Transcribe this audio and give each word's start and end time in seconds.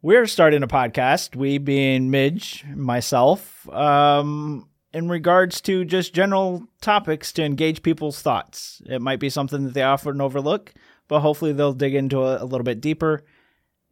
We're 0.00 0.26
starting 0.26 0.62
a 0.62 0.68
podcast, 0.68 1.34
we 1.34 1.58
being 1.58 2.10
Midge, 2.10 2.64
myself, 2.72 3.68
um, 3.70 4.68
in 4.92 5.08
regards 5.08 5.60
to 5.62 5.84
just 5.84 6.14
general 6.14 6.68
topics 6.80 7.32
to 7.32 7.44
engage 7.44 7.82
people's 7.82 8.22
thoughts. 8.22 8.80
It 8.86 9.02
might 9.02 9.18
be 9.18 9.28
something 9.28 9.64
that 9.64 9.74
they 9.74 9.82
often 9.82 10.20
overlook, 10.20 10.72
but 11.08 11.20
hopefully 11.20 11.52
they'll 11.52 11.72
dig 11.72 11.94
into 11.96 12.24
it 12.26 12.40
a 12.40 12.44
little 12.44 12.64
bit 12.64 12.80
deeper 12.80 13.24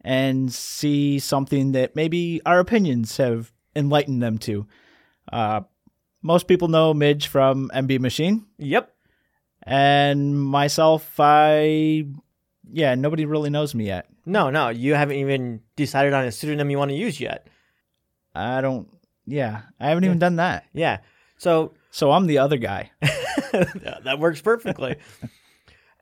and 0.01 0.51
see 0.51 1.19
something 1.19 1.73
that 1.73 1.95
maybe 1.95 2.41
our 2.45 2.59
opinions 2.59 3.17
have 3.17 3.51
enlightened 3.75 4.23
them 4.23 4.37
to. 4.37 4.65
Uh, 5.31 5.61
most 6.21 6.47
people 6.47 6.69
know 6.69 6.93
Midge 6.93 7.27
from 7.27 7.69
MB 7.73 7.99
Machine, 7.99 8.45
Yep. 8.57 8.93
and 9.63 10.41
myself, 10.41 11.15
I, 11.19 12.05
yeah, 12.71 12.95
nobody 12.95 13.25
really 13.25 13.49
knows 13.49 13.75
me 13.75 13.85
yet. 13.85 14.07
No, 14.25 14.49
no, 14.49 14.69
you 14.69 14.93
haven't 14.93 15.17
even 15.17 15.61
decided 15.75 16.13
on 16.13 16.25
a 16.25 16.31
pseudonym 16.31 16.69
you 16.69 16.77
want 16.77 16.89
to 16.91 16.97
use 16.97 17.19
yet. 17.19 17.47
I 18.35 18.61
don't, 18.61 18.87
yeah, 19.25 19.63
I 19.79 19.89
haven't 19.89 20.03
even 20.03 20.19
done 20.19 20.35
that. 20.37 20.65
Yeah. 20.73 20.99
So 21.37 21.73
So 21.91 22.11
I'm 22.11 22.27
the 22.27 22.39
other 22.39 22.57
guy. 22.57 22.91
that 23.01 24.17
works 24.19 24.41
perfectly. 24.41 24.97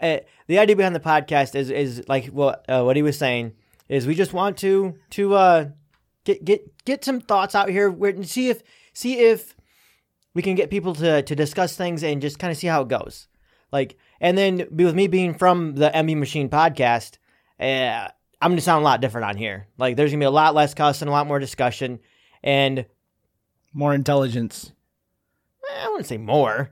uh, 0.01 0.17
the 0.47 0.59
idea 0.59 0.75
behind 0.75 0.95
the 0.95 0.99
podcast 0.99 1.55
is 1.55 1.69
is 1.69 2.03
like 2.07 2.27
what 2.27 2.65
uh, 2.69 2.83
what 2.83 2.95
he 2.95 3.01
was 3.01 3.17
saying 3.17 3.53
is 3.87 4.07
we 4.07 4.15
just 4.15 4.33
want 4.33 4.57
to 4.57 4.95
to 5.11 5.35
uh, 5.35 5.65
get 6.23 6.43
get 6.43 6.85
get 6.85 7.05
some 7.05 7.21
thoughts 7.21 7.55
out 7.55 7.69
here 7.69 7.89
where, 7.89 8.11
and 8.11 8.27
see 8.27 8.49
if 8.49 8.63
see 8.93 9.19
if 9.19 9.55
we 10.33 10.41
can 10.41 10.55
get 10.55 10.69
people 10.69 10.95
to 10.95 11.21
to 11.21 11.35
discuss 11.35 11.75
things 11.75 12.03
and 12.03 12.21
just 12.21 12.39
kind 12.39 12.51
of 12.51 12.57
see 12.57 12.67
how 12.67 12.81
it 12.81 12.87
goes. 12.87 13.27
Like 13.71 13.97
and 14.21 14.37
then 14.37 14.67
with 14.71 14.95
me 14.95 15.07
being 15.07 15.33
from 15.33 15.75
the 15.75 15.89
MB 15.93 16.17
Machine 16.17 16.49
podcast, 16.49 17.17
uh, 17.59 18.09
I'm 18.41 18.51
gonna 18.51 18.61
sound 18.61 18.81
a 18.81 18.85
lot 18.85 19.01
different 19.01 19.25
on 19.27 19.37
here. 19.37 19.67
Like 19.77 19.95
there's 19.95 20.11
gonna 20.11 20.21
be 20.21 20.25
a 20.25 20.31
lot 20.31 20.53
less 20.55 20.73
cussing, 20.73 21.07
a 21.07 21.11
lot 21.11 21.27
more 21.27 21.39
discussion, 21.39 21.99
and 22.43 22.85
More 23.73 23.93
intelligence. 23.93 24.71
eh, 25.69 25.85
I 25.85 25.89
wouldn't 25.89 26.07
say 26.07 26.17
more. 26.17 26.71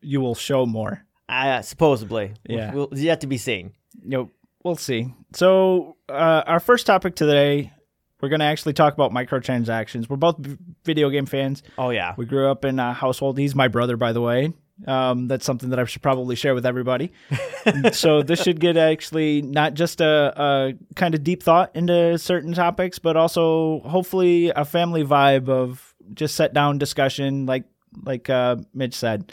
You 0.00 0.20
will 0.20 0.34
show 0.34 0.66
more. 0.66 1.04
Uh, 1.28 1.62
supposedly, 1.62 2.34
Yeah. 2.46 2.72
We'll, 2.74 2.88
yet 2.92 3.20
to 3.22 3.26
be 3.26 3.38
seen. 3.38 3.72
Yep. 4.06 4.28
We'll 4.64 4.76
see. 4.76 5.14
So, 5.32 5.96
uh, 6.08 6.42
our 6.46 6.60
first 6.60 6.86
topic 6.86 7.14
today, 7.16 7.72
we're 8.20 8.28
going 8.28 8.40
to 8.40 8.44
actually 8.46 8.74
talk 8.74 8.94
about 8.94 9.10
microtransactions. 9.12 10.08
We're 10.08 10.16
both 10.16 10.36
video 10.84 11.08
game 11.10 11.26
fans. 11.26 11.62
Oh 11.78 11.90
yeah, 11.90 12.14
We 12.16 12.26
grew 12.26 12.48
up 12.50 12.64
in 12.64 12.78
a 12.78 12.92
household. 12.92 13.38
He's 13.38 13.54
my 13.54 13.66
brother, 13.68 13.96
by 13.96 14.12
the 14.12 14.20
way. 14.20 14.52
Um, 14.86 15.28
that's 15.28 15.44
something 15.44 15.70
that 15.70 15.78
I 15.78 15.84
should 15.84 16.02
probably 16.02 16.34
share 16.34 16.54
with 16.54 16.66
everybody. 16.66 17.12
so 17.92 18.22
this 18.22 18.42
should 18.42 18.58
get 18.58 18.76
actually 18.76 19.42
not 19.42 19.74
just 19.74 20.00
a, 20.00 20.32
a 20.36 20.74
kind 20.94 21.14
of 21.14 21.22
deep 21.22 21.42
thought 21.42 21.70
into 21.74 22.18
certain 22.18 22.52
topics, 22.52 22.98
but 22.98 23.16
also 23.16 23.80
hopefully 23.80 24.50
a 24.50 24.64
family 24.64 25.04
vibe 25.04 25.48
of 25.48 25.94
just 26.14 26.34
set 26.34 26.52
down 26.52 26.78
discussion, 26.78 27.46
like 27.46 27.64
like 28.02 28.28
uh, 28.30 28.56
Midge 28.74 28.94
said. 28.94 29.32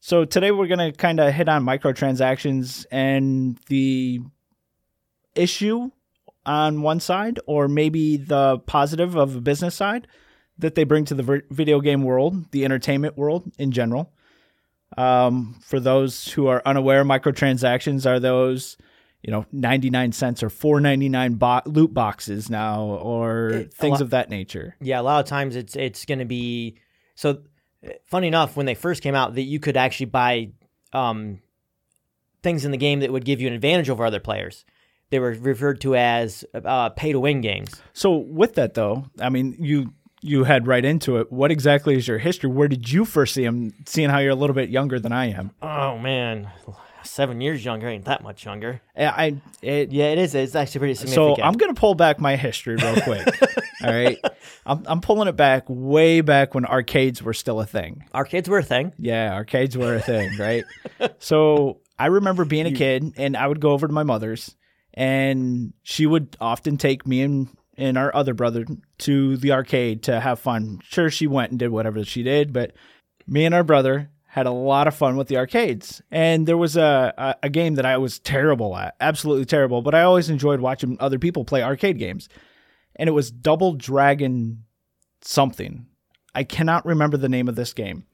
So 0.00 0.24
today 0.24 0.50
we're 0.50 0.68
gonna 0.68 0.92
kind 0.92 1.20
of 1.20 1.32
hit 1.34 1.48
on 1.48 1.64
microtransactions 1.64 2.86
and 2.90 3.58
the 3.66 4.20
issue 5.34 5.90
on 6.46 6.82
one 6.82 7.00
side, 7.00 7.38
or 7.46 7.68
maybe 7.68 8.16
the 8.16 8.58
positive 8.60 9.16
of 9.16 9.36
a 9.36 9.40
business 9.40 9.74
side 9.74 10.06
that 10.58 10.74
they 10.74 10.84
bring 10.84 11.04
to 11.06 11.14
the 11.14 11.42
video 11.50 11.80
game 11.80 12.02
world, 12.02 12.50
the 12.52 12.64
entertainment 12.64 13.16
world 13.16 13.50
in 13.58 13.72
general. 13.72 14.12
Um, 14.98 15.56
for 15.62 15.78
those 15.80 16.28
who 16.32 16.46
are 16.48 16.62
unaware, 16.66 17.04
microtransactions 17.04 18.06
are 18.06 18.18
those, 18.18 18.76
you 19.22 19.30
know, 19.30 19.46
99 19.52 20.12
cents 20.12 20.42
or 20.42 20.48
4.99 20.48 21.38
bo- 21.38 21.62
loot 21.66 21.94
boxes 21.94 22.50
now 22.50 22.82
or 22.82 23.50
It- 23.50 23.74
things 23.74 23.92
lot- 23.92 24.00
of 24.00 24.10
that 24.10 24.30
nature. 24.30 24.76
yeah. 24.80 25.00
A 25.00 25.02
lot 25.02 25.20
of 25.20 25.26
times 25.26 25.54
it's 25.56 25.76
it's 25.76 26.04
going 26.04 26.18
to 26.18 26.24
be 26.24 26.76
so. 27.14 27.30
uh, 27.86 27.90
Funny 28.06 28.26
enough, 28.26 28.56
when 28.56 28.66
they 28.66 28.74
first 28.74 29.02
came 29.02 29.14
out, 29.14 29.34
that 29.36 29.42
you 29.42 29.58
could 29.60 29.76
actually 29.76 30.06
buy 30.06 30.50
um, 30.92 31.38
things 32.42 32.64
in 32.64 32.72
the 32.72 32.76
game 32.76 33.00
that 33.00 33.12
would 33.12 33.24
give 33.24 33.40
you 33.40 33.46
an 33.46 33.54
advantage 33.54 33.88
over 33.88 34.04
other 34.04 34.20
players. 34.20 34.64
They 35.10 35.18
were 35.18 35.32
referred 35.32 35.80
to 35.82 35.94
as 35.96 36.44
uh, 36.54 36.90
pay 36.90 37.12
to 37.12 37.20
win 37.20 37.40
games. 37.40 37.80
So 37.92 38.16
with 38.16 38.54
that 38.54 38.74
though, 38.74 39.06
I 39.20 39.28
mean, 39.28 39.56
you 39.58 39.92
you 40.20 40.44
head 40.44 40.66
right 40.66 40.84
into 40.84 41.16
it. 41.18 41.32
What 41.32 41.50
exactly 41.50 41.96
is 41.96 42.06
your 42.06 42.18
history? 42.18 42.50
Where 42.50 42.68
did 42.68 42.90
you 42.90 43.04
first 43.04 43.34
see 43.34 43.44
them? 43.44 43.72
Seeing 43.86 44.10
how 44.10 44.18
you're 44.18 44.32
a 44.32 44.36
little 44.36 44.54
bit 44.54 44.70
younger 44.70 45.00
than 45.00 45.12
I 45.12 45.26
am. 45.26 45.52
Oh 45.62 45.98
man, 45.98 46.50
seven 47.02 47.40
years 47.40 47.64
younger 47.64 47.88
ain't 47.88 48.04
that 48.04 48.22
much 48.22 48.44
younger. 48.44 48.80
I, 48.96 49.04
I 49.04 49.42
it, 49.62 49.92
Yeah, 49.92 50.06
it 50.06 50.18
is. 50.18 50.34
It's 50.34 50.54
actually 50.54 50.78
pretty 50.80 50.94
significant. 50.94 51.36
So. 51.38 51.42
I'm 51.42 51.54
gonna 51.54 51.74
pull 51.74 51.94
back 51.94 52.20
my 52.20 52.36
history 52.36 52.76
real 52.76 53.00
quick. 53.00 53.26
all 53.82 53.90
right, 53.90 54.18
I'm 54.66 54.82
I'm 54.86 55.00
pulling 55.00 55.28
it 55.28 55.36
back 55.36 55.64
way 55.68 56.20
back 56.20 56.54
when 56.54 56.64
arcades 56.64 57.22
were 57.22 57.34
still 57.34 57.60
a 57.60 57.66
thing. 57.66 58.04
Arcades 58.14 58.48
were 58.48 58.58
a 58.58 58.64
thing. 58.64 58.92
Yeah, 58.98 59.34
arcades 59.34 59.76
were 59.76 59.94
a 59.94 60.00
thing, 60.00 60.36
right? 60.38 60.64
so 61.18 61.80
I 61.98 62.06
remember 62.06 62.44
being 62.44 62.66
a 62.66 62.72
kid, 62.72 63.14
and 63.16 63.36
I 63.36 63.46
would 63.46 63.60
go 63.60 63.70
over 63.70 63.86
to 63.86 63.92
my 63.92 64.04
mother's, 64.04 64.54
and 64.94 65.72
she 65.82 66.06
would 66.06 66.36
often 66.40 66.76
take 66.76 67.06
me 67.06 67.22
and 67.22 67.48
and 67.76 67.96
our 67.96 68.14
other 68.14 68.34
brother 68.34 68.66
to 69.00 69.36
the 69.36 69.52
arcade 69.52 70.02
to 70.04 70.20
have 70.20 70.38
fun. 70.38 70.80
Sure, 70.84 71.10
she 71.10 71.26
went 71.26 71.50
and 71.50 71.58
did 71.58 71.70
whatever 71.70 72.04
she 72.04 72.22
did, 72.22 72.52
but 72.52 72.72
me 73.26 73.44
and 73.44 73.54
our 73.54 73.64
brother 73.64 74.10
had 74.26 74.46
a 74.46 74.50
lot 74.52 74.86
of 74.86 74.94
fun 74.94 75.16
with 75.16 75.28
the 75.28 75.36
arcades. 75.36 76.00
And 76.10 76.46
there 76.46 76.56
was 76.56 76.76
a, 76.76 77.12
a, 77.18 77.34
a 77.44 77.50
game 77.50 77.74
that 77.74 77.86
I 77.86 77.96
was 77.96 78.20
terrible 78.20 78.76
at, 78.76 78.94
absolutely 79.00 79.44
terrible, 79.44 79.82
but 79.82 79.94
I 79.94 80.02
always 80.02 80.30
enjoyed 80.30 80.60
watching 80.60 80.96
other 81.00 81.18
people 81.18 81.44
play 81.44 81.62
arcade 81.62 81.98
games. 81.98 82.28
And 82.96 83.08
it 83.08 83.12
was 83.12 83.30
Double 83.30 83.74
Dragon 83.74 84.64
something. 85.22 85.86
I 86.34 86.44
cannot 86.44 86.86
remember 86.86 87.16
the 87.16 87.28
name 87.28 87.48
of 87.48 87.56
this 87.56 87.72
game. 87.72 88.04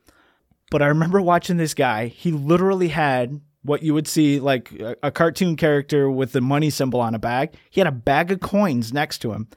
But 0.71 0.83
I 0.83 0.87
remember 0.87 1.21
watching 1.21 1.59
this 1.59 1.75
guy. 1.75 2.07
He 2.07 2.33
literally 2.33 2.89
had 2.89 3.41
what 3.63 3.83
you 3.83 3.95
would 3.95 4.09
see 4.09 4.41
like 4.41 4.73
a, 4.73 4.97
a 5.03 5.11
cartoon 5.11 5.57
character 5.57 6.11
with 6.11 6.33
the 6.33 6.41
money 6.41 6.71
symbol 6.71 7.01
on 7.01 7.15
a 7.15 7.19
bag. 7.19 7.55
He 7.71 7.81
had 7.81 7.87
a 7.87 7.93
bag 7.93 8.33
of 8.33 8.41
coins 8.41 8.93
next 8.93 9.19
to 9.19 9.33
him, 9.33 9.49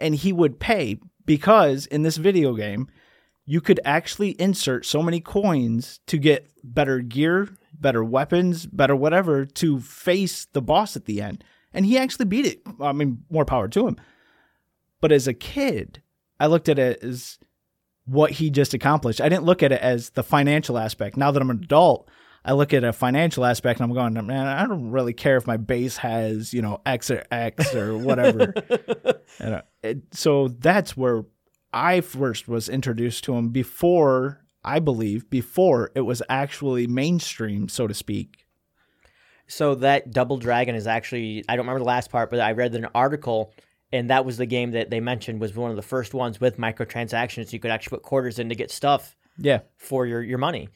and 0.00 0.14
he 0.14 0.32
would 0.32 0.60
pay 0.60 0.98
because 1.24 1.86
in 1.86 2.02
this 2.02 2.16
video 2.16 2.54
game, 2.54 2.88
you 3.44 3.60
could 3.60 3.80
actually 3.84 4.30
insert 4.40 4.84
so 4.84 5.02
many 5.02 5.20
coins 5.20 6.00
to 6.06 6.18
get 6.18 6.50
better 6.62 7.00
gear, 7.00 7.48
better 7.72 8.04
weapons, 8.04 8.66
better 8.66 8.94
whatever 8.94 9.46
to 9.46 9.80
face 9.80 10.46
the 10.52 10.62
boss 10.62 10.96
at 10.96 11.06
the 11.06 11.22
end. 11.22 11.42
And 11.72 11.86
he 11.86 11.98
actually 11.98 12.26
beat 12.26 12.46
it. 12.46 12.60
I 12.80 12.92
mean, 12.92 13.24
more 13.30 13.44
power 13.44 13.68
to 13.68 13.88
him. 13.88 13.96
But 15.00 15.12
as 15.12 15.28
a 15.28 15.34
kid, 15.34 16.02
I 16.40 16.46
looked 16.46 16.68
at 16.68 16.78
it 16.78 17.02
as 17.02 17.38
what 18.04 18.32
he 18.32 18.50
just 18.50 18.74
accomplished. 18.74 19.20
I 19.20 19.28
didn't 19.28 19.44
look 19.44 19.62
at 19.62 19.72
it 19.72 19.80
as 19.80 20.10
the 20.10 20.22
financial 20.22 20.78
aspect. 20.78 21.16
Now 21.16 21.30
that 21.30 21.40
I'm 21.40 21.50
an 21.50 21.60
adult, 21.62 22.10
I 22.44 22.52
look 22.52 22.72
at 22.72 22.84
a 22.84 22.92
financial 22.92 23.44
aspect 23.44 23.80
and 23.80 23.90
I'm 23.90 23.94
going, 23.94 24.14
man, 24.26 24.46
I 24.46 24.66
don't 24.66 24.90
really 24.90 25.12
care 25.12 25.36
if 25.36 25.46
my 25.46 25.56
base 25.56 25.98
has, 25.98 26.54
you 26.54 26.62
know, 26.62 26.80
X 26.86 27.10
or 27.10 27.24
X 27.30 27.74
or 27.74 27.96
whatever. 27.98 28.54
and, 29.38 29.54
uh, 29.54 29.62
it, 29.82 30.02
so 30.12 30.48
that's 30.48 30.96
where 30.96 31.24
I 31.72 32.00
first 32.00 32.48
was 32.48 32.68
introduced 32.68 33.24
to 33.24 33.34
him 33.34 33.50
before, 33.50 34.40
I 34.64 34.78
believe, 34.78 35.28
before 35.28 35.90
it 35.94 36.02
was 36.02 36.22
actually 36.28 36.86
mainstream, 36.86 37.68
so 37.68 37.86
to 37.86 37.94
speak. 37.94 38.46
So 39.46 39.74
that 39.76 40.10
Double 40.12 40.36
Dragon 40.36 40.74
is 40.74 40.86
actually 40.86 41.44
I 41.48 41.56
don't 41.56 41.64
remember 41.66 41.80
the 41.80 41.86
last 41.86 42.10
part, 42.10 42.30
but 42.30 42.40
I 42.40 42.52
read 42.52 42.74
an 42.74 42.86
article 42.94 43.52
and 43.92 44.10
that 44.10 44.24
was 44.26 44.36
the 44.36 44.46
game 44.46 44.72
that 44.72 44.90
they 44.90 45.00
mentioned 45.00 45.40
was 45.40 45.54
one 45.54 45.70
of 45.70 45.76
the 45.76 45.82
first 45.82 46.12
ones 46.12 46.40
with 46.40 46.58
microtransactions. 46.58 47.52
You 47.52 47.58
could 47.58 47.70
actually 47.70 47.96
put 47.96 48.02
quarters 48.02 48.38
in 48.38 48.50
to 48.50 48.54
get 48.54 48.70
stuff 48.70 49.16
Yeah. 49.38 49.60
for 49.78 50.06
your, 50.06 50.22
your 50.22 50.36
money. 50.38 50.68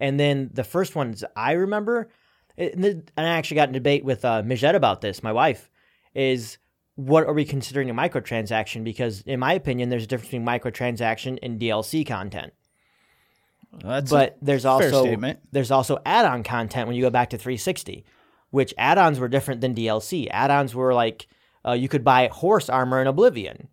And 0.00 0.18
then 0.18 0.50
the 0.52 0.64
first 0.64 0.94
ones 0.94 1.24
I 1.36 1.52
remember, 1.52 2.08
and 2.56 3.10
I 3.16 3.24
actually 3.24 3.56
got 3.56 3.68
in 3.68 3.74
debate 3.74 4.04
with 4.04 4.24
uh, 4.24 4.42
Mijette 4.42 4.74
about 4.74 5.00
this, 5.00 5.22
my 5.22 5.32
wife, 5.32 5.70
is 6.14 6.58
what 6.94 7.24
are 7.24 7.32
we 7.32 7.44
considering 7.44 7.90
a 7.90 7.94
microtransaction? 7.94 8.84
Because 8.84 9.22
in 9.22 9.40
my 9.40 9.52
opinion, 9.52 9.88
there's 9.88 10.04
a 10.04 10.06
difference 10.06 10.30
between 10.30 10.46
microtransaction 10.46 11.38
and 11.42 11.60
DLC 11.60 12.06
content. 12.06 12.52
That's 13.72 14.10
but 14.10 14.36
there's 14.40 14.64
also 14.64 15.04
statement. 15.04 15.40
there's 15.52 15.70
also 15.70 15.98
add-on 16.06 16.42
content 16.42 16.86
when 16.86 16.96
you 16.96 17.02
go 17.02 17.10
back 17.10 17.30
to 17.30 17.38
360, 17.38 18.04
which 18.50 18.72
add-ons 18.78 19.20
were 19.20 19.28
different 19.28 19.60
than 19.60 19.74
DLC. 19.74 20.26
Add-ons 20.30 20.74
were 20.74 20.94
like 20.94 21.28
uh, 21.66 21.72
you 21.72 21.88
could 21.88 22.02
buy 22.02 22.28
horse 22.32 22.68
armor 22.68 23.00
in 23.00 23.06
Oblivion. 23.06 23.68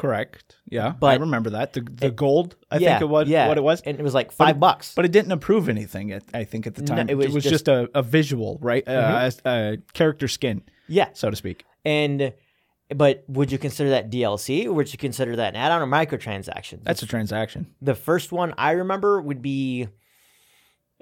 Correct. 0.00 0.56
Yeah. 0.68 0.94
but 0.98 1.06
I 1.08 1.14
remember 1.16 1.50
that. 1.50 1.72
The, 1.74 1.80
the 1.82 2.10
gold, 2.10 2.56
I 2.70 2.78
yeah, 2.78 2.90
think 2.98 3.02
it 3.02 3.08
was 3.08 3.28
yeah. 3.28 3.48
what 3.48 3.58
it 3.58 3.62
was. 3.62 3.80
and 3.82 3.98
it 3.98 4.02
was 4.02 4.14
like 4.14 4.32
five 4.32 4.56
it- 4.56 4.60
bucks. 4.60 4.94
But 4.94 5.04
it 5.04 5.12
didn't 5.12 5.32
approve 5.32 5.68
anything, 5.68 6.12
at, 6.12 6.22
I 6.34 6.44
think, 6.44 6.66
at 6.66 6.74
the 6.74 6.82
No, 6.82 6.96
time. 6.96 7.08
it 7.08 7.16
was 7.16 7.32
just, 7.34 7.48
just- 7.48 7.64
Mm-hmm. 7.66 7.96
a, 7.96 8.00
a 8.00 8.02
visual, 8.02 8.58
right? 8.60 8.86
Uh, 8.88 9.30
a, 9.44 9.48
a 9.50 9.76
character 9.92 10.26
skin, 10.28 10.62
yeah, 10.88 11.08
so 11.12 11.30
to 11.30 11.36
speak. 11.36 11.64
and 11.84 12.32
but 12.92 13.22
would 13.28 13.52
you 13.52 13.58
consider 13.58 13.90
that 13.90 14.10
DLC 14.10 14.66
or 14.66 14.72
would 14.72 14.90
you 14.92 14.98
consider 14.98 15.36
that 15.36 15.50
an 15.54 15.56
add-on 15.56 15.80
or 15.80 15.86
microtransaction? 15.86 16.82
That's 16.82 17.02
a 17.02 17.06
transaction. 17.06 17.68
the 17.80 17.94
first 17.94 18.32
one 18.32 18.52
I 18.58 18.72
remember 18.72 19.20
would 19.20 19.40
be 19.40 19.86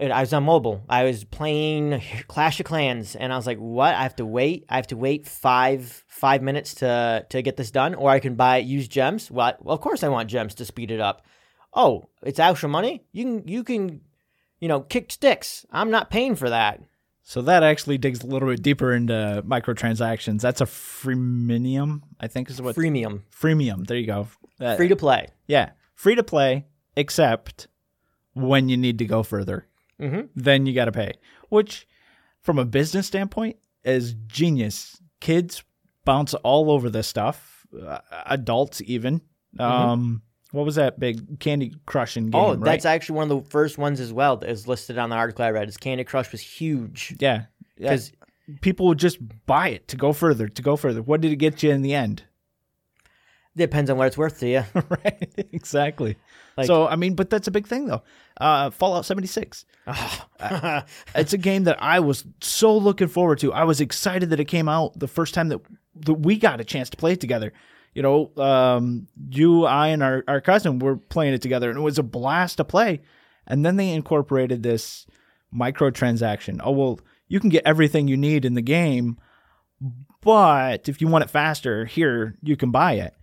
I 0.01 0.21
was 0.21 0.33
on 0.33 0.45
mobile. 0.45 0.85
I 0.89 1.05
was 1.05 1.25
playing 1.25 2.01
Clash 2.29 2.61
of 2.61 2.67
Clans, 2.67 3.17
and 3.17 3.33
I 3.33 3.37
was 3.37 3.47
like, 3.47 3.59
"What? 3.59 3.95
I 3.95 4.03
have 4.03 4.15
to 4.17 4.25
wait. 4.27 4.65
I 4.69 4.77
have 4.77 4.87
to 4.89 4.97
wait 4.97 5.27
five 5.27 6.05
five 6.07 6.41
minutes 6.43 6.75
to 6.77 7.27
to 7.31 7.43
get 7.43 7.57
this 7.57 7.71
done, 7.73 7.95
or 7.95 8.11
I 8.11 8.21
can 8.21 8.37
buy 8.37 8.59
use 8.59 8.87
gems. 8.87 9.31
What? 9.31 9.65
Well, 9.65 9.75
of 9.75 9.81
course 9.81 10.03
I 10.05 10.09
want 10.09 10.31
gems 10.31 10.55
to 10.55 10.65
speed 10.65 10.91
it 10.91 11.01
up. 11.01 11.25
Oh, 11.75 12.09
it's 12.23 12.39
actual 12.39 12.69
money. 12.69 13.05
You 13.13 13.25
can 13.25 13.49
you 13.49 13.65
can, 13.65 14.01
you 14.61 14.69
know, 14.69 14.81
kick 14.81 15.11
sticks. 15.11 15.67
I'm 15.73 15.91
not 15.91 16.11
paying 16.11 16.37
for 16.37 16.49
that. 16.49 16.81
So 17.25 17.43
that 17.43 17.63
actually 17.63 17.99
digs 17.99 18.23
a 18.23 18.27
little 18.27 18.49
bit 18.49 18.63
deeper 18.63 18.93
into 18.93 19.43
microtransactions. 19.47 20.41
That's 20.41 20.63
a 20.63 20.65
freemium, 20.65 22.01
I 22.19 22.27
think 22.27 22.49
is 22.49 22.63
what 22.63 22.75
Freemium, 22.75 23.23
freemium. 23.31 23.87
There 23.87 23.99
you 23.99 24.07
go. 24.07 24.29
That- 24.59 24.77
free 24.79 24.89
to 24.89 24.97
play. 24.97 25.29
yeah, 25.47 25.71
free 25.95 26.15
to 26.15 26.23
play, 26.23 26.67
except 26.97 27.69
when 28.33 28.69
you 28.69 28.77
need 28.77 28.99
to 28.99 29.05
go 29.05 29.23
further. 29.23 29.67
Mhm. 30.01 30.29
Then 30.35 30.67
you 30.67 30.75
got 30.75 30.87
to 30.87 30.93
pay, 30.93 31.15
which, 31.49 31.87
from 32.41 32.59
a 32.59 32.65
business 32.65 33.07
standpoint, 33.07 33.57
is 33.85 34.15
genius. 34.27 35.01
Kids 35.21 35.63
bounce 36.05 36.35
all 36.35 36.71
over 36.71 36.89
this 36.89 37.07
stuff. 37.07 37.67
Uh, 37.79 37.99
adults 38.27 38.81
even. 38.85 39.21
Um, 39.59 40.23
what 40.53 40.65
was 40.65 40.77
that 40.77 40.99
big 40.99 41.41
Candy 41.41 41.75
Crushing 41.85 42.31
game? 42.31 42.41
Mm-hmm. 42.41 42.51
Oh, 42.51 42.55
right? 42.55 42.65
that's 42.65 42.85
actually 42.85 43.17
one 43.17 43.31
of 43.31 43.45
the 43.45 43.51
first 43.51 43.77
ones 43.77 44.01
as 44.01 44.13
well 44.13 44.37
that 44.39 44.49
is 44.49 44.67
listed 44.67 44.99
on 44.99 45.11
the 45.11 45.17
article 45.17 45.45
I 45.45 45.51
read. 45.51 45.69
Is 45.69 45.77
Candy 45.77 46.05
Crush 46.05 46.33
was 46.33 46.41
huge 46.41 47.17
yeah. 47.19 47.45
Yeah. 47.77 47.91
because 47.91 48.13
people 48.61 48.87
would 48.87 48.99
just 48.99 49.19
buy 49.47 49.69
it 49.69 49.89
to 49.89 49.97
go 49.97 50.13
further, 50.13 50.49
to 50.49 50.63
go 50.63 50.77
further. 50.77 51.03
What 51.03 51.21
did 51.21 51.33
it 51.33 51.37
get 51.37 51.63
you 51.63 51.71
in 51.71 51.83
the 51.83 51.95
end? 51.95 52.23
Depends 53.59 53.91
on 53.91 53.97
what 53.99 54.07
it's 54.07 54.17
worth 54.19 54.41
to 54.41 54.49
you. 54.49 54.65
right, 54.75 55.33
exactly. 55.53 56.17
Like- 56.57 56.67
so, 56.67 56.89
I 56.89 56.97
mean, 56.97 57.15
but 57.15 57.31
that's 57.31 57.47
a 57.47 57.51
big 57.51 57.67
thing, 57.67 57.87
though. 57.87 58.03
Uh, 58.41 58.71
Fallout 58.71 59.05
76. 59.05 59.65
It's 61.15 61.33
a 61.33 61.39
game 61.39 61.65
that 61.65 61.83
I 61.83 62.01
was 62.01 62.25
so 62.41 62.77
looking 62.77 63.09
forward 63.09 63.39
to. 63.41 63.53
I 63.53 63.65
was 63.65 63.81
excited 63.81 64.31
that 64.31 64.41
it 64.41 64.47
came 64.47 64.69
out 64.69 64.99
the 64.99 65.09
first 65.09 65.35
time 65.35 65.49
that, 65.49 65.61
that 65.97 66.15
we 66.15 66.37
got 66.37 66.61
a 66.61 66.65
chance 66.65 66.91
to 66.91 66.97
play 66.97 67.13
it 67.13 67.21
together. 67.21 67.53
You 67.95 68.03
know, 68.03 68.31
um, 68.37 69.09
you, 69.31 69.65
I, 69.65 69.89
and 69.89 70.03
our, 70.03 70.23
our 70.29 70.41
cousin 70.41 70.79
were 70.79 70.97
playing 70.97 71.35
it 71.35 71.43
together, 71.43 71.69
and 71.69 71.79
it 71.79 71.83
was 71.83 71.99
a 71.99 72.03
blast 72.03 72.59
to 72.59 72.65
play. 72.65 73.01
And 73.47 73.65
then 73.65 73.77
they 73.77 73.91
incorporated 73.91 74.63
this 74.63 75.07
microtransaction. 75.55 76.61
Oh, 76.63 76.71
well, 76.73 77.01
you 77.29 77.41
can 77.41 77.51
get 77.51 77.67
everything 77.67 78.09
you 78.09 78.17
need 78.17 78.45
in 78.45 78.55
the 78.55 78.63
game, 78.63 79.19
but 80.21 80.89
if 80.89 81.01
you 81.01 81.09
want 81.09 81.25
it 81.25 81.31
faster, 81.31 81.85
here, 81.85 82.37
you 82.43 82.57
can 82.57 82.71
buy 82.71 82.95
it. 82.95 83.15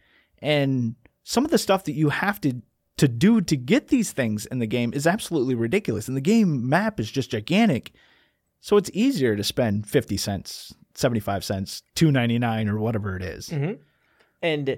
And 0.42 0.96
some 1.24 1.46
of 1.46 1.52
the 1.52 1.58
stuff 1.58 1.84
that 1.86 1.94
you 1.94 2.10
have 2.10 2.40
to 2.42 2.62
to 2.98 3.08
do 3.10 3.42
to 3.42 3.58
get 3.58 3.90
these 3.90 4.14
things 4.14 4.46
in 4.46 4.60
the 4.60 4.66
game 4.68 4.94
is 4.94 5.06
absolutely 5.06 5.54
ridiculous. 5.54 6.08
And 6.08 6.16
the 6.16 6.22
game 6.22 6.70
map 6.70 6.98
is 7.00 7.12
just 7.12 7.32
gigantic. 7.32 7.92
So 8.62 8.78
it's 8.78 8.90
easier 8.94 9.36
to 9.36 9.44
spend 9.44 9.86
50 9.86 10.16
cents, 10.16 10.74
75 10.94 11.44
cents, 11.44 11.84
2.99 11.98 12.70
or 12.70 12.80
whatever 12.80 13.18
it 13.18 13.22
is. 13.22 13.52
And 14.42 14.78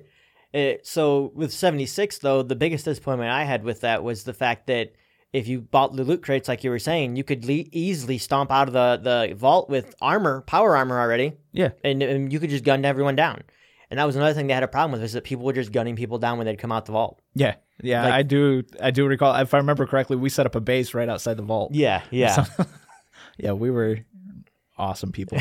uh, 0.53 0.71
so 0.83 1.31
with 1.35 1.53
76, 1.53 2.17
though, 2.19 2.41
the 2.41 2.55
biggest 2.55 2.85
disappointment 2.85 3.29
I 3.31 3.43
had 3.43 3.63
with 3.63 3.81
that 3.81 4.03
was 4.03 4.23
the 4.23 4.33
fact 4.33 4.67
that 4.67 4.93
if 5.33 5.47
you 5.47 5.61
bought 5.61 5.95
the 5.95 6.03
loot 6.03 6.23
crates, 6.23 6.47
like 6.47 6.63
you 6.63 6.69
were 6.69 6.79
saying, 6.79 7.17
you 7.17 7.23
could 7.23 7.45
le- 7.45 7.65
easily 7.71 8.17
stomp 8.17 8.51
out 8.51 8.67
of 8.67 8.73
the, 8.73 9.27
the 9.27 9.35
vault 9.35 9.69
with 9.69 9.93
armor, 10.01 10.41
power 10.41 10.75
armor 10.75 10.99
already, 10.99 11.33
Yeah. 11.51 11.69
and, 11.83 12.01
and 12.01 12.31
you 12.33 12.39
could 12.39 12.49
just 12.49 12.63
gun 12.63 12.83
everyone 12.85 13.15
down. 13.15 13.43
And 13.89 13.99
that 13.99 14.05
was 14.05 14.15
another 14.15 14.33
thing 14.33 14.47
they 14.47 14.53
had 14.53 14.63
a 14.63 14.67
problem 14.67 14.91
with 14.93 15.03
is 15.03 15.13
that 15.13 15.23
people 15.23 15.45
were 15.45 15.53
just 15.53 15.71
gunning 15.71 15.95
people 15.95 16.17
down 16.17 16.37
when 16.37 16.45
they'd 16.45 16.59
come 16.59 16.71
out 16.71 16.85
the 16.85 16.91
vault. 16.91 17.21
Yeah. 17.33 17.55
Yeah, 17.81 18.03
Like- 18.03 18.13
I 18.13 18.23
do 18.23 18.63
I 18.81 18.91
do 18.91 19.05
recall 19.05 19.35
if 19.35 19.53
I 19.53 19.57
remember 19.57 19.85
correctly, 19.85 20.17
we 20.17 20.29
set 20.29 20.45
up 20.45 20.55
a 20.55 20.59
base 20.59 20.93
right 20.93 21.07
outside 21.07 21.37
the 21.37 21.43
vault. 21.43 21.73
Yeah, 21.73 22.01
yeah. 22.11 22.45
Yeah, 23.37 23.51
we 23.51 23.69
were 23.69 23.99
awesome 24.79 25.11
people. 25.11 25.37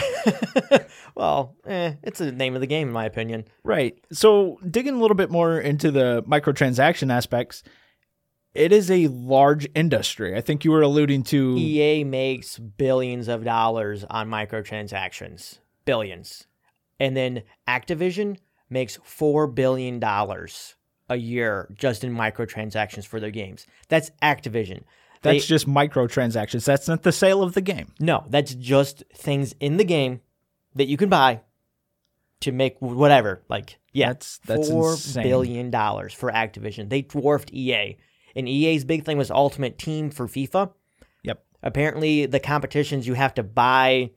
well, 1.14 1.56
eh, 1.66 1.94
it's 2.02 2.19
the 2.19 2.31
name 2.31 2.54
of 2.54 2.60
the 2.60 2.66
game, 2.66 2.88
in 2.88 2.93
my 2.94 3.06
opinion. 3.06 3.46
Right. 3.64 3.98
So, 4.12 4.58
digging 4.70 4.94
a 4.94 4.99
little 4.99 5.14
bit 5.14 5.31
more 5.31 5.58
into 5.58 5.90
the 5.90 6.22
microtransaction 6.25 7.10
aspects, 7.10 7.62
it 8.54 8.70
is 8.72 8.90
a 8.90 9.08
large 9.08 9.66
industry. 9.75 10.37
I 10.37 10.42
think 10.42 10.62
you 10.64 10.72
were 10.72 10.82
alluding 10.82 11.22
to 11.25 11.56
EA 11.56 12.04
makes 12.04 12.58
billions 12.58 13.28
of 13.28 13.44
dollars 13.44 14.04
on 14.10 14.28
microtransactions, 14.28 15.58
billions, 15.87 16.46
and 17.00 17.16
then 17.16 17.43
Activision 17.69 18.38
makes 18.70 18.98
four 19.04 19.46
billion 19.46 19.98
dollars 20.00 20.75
a 21.08 21.16
year 21.16 21.72
just 21.75 22.02
in 22.04 22.14
microtransactions 22.14 23.06
for 23.06 23.20
their 23.20 23.31
games. 23.31 23.66
That's 23.88 24.10
Activision. 24.22 24.82
They- 25.22 25.34
that's 25.34 25.46
just 25.46 25.66
microtransactions. 25.69 26.64
That's 26.64 26.88
not 26.88 27.02
the 27.02 27.12
sale 27.12 27.43
of 27.43 27.54
the 27.54 27.60
game. 27.60 27.93
no, 28.00 28.25
that's 28.28 28.54
just 28.54 29.02
things 29.14 29.54
in 29.60 29.76
the 29.76 29.84
game 29.84 30.20
that 30.75 30.87
you 30.88 30.96
can 30.96 31.08
buy 31.08 31.40
to 32.40 32.52
make 32.52 32.76
whatever. 32.81 33.42
Like, 33.49 33.78
yeah, 33.92 34.08
That's- 34.08 34.40
that's 34.44 34.69
four 34.69 34.92
insane. 34.92 35.22
billion 35.22 35.70
dollars 35.70 36.12
for 36.12 36.31
Activision. 36.31 36.90
They 36.90 37.02
dwarfed 37.02 37.50
EA, 37.52 37.96
and 38.34 38.46
EA's 38.49 38.84
big 38.84 39.04
thing 39.04 39.16
was 39.16 39.31
Ultimate 39.31 39.78
Team 39.78 40.10
for 40.10 40.26
FIFA. 40.26 40.72
Yep. 41.22 41.42
Apparently, 41.62 42.26
the 42.26 42.38
competitions 42.40 43.06
you 43.06 43.14
have 43.14 43.32
to 43.34 43.42
buy 43.42 44.10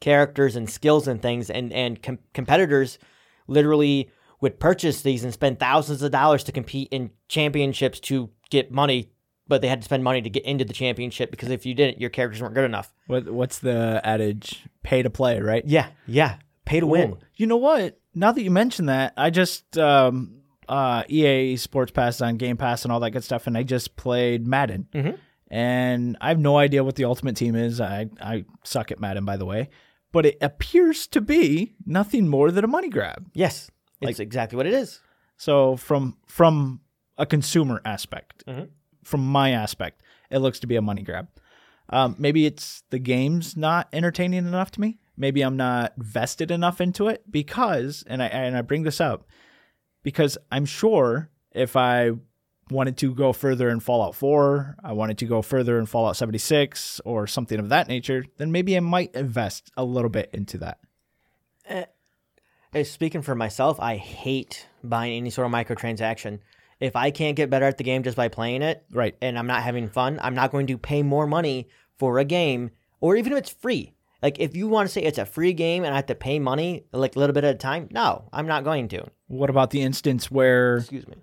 characters 0.00 0.56
and 0.56 0.68
skills 0.68 1.06
and 1.08 1.20
things, 1.22 1.50
and 1.50 1.72
and 1.72 2.02
com- 2.02 2.18
competitors 2.34 2.98
literally 3.46 4.10
would 4.40 4.60
purchase 4.60 5.02
these 5.02 5.24
and 5.24 5.32
spend 5.32 5.58
thousands 5.58 6.02
of 6.02 6.10
dollars 6.12 6.44
to 6.44 6.52
compete 6.52 6.88
in 6.90 7.10
championships 7.28 7.98
to 8.00 8.30
get 8.50 8.70
money. 8.70 9.10
But 9.48 9.62
they 9.62 9.68
had 9.68 9.80
to 9.80 9.84
spend 9.84 10.02
money 10.02 10.20
to 10.22 10.28
get 10.28 10.44
into 10.44 10.64
the 10.64 10.72
championship 10.72 11.30
because 11.30 11.50
if 11.50 11.64
you 11.64 11.72
didn't, 11.72 12.00
your 12.00 12.10
characters 12.10 12.42
weren't 12.42 12.54
good 12.54 12.64
enough. 12.64 12.92
What 13.06 13.30
what's 13.30 13.60
the 13.60 14.00
adage? 14.04 14.64
Pay 14.82 15.02
to 15.02 15.10
play, 15.10 15.40
right? 15.40 15.62
Yeah, 15.66 15.88
yeah. 16.06 16.38
Pay 16.64 16.80
to 16.80 16.86
win. 16.86 17.10
Well, 17.12 17.20
you 17.36 17.46
know 17.46 17.56
what? 17.56 17.98
Now 18.12 18.32
that 18.32 18.42
you 18.42 18.50
mention 18.50 18.86
that, 18.86 19.12
I 19.16 19.30
just 19.30 19.78
um, 19.78 20.38
uh, 20.68 21.04
EA 21.08 21.56
Sports 21.58 21.92
Pass 21.92 22.20
on 22.20 22.38
Game 22.38 22.56
Pass 22.56 22.84
and 22.84 22.90
all 22.90 22.98
that 23.00 23.12
good 23.12 23.22
stuff, 23.22 23.46
and 23.46 23.56
I 23.56 23.62
just 23.62 23.94
played 23.94 24.48
Madden, 24.48 24.88
Mhm. 24.92 25.16
and 25.48 26.16
I 26.20 26.28
have 26.30 26.40
no 26.40 26.58
idea 26.58 26.82
what 26.82 26.96
the 26.96 27.04
Ultimate 27.04 27.36
Team 27.36 27.54
is. 27.54 27.80
I 27.80 28.08
I 28.20 28.44
suck 28.64 28.90
at 28.90 28.98
Madden, 28.98 29.24
by 29.24 29.36
the 29.36 29.46
way, 29.46 29.68
but 30.16 30.24
it 30.24 30.38
appears 30.40 31.06
to 31.08 31.20
be 31.20 31.74
nothing 31.84 32.26
more 32.26 32.50
than 32.50 32.64
a 32.64 32.66
money 32.66 32.88
grab. 32.88 33.28
Yes, 33.34 33.70
it's 34.00 34.18
exactly 34.18 34.56
what 34.56 34.64
it 34.66 34.72
is. 34.72 35.00
So 35.36 35.76
from 35.76 36.16
from 36.26 36.80
a 37.18 37.26
consumer 37.26 37.82
aspect, 37.84 38.42
Mhm. 38.46 38.68
from 39.04 39.20
my 39.26 39.50
aspect, 39.50 40.02
it 40.30 40.38
looks 40.38 40.58
to 40.60 40.66
be 40.66 40.76
a 40.76 40.80
money 40.82 41.02
grab. 41.02 41.28
Um, 41.90 42.16
maybe 42.18 42.46
it's 42.46 42.82
the 42.88 42.98
game's 42.98 43.56
not 43.58 43.88
entertaining 43.92 44.46
enough 44.46 44.70
to 44.72 44.80
me. 44.80 44.98
Maybe 45.18 45.42
I'm 45.42 45.56
not 45.58 45.92
vested 45.98 46.50
enough 46.50 46.80
into 46.80 47.08
it 47.08 47.30
because, 47.30 48.02
and 48.06 48.22
I 48.22 48.26
and 48.28 48.56
I 48.56 48.62
bring 48.62 48.84
this 48.84 49.00
up 49.02 49.26
because 50.02 50.38
I'm 50.50 50.64
sure 50.64 51.30
if 51.52 51.76
I 51.76 52.12
wanted 52.70 52.96
to 52.98 53.14
go 53.14 53.32
further 53.32 53.68
in 53.70 53.80
Fallout 53.80 54.14
4, 54.14 54.76
I 54.82 54.92
wanted 54.92 55.18
to 55.18 55.26
go 55.26 55.40
further 55.42 55.78
in 55.78 55.86
Fallout 55.86 56.16
76 56.16 57.00
or 57.04 57.26
something 57.26 57.58
of 57.60 57.68
that 57.68 57.86
nature, 57.88 58.24
then 58.38 58.50
maybe 58.50 58.76
I 58.76 58.80
might 58.80 59.14
invest 59.14 59.70
a 59.76 59.84
little 59.84 60.10
bit 60.10 60.30
into 60.32 60.58
that. 60.58 60.78
Uh, 61.68 61.84
Speaking 62.82 63.22
for 63.22 63.34
myself, 63.34 63.80
I 63.80 63.96
hate 63.96 64.66
buying 64.84 65.16
any 65.16 65.30
sort 65.30 65.46
of 65.46 65.52
microtransaction. 65.52 66.40
If 66.78 66.94
I 66.94 67.10
can't 67.10 67.36
get 67.36 67.48
better 67.48 67.64
at 67.64 67.78
the 67.78 67.84
game 67.84 68.02
just 68.02 68.16
by 68.18 68.28
playing 68.28 68.60
it, 68.62 68.84
Right. 68.92 69.16
and 69.22 69.38
I'm 69.38 69.46
not 69.46 69.62
having 69.62 69.88
fun, 69.88 70.18
I'm 70.20 70.34
not 70.34 70.50
going 70.50 70.66
to 70.66 70.76
pay 70.76 71.02
more 71.02 71.26
money 71.26 71.68
for 71.96 72.18
a 72.18 72.24
game, 72.24 72.70
or 73.00 73.16
even 73.16 73.32
if 73.32 73.38
it's 73.38 73.50
free. 73.50 73.94
Like 74.22 74.38
if 74.40 74.54
you 74.56 74.68
want 74.68 74.88
to 74.88 74.92
say 74.92 75.02
it's 75.02 75.16
a 75.18 75.24
free 75.24 75.52
game 75.54 75.84
and 75.84 75.94
I 75.94 75.96
have 75.96 76.06
to 76.06 76.14
pay 76.14 76.38
money 76.38 76.84
like 76.92 77.16
a 77.16 77.18
little 77.18 77.32
bit 77.32 77.44
at 77.44 77.54
a 77.54 77.58
time, 77.58 77.88
no, 77.92 78.28
I'm 78.32 78.46
not 78.46 78.64
going 78.64 78.88
to. 78.88 79.06
What 79.28 79.48
about 79.48 79.70
the 79.70 79.80
instance 79.80 80.30
where 80.30 80.78
Excuse 80.78 81.06
me. 81.08 81.14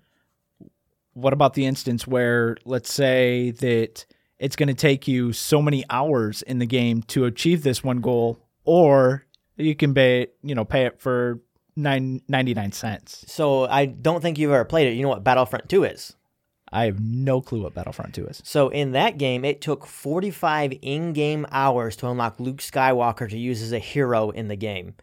What 1.14 1.32
about 1.32 1.54
the 1.54 1.64
instance 1.66 2.06
where 2.06 2.56
let's 2.64 2.92
say 2.92 3.52
that 3.52 4.04
it's 4.38 4.56
going 4.56 4.68
to 4.68 4.74
take 4.74 5.08
you 5.08 5.32
so 5.32 5.62
many 5.62 5.84
hours 5.88 6.42
in 6.42 6.58
the 6.58 6.66
game 6.66 7.02
to 7.04 7.24
achieve 7.24 7.62
this 7.62 7.82
one 7.82 8.00
goal 8.00 8.38
or 8.64 9.24
you 9.56 9.74
can 9.74 9.94
pay 9.94 10.26
you 10.42 10.54
know 10.54 10.64
pay 10.64 10.86
it 10.86 11.00
for 11.00 11.40
nine, 11.76 12.20
99 12.28 12.72
cents 12.72 13.24
So 13.28 13.66
I 13.66 13.86
don't 13.86 14.20
think 14.20 14.38
you've 14.38 14.52
ever 14.52 14.64
played 14.64 14.88
it. 14.88 14.94
You 14.94 15.02
know 15.02 15.08
what 15.08 15.24
Battlefront 15.24 15.68
2 15.68 15.84
is? 15.84 16.14
i 16.72 16.86
have 16.86 16.98
no 16.98 17.40
clue 17.40 17.62
what 17.62 17.74
battlefront 17.74 18.14
2 18.14 18.26
is 18.26 18.42
So 18.44 18.68
in 18.68 18.92
that 18.92 19.16
game, 19.16 19.44
it 19.44 19.60
took 19.60 19.86
45 19.86 20.72
in-game 20.82 21.46
hours 21.52 21.94
to 21.96 22.08
unlock 22.08 22.40
Luke 22.40 22.58
Skywalker 22.58 23.30
to 23.30 23.38
use 23.38 23.62
as 23.62 23.72
a 23.72 23.78
hero 23.78 24.30
in 24.30 24.48
the 24.48 24.56
game. 24.56 24.94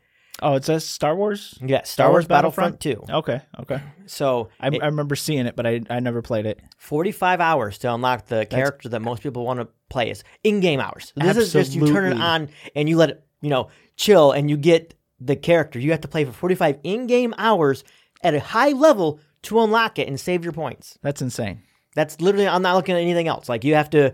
Oh 0.41 0.55
it 0.55 0.65
says 0.65 0.85
star 0.87 1.15
wars 1.15 1.57
Yeah, 1.61 1.83
Star, 1.83 2.07
Wars 2.09 2.23
Wars 2.23 2.27
Battlefront 2.27 2.79
2. 2.79 3.03
okay 3.09 3.41
okay 3.59 3.81
So 4.05 4.49
I, 4.59 4.67
it- 4.67 4.81
I 4.81 4.87
remember 4.87 5.15
seeing 5.15 5.45
it 5.45 5.55
but 5.55 5.65
I, 5.67 5.81
I 5.89 5.99
never 5.99 6.21
played 6.21 6.45
it 6.45 6.59
45 6.77 7.39
hours 7.39 7.77
to 7.79 7.93
unlock 7.93 8.27
the 8.27 8.45
character 8.45 8.89
that 8.89 9.01
most 9.01 9.21
people 9.23 9.45
want 9.45 9.59
to 9.59 9.67
play 9.89 10.09
is 10.09 10.23
in-game 10.43 10.79
hours. 10.79 11.13
This 11.15 11.37
is 11.37 11.53
just 11.53 11.73
you 11.73 11.85
turn 11.87 12.11
it 12.11 12.17
on 12.19 12.49
and 12.75 12.87
you 12.89 12.95
let 12.97 13.09
it, 13.09 13.23
you 13.41 13.49
know, 13.49 13.69
chill 13.97 14.31
and 14.31 14.49
you 14.49 14.55
get 14.57 14.93
the 15.19 15.35
character. 15.35 15.79
You 15.79 15.91
have 15.91 16.01
to 16.01 16.07
play 16.07 16.23
for 16.25 16.31
45 16.31 16.79
in-game 16.83 17.33
hours 17.37 17.83
at 18.23 18.33
a 18.33 18.39
high 18.39 18.69
level 18.71 19.19
to 19.43 19.59
unlock 19.59 19.99
it 19.99 20.07
and 20.07 20.19
save 20.19 20.43
your 20.43 20.53
points. 20.53 20.97
that's 21.01 21.21
insane 21.21 21.61
That's 21.95 22.21
literally 22.21 22.47
I'm 22.47 22.61
not 22.61 22.75
looking 22.75 22.95
at 22.95 23.01
anything 23.01 23.27
else. 23.27 23.49
Like 23.49 23.63
you 23.63 23.75
have 23.75 23.89
to 23.91 24.13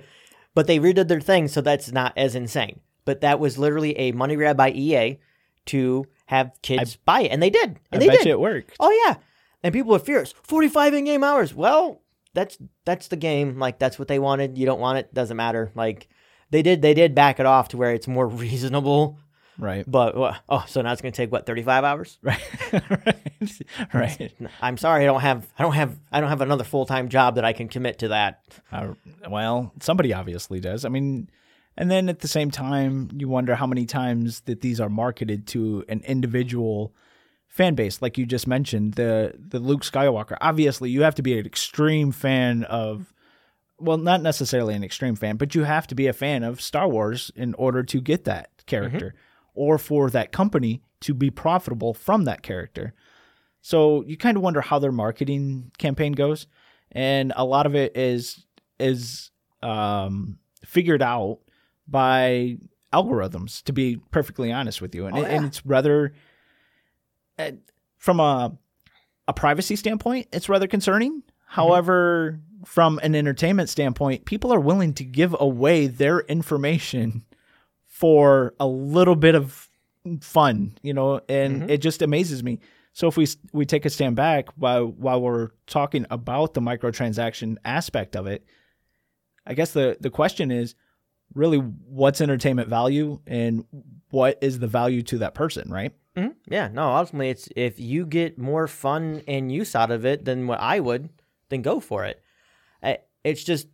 but 0.56 0.66
they 0.66 0.80
redid 0.80 1.08
their 1.08 1.22
thing, 1.22 1.48
so 1.48 1.62
that's 1.62 1.92
not 1.92 2.14
as 2.18 2.34
insane. 2.34 2.80
But 3.06 3.22
that 3.22 3.40
was 3.40 3.60
literally 3.60 3.96
a 4.00 4.12
money 4.14 4.36
grab 4.36 4.58
by 4.58 4.72
EA 4.72 5.20
to 5.68 6.06
have 6.28 6.52
kids 6.62 6.96
buy 6.96 7.22
it, 7.22 7.32
and 7.32 7.42
they 7.42 7.50
did, 7.50 7.80
and 7.92 7.96
I 7.96 7.98
they 8.00 8.08
bet 8.08 8.18
did. 8.20 8.26
you 8.28 8.32
it 8.34 8.40
worked. 8.40 8.76
Oh 8.80 8.92
yeah, 9.06 9.16
and 9.64 9.74
people 9.74 9.92
were 9.92 10.00
furious. 10.00 10.34
Forty-five 10.44 10.94
in-game 10.94 11.24
hours. 11.24 11.54
Well, 11.54 12.02
that's 12.34 12.58
that's 12.86 13.08
the 13.08 13.16
game. 13.16 13.60
Like 13.60 13.80
that's 13.80 13.98
what 13.98 14.08
they 14.08 14.20
wanted. 14.20 14.58
You 14.58 14.66
don't 14.66 14.80
want 14.80 15.00
it, 15.00 15.14
doesn't 15.14 15.36
matter. 15.36 15.72
Like 15.76 16.08
they 16.52 16.62
did, 16.62 16.82
they 16.82 16.94
did 16.94 17.14
back 17.16 17.40
it 17.40 17.46
off 17.46 17.70
to 17.70 17.78
where 17.78 17.94
it's 17.94 18.08
more 18.08 18.28
reasonable. 18.46 19.18
Right. 19.60 19.84
But 19.90 20.14
oh, 20.50 20.66
so 20.68 20.82
now 20.84 20.92
it's 20.94 21.02
going 21.02 21.12
to 21.12 21.18
take 21.18 21.32
what 21.32 21.46
thirty-five 21.46 21.84
hours? 21.84 22.20
Right. 22.24 22.42
right. 22.90 23.94
Right. 23.94 24.32
I'm 24.62 24.78
sorry, 24.78 25.04
I 25.04 25.06
don't 25.06 25.22
have, 25.22 25.48
I 25.58 25.64
don't 25.64 25.74
have, 25.74 25.98
I 26.12 26.20
don't 26.20 26.30
have 26.30 26.42
another 26.42 26.64
full-time 26.64 27.10
job 27.10 27.36
that 27.36 27.46
I 27.46 27.54
can 27.54 27.68
commit 27.68 28.00
to 28.00 28.10
that. 28.10 28.42
Uh, 28.72 28.94
well, 29.30 29.74
somebody 29.80 30.14
obviously 30.14 30.60
does. 30.60 30.86
I 30.86 30.90
mean, 30.90 31.30
and 31.78 31.92
then 31.92 32.10
at 32.10 32.20
the 32.20 32.28
same 32.28 32.52
time, 32.52 33.10
you 33.14 33.28
wonder 33.28 33.56
how 33.56 33.68
many 33.68 33.86
times 33.86 34.42
that 34.42 34.62
these 34.62 34.80
are 34.80 34.90
marketed 34.90 35.48
to 35.48 35.86
an 35.88 36.02
individual 36.06 36.94
fan 37.48 37.76
base, 37.76 38.02
like 38.02 38.18
you 38.18 38.26
just 38.26 38.48
mentioned, 38.48 38.94
the 38.94 39.34
the 39.38 39.60
Luke 39.60 39.82
Skywalker. 39.82 40.38
Obviously, 40.42 40.90
you 40.90 41.02
have 41.04 41.16
to 41.16 41.22
be 41.22 41.38
an 41.40 41.46
extreme 41.46 42.12
fan 42.12 42.64
of, 42.66 43.14
well, 43.80 43.98
not 43.98 44.22
necessarily 44.22 44.74
an 44.76 44.84
extreme 44.84 45.16
fan, 45.16 45.38
but 45.38 45.56
you 45.56 45.64
have 45.64 45.88
to 45.88 45.96
be 45.96 46.08
a 46.08 46.14
fan 46.14 46.44
of 46.44 46.62
Star 46.62 46.88
Wars 46.88 47.32
in 47.36 47.54
order 47.56 47.84
to 47.84 48.02
get 48.02 48.26
that 48.26 48.50
character, 48.66 49.14
or 49.54 49.78
for 49.78 50.10
that 50.10 50.32
company 50.32 50.82
to 51.00 51.14
be 51.14 51.30
profitable 51.30 51.94
from 51.94 52.26
that 52.26 52.42
character. 52.42 52.94
So 53.62 54.04
you 54.06 54.18
kind 54.18 54.38
of 54.38 54.44
wonder 54.44 54.62
how 54.62 54.80
their 54.80 54.92
marketing 54.92 55.72
campaign 55.78 56.14
goes, 56.14 56.48
and 56.92 57.34
a 57.36 57.46
lot 57.46 57.66
of 57.66 57.76
it 57.76 57.96
is 57.98 58.46
is 58.80 59.32
um, 59.64 60.38
figured 60.64 61.02
out 61.02 61.40
by 61.88 62.58
algorithms. 62.94 63.64
To 63.64 63.74
be 63.74 63.98
perfectly 64.12 64.52
honest 64.52 64.82
with 64.82 64.96
you, 64.96 65.06
and, 65.08 65.18
Oh, 65.18 65.24
and 65.24 65.46
it's 65.46 65.66
rather 65.66 66.14
uh, 67.38 67.52
from 67.98 68.20
a 68.20 68.58
a 69.28 69.34
privacy 69.34 69.76
standpoint, 69.76 70.28
it's 70.32 70.48
rather 70.48 70.68
concerning. 70.68 71.22
However, 71.48 72.40
from 72.66 73.00
an 73.04 73.14
entertainment 73.16 73.70
standpoint, 73.70 74.26
people 74.26 74.54
are 74.54 74.60
willing 74.60 74.94
to 74.96 75.04
give 75.04 75.36
away 75.40 75.88
their 75.88 76.20
information 76.22 77.26
for 77.86 78.54
a 78.60 78.68
little 78.68 79.16
bit 79.16 79.36
of 79.36 79.70
fun, 80.22 80.78
you 80.82 80.94
know, 80.94 81.20
and 81.28 81.70
it 81.70 81.80
just 81.80 82.02
amazes 82.02 82.44
me. 82.44 82.60
So 82.94 83.08
if 83.08 83.18
we 83.18 83.28
we 83.52 83.66
take 83.66 83.86
a 83.86 83.90
stand 83.90 84.16
back 84.16 84.48
while 84.56 84.88
while 84.88 85.22
we're 85.22 85.50
talking 85.68 86.06
about 86.10 86.54
the 86.54 86.62
microtransaction 86.62 87.58
aspect 87.66 88.16
of 88.16 88.28
it, 88.28 88.46
I 89.46 89.54
guess 89.54 89.72
the 89.74 89.98
the 90.00 90.10
question 90.10 90.52
is 90.52 90.74
really 91.34 91.58
what's 91.58 92.22
entertainment 92.22 92.70
value 92.70 93.20
and 93.28 93.66
what 94.10 94.38
is 94.42 94.60
the 94.60 94.68
value 94.68 95.02
to 95.04 95.18
that 95.20 95.34
person, 95.36 95.70
right? 95.70 95.94
Mhm. 96.16 96.36
Yeah, 96.48 96.70
no, 96.70 96.96
ultimately, 96.96 97.30
it's 97.30 97.48
if 97.56 97.80
you 97.80 98.06
get 98.06 98.38
more 98.40 98.68
fun 98.68 99.22
and 99.28 99.52
use 99.52 99.76
out 99.76 99.92
of 99.92 100.06
it 100.06 100.26
than 100.26 100.48
what 100.48 100.60
I 100.60 100.80
would, 100.80 101.10
then 101.50 101.62
go 101.62 101.80
for 101.80 102.06
it. 102.06 102.22
I, 102.82 103.00
it's 103.24 103.44
just, 103.44 103.68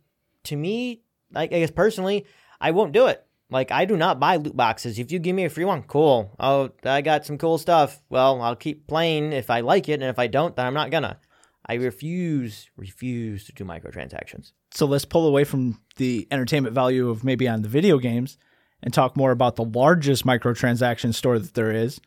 to 0.44 0.56
me, 0.56 1.02
like, 1.32 1.52
I 1.52 1.60
guess 1.60 1.70
personally, 1.70 2.26
I 2.60 2.72
won't 2.72 2.92
do 2.92 3.06
it. 3.06 3.24
Like, 3.50 3.70
I 3.70 3.84
do 3.84 3.96
not 3.96 4.20
buy 4.20 4.36
loot 4.36 4.56
boxes. 4.56 4.98
If 4.98 5.12
you 5.12 5.18
give 5.18 5.36
me 5.36 5.44
a 5.44 5.50
free 5.50 5.64
one, 5.64 5.82
cool. 5.84 6.34
Oh, 6.38 6.70
I 6.82 7.00
got 7.02 7.24
some 7.24 7.38
cool 7.38 7.56
stuff. 7.58 8.02
Well, 8.10 8.40
I'll 8.42 8.56
keep 8.56 8.86
playing 8.86 9.32
if 9.32 9.48
I 9.50 9.60
like 9.60 9.88
it, 9.88 9.94
and 9.94 10.04
if 10.04 10.18
I 10.18 10.26
don't, 10.26 10.56
then 10.56 10.66
I'm 10.66 10.74
not 10.74 10.90
gonna. 10.90 11.18
I 11.66 11.74
refuse, 11.74 12.68
refuse 12.76 13.44
to 13.46 13.52
do 13.52 13.64
microtransactions. 13.64 14.52
so 14.72 14.86
let's 14.86 15.04
pull 15.04 15.26
away 15.26 15.44
from 15.44 15.80
the 15.96 16.26
entertainment 16.30 16.74
value 16.74 17.08
of 17.08 17.24
maybe 17.24 17.48
on 17.48 17.62
the 17.62 17.68
video 17.68 17.98
games 17.98 18.36
and 18.82 18.92
talk 18.92 19.16
more 19.16 19.30
about 19.30 19.56
the 19.56 19.64
largest 19.64 20.26
microtransaction 20.26 21.14
store 21.14 21.38
that 21.38 21.54
there 21.54 21.70
is 21.70 22.00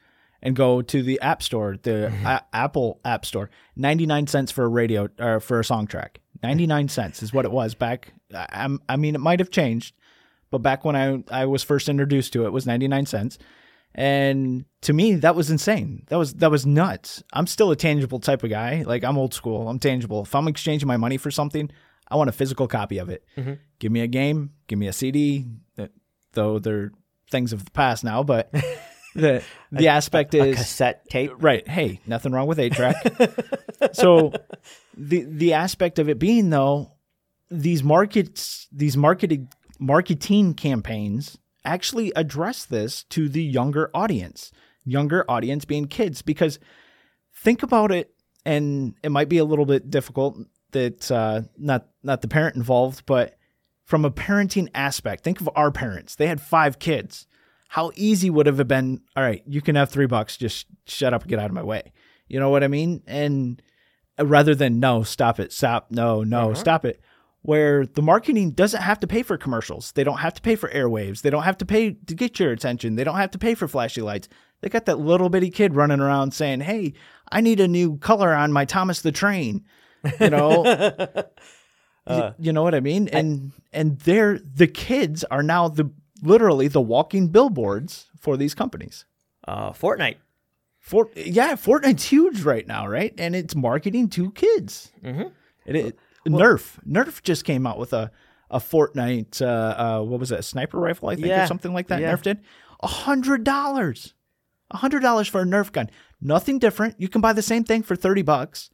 and 0.43 0.55
go 0.55 0.81
to 0.83 1.01
the 1.01 1.19
app 1.21 1.41
store 1.41 1.77
the 1.81 2.11
mm-hmm. 2.11 2.25
A- 2.25 2.45
apple 2.53 2.99
app 3.03 3.25
store. 3.25 3.49
99 3.75 4.27
cents 4.27 4.51
for 4.51 4.63
a 4.65 4.67
radio 4.67 5.09
or 5.19 5.39
for 5.39 5.59
a 5.59 5.65
song 5.65 5.87
track. 5.87 6.19
99 6.43 6.87
cents 6.89 7.23
is 7.23 7.33
what 7.33 7.45
it 7.45 7.51
was 7.51 7.73
back 7.73 8.13
I, 8.33 8.45
I'm- 8.51 8.81
I 8.87 8.95
mean 8.95 9.15
it 9.15 9.21
might 9.21 9.39
have 9.39 9.49
changed 9.49 9.95
but 10.51 10.59
back 10.59 10.85
when 10.85 10.95
I, 10.95 11.23
I 11.31 11.45
was 11.45 11.63
first 11.63 11.89
introduced 11.89 12.31
to 12.33 12.43
it, 12.43 12.47
it 12.47 12.53
was 12.53 12.67
99 12.67 13.05
cents 13.07 13.37
and 13.97 14.63
to 14.81 14.93
me 14.93 15.15
that 15.15 15.35
was 15.35 15.49
insane. 15.49 16.03
That 16.07 16.17
was 16.17 16.35
that 16.35 16.51
was 16.51 16.65
nuts. 16.65 17.23
I'm 17.33 17.47
still 17.47 17.71
a 17.71 17.75
tangible 17.75 18.19
type 18.19 18.43
of 18.43 18.49
guy. 18.49 18.83
Like 18.85 19.03
i'm 19.03 19.17
old 19.17 19.33
school. 19.33 19.67
I'm 19.67 19.79
tangible. 19.79 20.21
If 20.23 20.33
i'm 20.35 20.47
exchanging 20.47 20.87
my 20.87 20.97
money 20.97 21.17
for 21.17 21.31
something 21.31 21.69
i 22.09 22.15
want 22.15 22.29
a 22.29 22.33
physical 22.33 22.67
copy 22.67 22.99
of 22.99 23.09
it. 23.09 23.25
Give 23.79 23.91
me 23.91 24.01
a 24.01 24.07
game. 24.07 24.51
Give 24.67 24.79
me 24.79 24.87
a 24.87 24.93
cd 24.93 25.47
uh, 25.77 25.87
though 26.33 26.59
they're 26.59 26.91
things 27.31 27.51
of 27.51 27.65
the 27.65 27.71
past 27.71 28.03
now 28.03 28.23
but 28.23 28.49
the 29.15 29.43
the 29.71 29.87
aspect 29.89 30.33
A 30.35 30.49
is 30.49 30.57
cassette 30.57 31.09
tape. 31.09 31.31
right. 31.39 31.67
Hey 31.67 31.99
nothing 32.05 32.31
wrong 32.31 32.47
with 32.47 32.59
8 32.59 32.71
track. 32.73 32.95
So 33.93 34.31
the 34.95 35.23
the 35.23 35.53
aspect 35.53 35.99
of 35.99 36.07
it 36.09 36.19
being 36.19 36.49
though 36.49 36.93
these 37.49 37.83
markets 37.83 38.67
these 38.71 38.95
marketed 38.97 39.47
marketing 39.79 40.53
campaigns 40.55 41.37
actually 41.67 42.11
address 42.15 42.65
this 42.65 43.03
to 43.03 43.29
the 43.29 43.43
younger 43.43 43.91
audience 43.93 44.51
younger 44.87 45.25
audience 45.29 45.65
being 45.65 45.85
kids 45.85 46.21
because 46.21 46.59
think 47.35 47.61
about 47.61 47.91
it 47.91 48.13
and 48.45 48.95
it 49.03 49.11
might 49.11 49.29
be 49.29 49.37
a 49.37 49.45
little 49.45 49.65
bit 49.65 49.91
difficult 49.91 50.37
that 50.71 51.11
uh, 51.11 51.41
not 51.57 51.87
not 52.03 52.21
the 52.21 52.27
parent 52.27 52.55
involved 52.55 53.05
but 53.05 53.37
from 53.83 54.05
a 54.05 54.11
parenting 54.11 54.69
aspect 54.73 55.23
think 55.23 55.39
of 55.41 55.49
our 55.55 55.71
parents. 55.71 56.15
They 56.15 56.27
had 56.27 56.41
five 56.41 56.79
kids. 56.79 57.27
How 57.69 57.91
easy 57.95 58.29
would 58.29 58.47
it 58.47 58.51
have 58.51 58.59
it 58.59 58.67
been 58.67 59.01
all 59.15 59.23
right 59.23 59.43
you 59.45 59.61
can 59.61 59.75
have 59.75 59.89
three 59.89 60.07
bucks 60.07 60.37
just 60.37 60.67
shut 60.85 61.13
up 61.13 61.23
and 61.23 61.29
get 61.29 61.39
out 61.39 61.49
of 61.49 61.53
my 61.53 61.63
way. 61.63 61.91
You 62.27 62.39
know 62.39 62.49
what 62.49 62.63
i 62.63 62.67
mean? 62.67 63.03
And 63.05 63.61
uh, 64.17 64.25
rather 64.25 64.55
than 64.55 64.79
no 64.79 65.03
stop 65.03 65.39
it 65.39 65.51
stop 65.51 65.91
no 65.91 66.23
no 66.23 66.53
stop 66.53 66.85
it 66.85 67.01
where 67.47 67.85
the 67.85 68.01
marketing 68.01 68.51
doesn't 68.51 68.81
have 68.81 68.99
to 68.99 69.07
pay 69.07 69.23
for 69.23 69.37
commercials. 69.37 69.93
They 69.93 70.03
don't 70.03 70.17
have 70.17 70.33
to 70.33 70.41
pay 70.41 70.57
for 70.57 70.67
airwaves. 70.67 71.21
They 71.21 71.29
don't 71.29 71.43
have 71.43 71.57
to 71.59 71.65
pay 71.65 71.91
to 71.93 72.13
get 72.13 72.41
your 72.41 72.51
attention. 72.51 72.95
They 72.95 73.05
don't 73.05 73.15
have 73.15 73.31
to 73.31 73.37
pay 73.37 73.55
for 73.55 73.69
flashy 73.69 74.01
lights. 74.01 74.27
They 74.59 74.67
got 74.67 74.85
that 74.87 74.99
little 74.99 75.29
bitty 75.29 75.49
kid 75.49 75.73
running 75.73 76.01
around 76.01 76.33
saying 76.33 76.59
hey 76.61 76.93
i 77.31 77.39
need 77.39 77.61
a 77.61 77.67
new 77.67 77.99
color 77.99 78.33
on 78.33 78.51
my 78.51 78.65
thomas 78.65 79.01
the 79.01 79.13
train. 79.13 79.63
You 80.19 80.29
know? 80.29 81.05
Y- 82.07 82.33
you 82.37 82.51
know 82.51 82.63
what 82.63 82.75
i 82.75 82.81
mean? 82.81 83.07
And 83.09 83.53
and 83.71 83.97
they're 83.99 84.39
the 84.39 84.67
kids 84.67 85.23
are 85.31 85.43
now 85.43 85.69
the 85.69 85.89
literally 86.21 86.67
the 86.67 86.81
walking 86.81 87.29
billboards 87.29 88.09
for 88.19 88.35
these 88.35 88.53
companies. 88.55 89.05
Uh, 89.47 89.71
Fortnite. 89.71 90.17
for 90.79 91.09
yeah, 91.15 91.53
Fortnite's 91.53 92.03
huge 92.03 92.41
right 92.41 92.67
now, 92.67 92.87
right? 92.87 93.13
And 93.17 93.35
it's 93.37 93.55
marketing 93.55 94.09
to 94.09 94.31
kids. 94.31 94.91
Mm-hmm. 95.01 95.29
It, 95.65 95.75
it 95.77 95.99
Nerf 96.27 96.77
Nerf 96.87 97.21
just 97.23 97.43
came 97.45 97.65
out 97.67 97.77
with 97.79 97.93
a 97.93 98.11
a 98.49 98.59
Fortnite. 98.59 99.41
Uh, 99.41 99.45
uh, 99.45 100.03
what 100.03 100.19
was 100.19 100.29
that? 100.29 100.45
Sniper 100.45 100.79
rifle, 100.79 101.09
I 101.09 101.15
think, 101.15 101.27
Yeah. 101.27 101.43
or 101.43 101.47
something 101.47 101.73
like 101.73 101.87
that. 101.87 101.99
Yeah. 102.01 102.13
Nerf 102.13 102.21
did 102.21 102.39
a 102.81 102.87
hundred 102.87 103.43
dollars. 103.43 104.13
A 104.71 104.77
hundred 104.77 105.01
dollars 105.01 105.27
for 105.27 105.41
a 105.41 105.45
Nerf 105.45 105.71
gun. 105.71 105.89
Nothing 106.21 106.59
different. 106.59 106.95
You 106.99 107.07
can 107.09 107.21
buy 107.21 107.33
the 107.33 107.41
same 107.41 107.63
thing 107.63 107.83
for 107.83 107.95
thirty 107.95 108.21
bucks. 108.21 108.69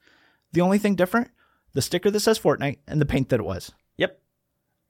The 0.52 0.62
only 0.62 0.78
thing 0.78 0.96
different, 0.96 1.32
the 1.74 1.82
sticker 1.82 2.12
that 2.12 2.20
says 2.20 2.38
Fortnite 2.40 2.78
and 2.88 3.02
the 3.02 3.06
paint 3.06 3.30
that 3.30 3.40
it 3.40 3.44
was. 3.44 3.72
Yep. 3.98 4.20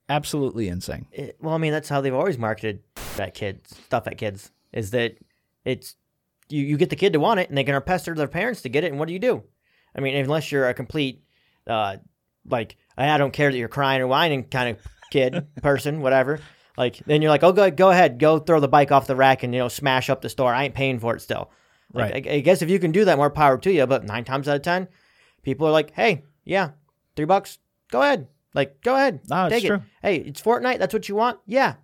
Absolutely 0.10 0.68
insane. 0.68 1.08
It, 1.12 1.38
well, 1.42 1.54
I 1.56 1.58
mean, 1.58 1.72
that's 1.72 1.88
how 1.90 2.02
they've 2.02 2.14
always 2.14 2.38
marketed 2.38 2.84
that 3.16 3.34
kids 3.34 3.76
stuff 3.86 4.08
at 4.08 4.18
kids. 4.18 4.52
Is 4.74 4.92
that 4.92 5.18
it's 5.64 5.96
you, 6.50 6.62
you 6.64 6.78
get 6.78 6.90
the 6.90 6.96
kid 6.98 7.14
to 7.14 7.20
want 7.20 7.40
it, 7.40 7.48
and 7.50 7.58
they're 7.58 7.64
gonna 7.64 7.80
pester 7.82 8.14
their 8.14 8.28
parents 8.28 8.62
to 8.64 8.70
get 8.70 8.84
it, 8.84 8.92
and 8.92 9.00
what 9.00 9.08
do 9.08 9.14
you 9.14 9.20
do? 9.20 9.44
I 9.96 10.02
mean, 10.02 10.16
unless 10.16 10.52
you're 10.52 10.68
a 10.68 10.74
complete, 10.74 11.24
uh, 11.68 11.98
like 12.50 12.76
I 12.98 13.18
don't 13.18 13.34
care 13.34 13.52
that 13.52 13.58
you're 13.58 13.68
crying 13.68 14.02
or 14.02 14.08
whining 14.08 14.44
kind 14.46 14.70
of 14.70 14.78
kid 15.12 15.48
person, 15.62 16.02
whatever. 16.02 16.40
Like 16.78 16.98
then 17.06 17.22
you're 17.22 17.30
like, 17.32 17.44
oh, 17.44 17.52
go 17.54 17.70
go 17.72 17.90
ahead, 17.92 18.20
go 18.20 18.40
throw 18.40 18.60
the 18.60 18.68
bike 18.68 18.92
off 18.92 19.08
the 19.08 19.16
rack 19.16 19.44
and 19.44 19.54
you 19.54 19.60
know 19.60 19.68
smash 19.68 20.10
up 20.10 20.22
the 20.22 20.30
store. 20.30 20.54
I 20.54 20.66
ain't 20.66 20.76
paying 20.76 21.00
for 21.00 21.16
it 21.16 21.22
still. 21.22 21.52
Like, 21.94 22.14
Right. 22.14 22.28
I, 22.28 22.32
I 22.36 22.40
guess 22.40 22.62
if 22.64 22.70
you 22.70 22.80
can 22.80 22.92
do 22.92 23.06
that, 23.06 23.18
more 23.18 23.30
power 23.30 23.58
to 23.60 23.72
you. 23.72 23.86
But 23.86 24.04
nine 24.06 24.24
times 24.24 24.48
out 24.48 24.56
of 24.56 24.62
ten, 24.64 24.88
people 25.44 25.68
are 25.68 25.72
like, 25.72 25.92
hey, 25.92 26.24
yeah, 26.44 26.72
three 27.16 27.26
bucks, 27.26 27.60
go 27.92 28.02
ahead. 28.02 28.28
Like, 28.56 28.82
go 28.82 28.96
ahead, 28.96 29.22
No, 29.30 29.46
it's 29.46 29.54
take 29.56 29.66
true. 29.66 29.76
it. 29.78 29.82
Hey, 30.02 30.16
it's 30.18 30.42
Fortnite. 30.42 30.80
That's 30.80 30.94
what 30.94 31.08
you 31.10 31.16
want. 31.16 31.40
Yeah, 31.46 31.76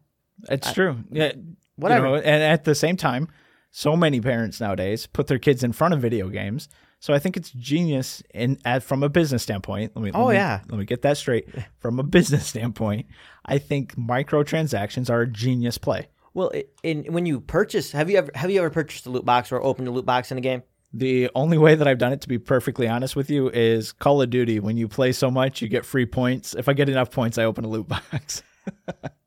It's 0.49 0.71
true. 0.73 0.97
Yeah. 1.11 1.33
whatever. 1.75 2.07
You 2.07 2.11
know, 2.13 2.17
and 2.17 2.43
at 2.43 2.63
the 2.63 2.73
same 2.75 2.95
time, 2.97 3.27
so 3.71 3.95
many 3.95 4.19
parents 4.21 4.59
nowadays 4.59 5.05
put 5.07 5.27
their 5.27 5.39
kids 5.39 5.63
in 5.63 5.71
front 5.73 5.93
of 5.93 5.99
video 6.01 6.29
games. 6.29 6.69
So 6.99 7.13
I 7.13 7.19
think 7.19 7.37
it's 7.37 7.49
genius 7.51 8.21
in 8.33 8.57
at, 8.65 8.83
from 8.83 9.03
a 9.03 9.09
business 9.09 9.41
standpoint. 9.43 9.93
Let 9.95 10.03
me, 10.03 10.11
Oh, 10.13 10.25
let 10.25 10.31
me- 10.31 10.35
yeah. 10.35 10.59
Let 10.69 10.77
me 10.79 10.85
get 10.85 11.01
that 11.03 11.17
straight. 11.17 11.47
From 11.79 11.97
a 11.99 12.03
business 12.03 12.45
standpoint, 12.47 13.07
I 13.45 13.57
think 13.57 13.95
microtransactions 13.95 15.09
are 15.09 15.21
a 15.21 15.27
genius 15.27 15.77
play. 15.77 16.07
Well, 16.33 16.51
in 16.83 17.05
when 17.11 17.25
you 17.25 17.39
purchase, 17.41 17.91
have 17.93 18.09
you 18.09 18.17
ever 18.17 18.31
have 18.35 18.51
you 18.51 18.59
ever 18.59 18.69
purchased 18.69 19.05
a 19.05 19.09
loot 19.09 19.25
box 19.25 19.51
or 19.51 19.61
opened 19.63 19.87
a 19.87 19.91
loot 19.91 20.05
box 20.05 20.31
in 20.31 20.37
a 20.37 20.41
game? 20.41 20.61
The 20.93 21.29
only 21.35 21.57
way 21.57 21.75
that 21.75 21.87
I've 21.87 21.97
done 21.99 22.13
it, 22.13 22.21
to 22.21 22.27
be 22.27 22.37
perfectly 22.39 22.87
honest 22.87 23.15
with 23.15 23.29
you, 23.29 23.49
is 23.49 23.91
Call 23.91 24.21
of 24.21 24.29
Duty. 24.29 24.59
When 24.59 24.75
you 24.77 24.87
play 24.87 25.11
so 25.11 25.29
much, 25.29 25.61
you 25.61 25.67
get 25.67 25.85
free 25.85 26.05
points. 26.05 26.55
If 26.55 26.67
I 26.67 26.73
get 26.73 26.89
enough 26.89 27.11
points, 27.11 27.37
I 27.37 27.43
open 27.43 27.63
a 27.63 27.67
loot 27.67 27.87
box. 28.11 28.41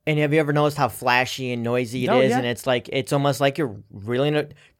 and 0.05 0.19
have 0.19 0.33
you 0.33 0.39
ever 0.39 0.53
noticed 0.53 0.77
how 0.77 0.87
flashy 0.89 1.51
and 1.53 1.63
noisy 1.63 2.05
it 2.05 2.11
is? 2.11 2.29
Yeah. 2.31 2.37
And 2.37 2.45
it's 2.47 2.65
like 2.67 2.89
it's 2.91 3.11
almost 3.13 3.39
like 3.41 3.57
you're 3.57 3.75
really 3.91 4.31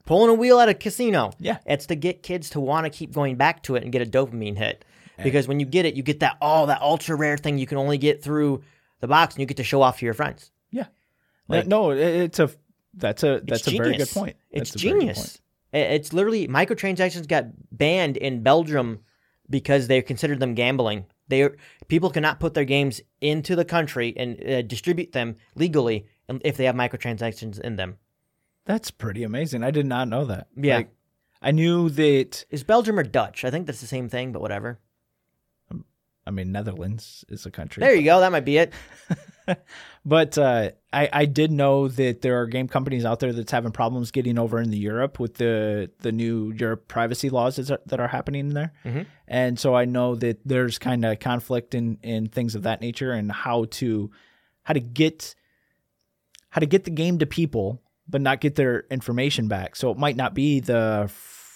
pulling 0.05 0.29
a 0.29 0.33
wheel 0.33 0.59
at 0.59 0.69
a 0.69 0.73
casino. 0.73 1.31
Yeah. 1.39 1.57
It's 1.65 1.85
to 1.87 1.95
get 1.95 2.23
kids 2.23 2.49
to 2.51 2.59
want 2.59 2.85
to 2.85 2.89
keep 2.89 3.11
going 3.13 3.35
back 3.35 3.63
to 3.63 3.75
it 3.75 3.83
and 3.83 3.91
get 3.91 4.01
a 4.01 4.05
dopamine 4.05 4.57
hit. 4.57 4.85
Because 5.21 5.47
when 5.47 5.59
you 5.59 5.65
get 5.65 5.85
it, 5.85 5.93
you 5.95 6.03
get 6.03 6.19
that 6.21 6.37
oh 6.41 6.65
that 6.65 6.81
ultra 6.81 7.15
rare 7.15 7.37
thing 7.37 7.57
you 7.57 7.67
can 7.67 7.77
only 7.77 7.97
get 7.97 8.23
through 8.23 8.63
the 8.99 9.07
box, 9.07 9.35
and 9.35 9.41
you 9.41 9.45
get 9.45 9.57
to 9.57 9.63
show 9.63 9.81
off 9.81 9.99
to 9.99 10.05
your 10.05 10.13
friends. 10.13 10.51
Yeah. 10.71 10.85
Like- 11.47 11.67
no, 11.67 11.91
it's 11.91 12.39
a 12.39 12.49
that's 12.95 13.23
a 13.23 13.41
that's 13.45 13.67
It's 13.67 13.67
a 13.67 13.77
very 13.77 13.95
good 13.97 14.09
point. 14.09 14.35
It's 14.49 14.71
That's 14.71 14.83
a 14.83 14.87
very 14.87 14.99
good 14.99 15.05
point. 15.15 15.17
genius. 15.17 15.39
It's 15.71 16.13
literally 16.13 16.47
microtransactions 16.47 17.27
got 17.27 17.45
banned 17.71 18.17
in 18.17 18.43
Belgium 18.43 18.99
because 19.49 19.87
they 19.87 20.01
considered 20.01 20.39
them 20.39 20.53
gambling. 20.55 21.05
They 21.27 21.49
people 21.87 22.09
cannot 22.09 22.39
put 22.39 22.53
their 22.53 22.65
games 22.65 23.01
into 23.21 23.55
the 23.55 23.65
country 23.65 24.13
and 24.17 24.43
uh, 24.43 24.61
distribute 24.63 25.11
them 25.13 25.37
legally 25.55 26.05
if 26.43 26.57
they 26.57 26.65
have 26.65 26.75
microtransactions 26.75 27.59
in 27.59 27.75
them. 27.75 27.97
That's 28.65 28.91
pretty 28.91 29.23
amazing. 29.23 29.63
I 29.63 29.71
did 29.71 29.85
not 29.85 30.07
know 30.07 30.25
that. 30.25 30.47
Yeah. 30.55 30.77
Like, 30.77 30.89
I 31.41 31.51
knew 31.51 31.89
that 31.89 32.45
Is 32.49 32.63
Belgium 32.63 32.97
or 32.97 33.03
Dutch? 33.03 33.43
I 33.43 33.51
think 33.51 33.65
that's 33.67 33.81
the 33.81 33.87
same 33.87 34.07
thing, 34.09 34.31
but 34.31 34.41
whatever. 34.41 34.79
I 36.25 36.31
mean 36.31 36.53
Netherlands 36.53 37.25
is 37.27 37.45
a 37.45 37.51
country. 37.51 37.81
There 37.81 37.93
you 37.93 38.03
go. 38.03 38.21
That 38.21 38.31
might 38.31 38.45
be 38.45 38.57
it. 38.57 38.73
But 40.05 40.37
uh, 40.37 40.71
I, 40.93 41.09
I 41.11 41.25
did 41.25 41.51
know 41.51 41.87
that 41.89 42.21
there 42.21 42.39
are 42.41 42.45
game 42.47 42.67
companies 42.69 43.03
out 43.05 43.19
there 43.19 43.33
that's 43.33 43.51
having 43.51 43.71
problems 43.73 44.11
getting 44.11 44.37
over 44.39 44.59
in 44.59 44.69
the 44.69 44.77
Europe 44.77 45.19
with 45.19 45.35
the 45.35 45.91
the 45.99 46.11
new 46.13 46.51
Europe 46.51 46.87
privacy 46.87 47.29
laws 47.29 47.57
that 47.57 47.69
are, 47.71 47.79
that 47.87 47.99
are 47.99 48.07
happening 48.07 48.49
there, 48.49 48.71
Mhm. 48.85 49.05
and 49.27 49.59
so 49.59 49.75
I 49.75 49.83
know 49.85 50.15
that 50.15 50.39
there's 50.45 50.77
kind 50.79 51.03
of 51.05 51.19
conflict 51.19 51.75
in 51.75 51.99
in 52.03 52.27
things 52.27 52.55
of 52.55 52.63
that 52.63 52.79
nature 52.81 53.11
and 53.11 53.31
how 53.31 53.65
to 53.71 54.11
how 54.63 54.73
to 54.73 54.79
get 54.81 55.35
how 56.49 56.59
to 56.59 56.65
get 56.65 56.85
the 56.85 56.91
game 56.91 57.19
to 57.19 57.25
people 57.25 57.81
but 58.07 58.21
not 58.21 58.41
get 58.41 58.55
their 58.55 58.81
information 58.91 59.47
back. 59.47 59.75
So 59.75 59.91
it 59.91 59.97
might 59.97 60.15
not 60.15 60.33
be 60.33 60.59
the 60.59 61.09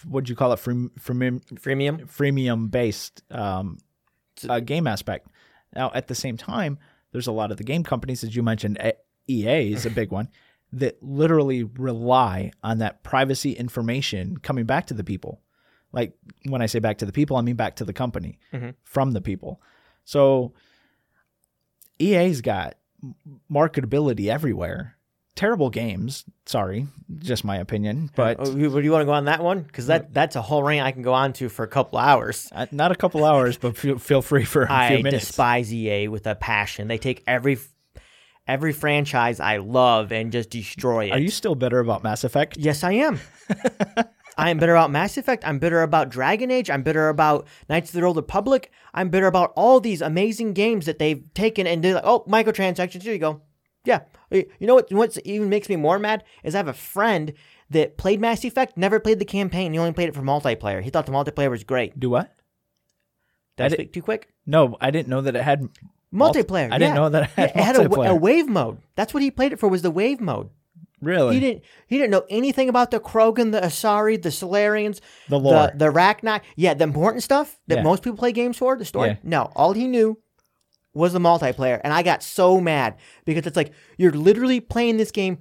what 0.07 0.25
do 0.25 0.29
you 0.31 0.35
call 0.35 0.53
it 0.53 0.59
free, 0.59 0.75
freemium 0.99 1.41
Freemium. 1.59 2.05
freemium 2.07 2.69
based 2.71 3.23
um, 3.31 3.77
uh, 4.47 4.59
game 4.59 4.87
aspect. 4.87 5.27
Now, 5.75 5.91
at 5.93 6.07
the 6.07 6.15
same 6.15 6.37
time, 6.37 6.77
there's 7.11 7.27
a 7.27 7.31
lot 7.31 7.51
of 7.51 7.57
the 7.57 7.63
game 7.63 7.83
companies, 7.83 8.23
as 8.23 8.35
you 8.35 8.43
mentioned, 8.43 8.77
EA 9.27 9.71
is 9.73 9.85
a 9.85 9.89
big 9.89 10.11
one, 10.11 10.29
that 10.73 11.01
literally 11.01 11.63
rely 11.63 12.51
on 12.63 12.77
that 12.79 13.01
privacy 13.03 13.53
information 13.53 14.37
coming 14.37 14.65
back 14.65 14.85
to 14.87 14.93
the 14.93 15.03
people. 15.03 15.41
Like 15.93 16.13
when 16.47 16.61
I 16.61 16.65
say 16.67 16.79
back 16.79 16.97
to 16.99 17.05
the 17.05 17.11
people, 17.13 17.37
I 17.37 17.41
mean 17.41 17.55
back 17.55 17.77
to 17.77 17.85
the 17.85 17.93
company 17.93 18.37
Mhm. 18.53 18.75
from 18.83 19.11
the 19.13 19.21
people. 19.21 19.61
So 20.03 20.53
EA's 21.99 22.41
got 22.41 22.75
marketability 23.51 24.27
everywhere. 24.27 24.96
Terrible 25.37 25.69
games. 25.69 26.25
Sorry, 26.45 26.87
just 27.19 27.45
my 27.45 27.57
opinion, 27.57 28.09
but 28.15 28.37
Oh, 28.39 28.49
you, 28.55 28.69
do 28.69 28.81
you 28.81 28.91
want 28.91 29.01
to 29.03 29.05
go 29.05 29.11
on 29.13 29.25
that 29.25 29.41
one? 29.41 29.61
Because 29.61 29.87
that 29.87 30.13
that's 30.13 30.35
a 30.35 30.41
whole 30.41 30.63
rant 30.63 30.85
I 30.85 30.91
can 30.91 31.03
go 31.03 31.13
on 31.13 31.31
to 31.33 31.47
for 31.47 31.63
a 31.63 31.67
couple 31.67 31.97
hours. 31.99 32.49
uh, 32.53 32.65
not 32.71 32.91
a 32.91 32.95
couple 32.95 33.23
hours. 33.23 33.55
But 33.57 33.77
feel, 33.77 33.97
feel 33.99 34.21
free 34.21 34.43
for 34.43 34.63
a 34.63 34.67
few 34.67 34.75
I 34.75 35.01
minutes. 35.01 35.27
despise 35.27 35.73
EA 35.73 36.09
with 36.09 36.27
a 36.27 36.35
passion. 36.35 36.87
They 36.89 36.97
take 36.97 37.23
every 37.27 37.57
every 38.47 38.73
franchise 38.73 39.39
I 39.39 39.57
love 39.57 40.11
and 40.11 40.31
just 40.31 40.49
destroy 40.49 41.05
it. 41.05 41.11
Are 41.11 41.19
you 41.19 41.29
still 41.29 41.55
bitter 41.55 41.79
about 41.79 42.03
Mass 42.03 42.23
Effect? 42.23 42.57
Yes, 42.57 42.83
I 42.83 42.93
am. 42.93 43.19
I 44.39 44.49
am 44.51 44.57
bitter 44.59 44.73
about 44.75 44.91
Mass 44.91 45.17
Effect. 45.17 45.45
I'm 45.47 45.59
bitter 45.59 45.81
about 45.81 46.09
Dragon 46.09 46.51
Age. 46.51 46.69
I'm 46.69 46.83
bitter 46.83 47.09
about 47.09 47.47
Knights 47.69 47.89
of 47.89 47.99
the 47.99 48.05
Old 48.05 48.17
Republic. 48.17 48.71
I'm 48.93 49.09
bitter 49.09 49.25
about 49.27 49.51
all 49.55 49.79
these 49.79 50.01
amazing 50.01 50.53
games 50.53 50.85
that 50.85 50.99
they've 50.99 51.23
taken 51.33 51.65
and 51.67 51.83
they're 51.83 51.95
like, 51.95 52.03
oh, 52.05 52.23
microtransactions. 52.27 53.01
Here 53.01 53.13
you 53.13 53.19
go. 53.19 53.41
Yeah. 53.87 54.01
You 54.29 54.45
know 54.59 54.75
what? 54.75 54.91
What 54.91 55.17
even 55.25 55.49
makes 55.49 55.69
me 55.69 55.77
more 55.77 55.97
mad 55.97 56.23
is 56.43 56.53
I 56.53 56.57
have 56.57 56.67
a 56.67 56.73
friend 56.73 57.33
that 57.69 57.97
played 57.97 58.19
Mass 58.19 58.43
Effect, 58.43 58.77
never 58.77 58.99
played 58.99 59.19
the 59.19 59.25
campaign. 59.25 59.71
He 59.73 59.79
only 59.79 59.93
played 59.93 60.09
it 60.09 60.15
for 60.15 60.21
multiplayer. 60.21 60.81
He 60.83 60.89
thought 60.89 61.05
the 61.05 61.11
multiplayer 61.13 61.49
was 61.49 61.63
great. 61.63 61.97
Do 61.99 62.09
what? 62.09 62.33
Did 63.55 63.63
I, 63.63 63.69
speak 63.69 63.93
too 63.93 64.01
quick? 64.01 64.27
No, 64.45 64.77
I 64.81 64.91
didn't 64.91 65.07
know 65.07 65.21
that 65.21 65.35
it 65.35 65.41
had 65.43 65.67
multi- 66.11 66.43
Multiplayer. 66.43 66.71
I 66.71 66.77
didn't 66.77 66.95
know 66.95 67.09
that 67.09 67.23
it 67.23 67.29
had 67.29 67.51
Yeah, 67.55 67.61
it 67.61 67.65
had 67.65 67.75
a, 67.77 68.01
a 68.11 68.15
wave 68.15 68.47
mode. 68.47 68.79
That's 68.95 69.13
what 69.13 69.23
he 69.23 69.31
played 69.31 69.53
it 69.53 69.59
for. 69.59 69.67
Was 69.69 69.81
the 69.81 69.91
wave 69.91 70.19
mode. 70.21 70.49
really 71.01 71.35
He 71.35 71.39
didn't. 71.39 71.63
He 71.87 71.97
didn't 71.97 72.11
know 72.11 72.25
anything 72.29 72.69
about 72.69 72.91
the 72.91 72.99
Krogan, 72.99 73.51
the 73.51 73.61
Asari, 73.61 74.21
the 74.21 74.29
Salarians, 74.29 74.99
the 75.29 75.39
lore. 75.39 75.71
the 75.71 75.85
the 75.85 75.91
Rachni. 75.91 76.41
Yeah, 76.55 76.73
the 76.75 76.83
important 76.83 77.23
stuff 77.23 77.57
that 77.67 77.77
Yeah. 77.77 77.83
most 77.83 78.03
people 78.03 78.17
play 78.17 78.31
games 78.33 78.57
for. 78.57 78.75
The 78.77 78.85
story. 78.85 79.17
No, 79.23 79.51
all 79.55 79.71
he 79.73 79.87
knew 79.87 80.19
was 80.97 81.13
the 81.13 81.19
multiplayer, 81.19 81.79
and 81.83 81.93
I 81.93 82.03
got 82.03 82.21
so 82.23 82.59
mad 82.59 82.95
because 83.25 83.45
it's 83.45 83.55
like 83.55 83.71
you're 83.97 84.11
literally 84.11 84.59
playing 84.59 84.97
this 84.97 85.11
game. 85.11 85.37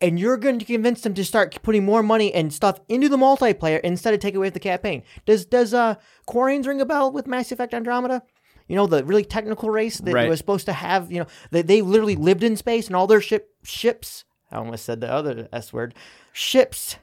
And 0.00 0.16
you're 0.16 0.36
going 0.36 0.60
to 0.60 0.64
convince 0.64 1.00
them 1.00 1.12
to 1.14 1.24
start 1.24 1.60
putting 1.64 1.84
more 1.84 2.04
money 2.04 2.32
and 2.32 2.54
stuff 2.54 2.78
into 2.88 3.08
the 3.08 3.16
multiplayer 3.16 3.80
instead 3.80 4.14
of 4.14 4.20
taking 4.20 4.36
away 4.36 4.48
the 4.48 4.60
campaign. 4.60 5.02
Does 5.26 5.44
does 5.44 5.74
uh 5.74 5.96
Quarians 6.28 6.68
ring 6.68 6.80
a 6.80 6.86
bell 6.86 7.10
with 7.10 7.26
Mass 7.26 7.50
Effect 7.50 7.74
Andromeda? 7.74 8.22
You 8.68 8.76
know 8.76 8.86
the 8.86 9.04
really 9.04 9.24
technical 9.24 9.70
race 9.70 9.98
that 9.98 10.14
Right. 10.14 10.28
was 10.28 10.38
supposed 10.38 10.66
to 10.66 10.72
have. 10.72 11.10
You 11.10 11.18
know 11.22 11.26
they 11.50 11.62
they 11.62 11.82
literally 11.82 12.14
lived 12.14 12.44
in 12.44 12.56
space 12.56 12.86
and 12.86 12.94
all 12.94 13.08
their 13.08 13.20
ship 13.20 13.50
ships. 13.64 14.22
I 14.52 14.58
almost 14.58 14.84
said 14.84 15.00
the 15.00 15.10
other 15.12 15.48
s 15.52 15.72
word. 15.72 15.96
Ships 16.32 16.96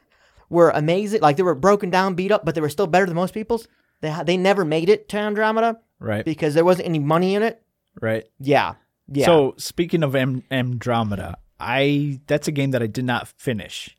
were 0.50 0.70
amazing. 0.70 1.20
Like 1.20 1.36
they 1.36 1.44
were 1.44 1.54
broken 1.54 1.89
down, 1.89 2.15
beat 2.15 2.32
up, 2.32 2.46
but 2.46 2.56
they 2.56 2.62
were 2.62 2.70
still 2.70 2.88
better 2.88 3.06
than 3.06 3.15
most 3.15 3.34
people's. 3.34 3.68
They 4.00 4.15
they 4.26 4.38
never 4.38 4.63
made 4.63 4.88
it 4.88 5.10
to 5.10 5.18
Andromeda 5.18 5.82
right, 6.00 6.24
because 6.24 6.54
there 6.54 6.63
wasn't 6.63 6.88
any 6.88 7.00
money 7.00 7.36
in 7.36 7.44
it. 7.44 7.62
Right. 8.01 8.25
Yeah, 8.39 8.75
yeah. 9.08 9.25
So 9.25 9.53
speaking 9.58 10.03
of 10.03 10.15
Am- 10.15 10.43
Andromeda, 10.51 11.38
I 11.60 12.19
that's 12.27 12.47
a 12.47 12.51
game 12.51 12.71
that 12.71 12.81
I 12.84 12.88
did 12.88 13.05
not 13.05 13.27
finish. 13.27 13.95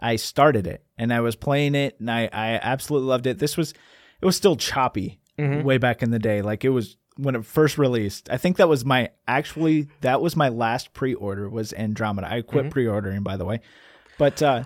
I 0.00 0.16
started 0.16 0.66
it 0.66 0.84
and 0.96 1.12
I 1.12 1.20
was 1.20 1.34
playing 1.36 1.74
it 1.74 1.98
and 1.98 2.10
I, 2.10 2.28
I 2.32 2.60
absolutely 2.62 3.08
loved 3.08 3.26
it. 3.26 3.38
This 3.38 3.56
was 3.56 3.72
it 4.20 4.26
was 4.26 4.36
still 4.36 4.56
choppy 4.56 5.20
Mm-hmm. 5.38 5.62
way 5.62 5.78
back 5.78 6.02
in 6.02 6.10
the 6.10 6.18
day. 6.18 6.42
Like 6.42 6.64
it 6.64 6.70
was 6.70 6.96
when 7.16 7.36
it 7.36 7.44
first 7.44 7.78
released. 7.78 8.28
I 8.28 8.38
think 8.38 8.56
that 8.56 8.68
was 8.68 8.84
my 8.84 9.10
actually 9.28 9.86
that 10.00 10.20
was 10.20 10.34
my 10.34 10.48
last 10.48 10.92
pre-order 10.94 11.48
was 11.48 11.72
Andromeda. 11.72 12.28
I 12.32 12.42
quit 12.42 12.64
Mm-hmm. 12.64 12.70
pre-ordering 12.70 13.22
by 13.22 13.36
the 13.36 13.44
way. 13.44 13.60
But 14.18 14.42
uh 14.42 14.64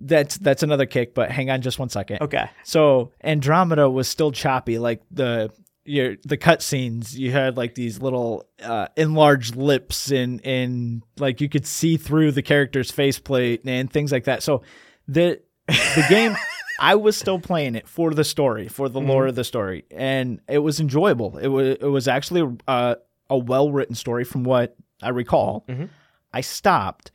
that's 0.00 0.36
that's 0.38 0.62
another 0.64 0.86
kick, 0.86 1.14
but 1.14 1.30
hang 1.30 1.50
on 1.50 1.60
just 1.62 1.78
one 1.78 1.88
second. 1.88 2.20
okay. 2.22 2.50
So 2.64 3.12
Andromeda 3.22 3.88
was 3.90 4.08
still 4.08 4.30
choppy, 4.32 4.78
like 4.78 5.02
the 5.10 5.50
your 5.88 6.16
the 6.24 6.36
cutscenes. 6.36 7.14
You 7.14 7.32
had 7.32 7.56
like 7.56 7.74
these 7.74 8.00
little 8.00 8.44
uh, 8.62 8.88
enlarged 8.96 9.56
lips, 9.56 10.10
and 10.10 10.44
and 10.44 11.02
like 11.18 11.40
you 11.40 11.48
could 11.48 11.66
see 11.66 11.96
through 11.96 12.32
the 12.32 12.42
character's 12.42 12.90
faceplate 12.90 13.62
and 13.64 13.90
things 13.92 14.12
like 14.12 14.24
that. 14.24 14.42
So 14.42 14.62
the 15.06 15.40
the 15.66 16.06
game, 16.08 16.36
I 16.80 16.94
was 16.94 17.16
still 17.16 17.38
playing 17.40 17.74
it 17.74 17.88
for 17.88 18.12
the 18.14 18.24
story, 18.24 18.68
for 18.68 18.88
the 18.88 19.00
lore 19.00 19.26
of 19.26 19.34
the 19.34 19.44
story, 19.44 19.84
and 19.90 20.40
it 20.48 20.58
was 20.58 20.80
enjoyable. 20.80 21.38
It 21.38 21.48
was 21.48 21.76
it 21.80 21.86
was 21.88 22.06
actually 22.06 22.56
uh, 22.68 22.96
a 23.30 23.38
well 23.38 23.72
written 23.72 23.94
story 23.94 24.24
from 24.24 24.44
what 24.44 24.76
I 25.02 25.08
recall. 25.10 25.64
Mhm. 25.68 25.88
I 26.32 26.42
stopped 26.42 27.10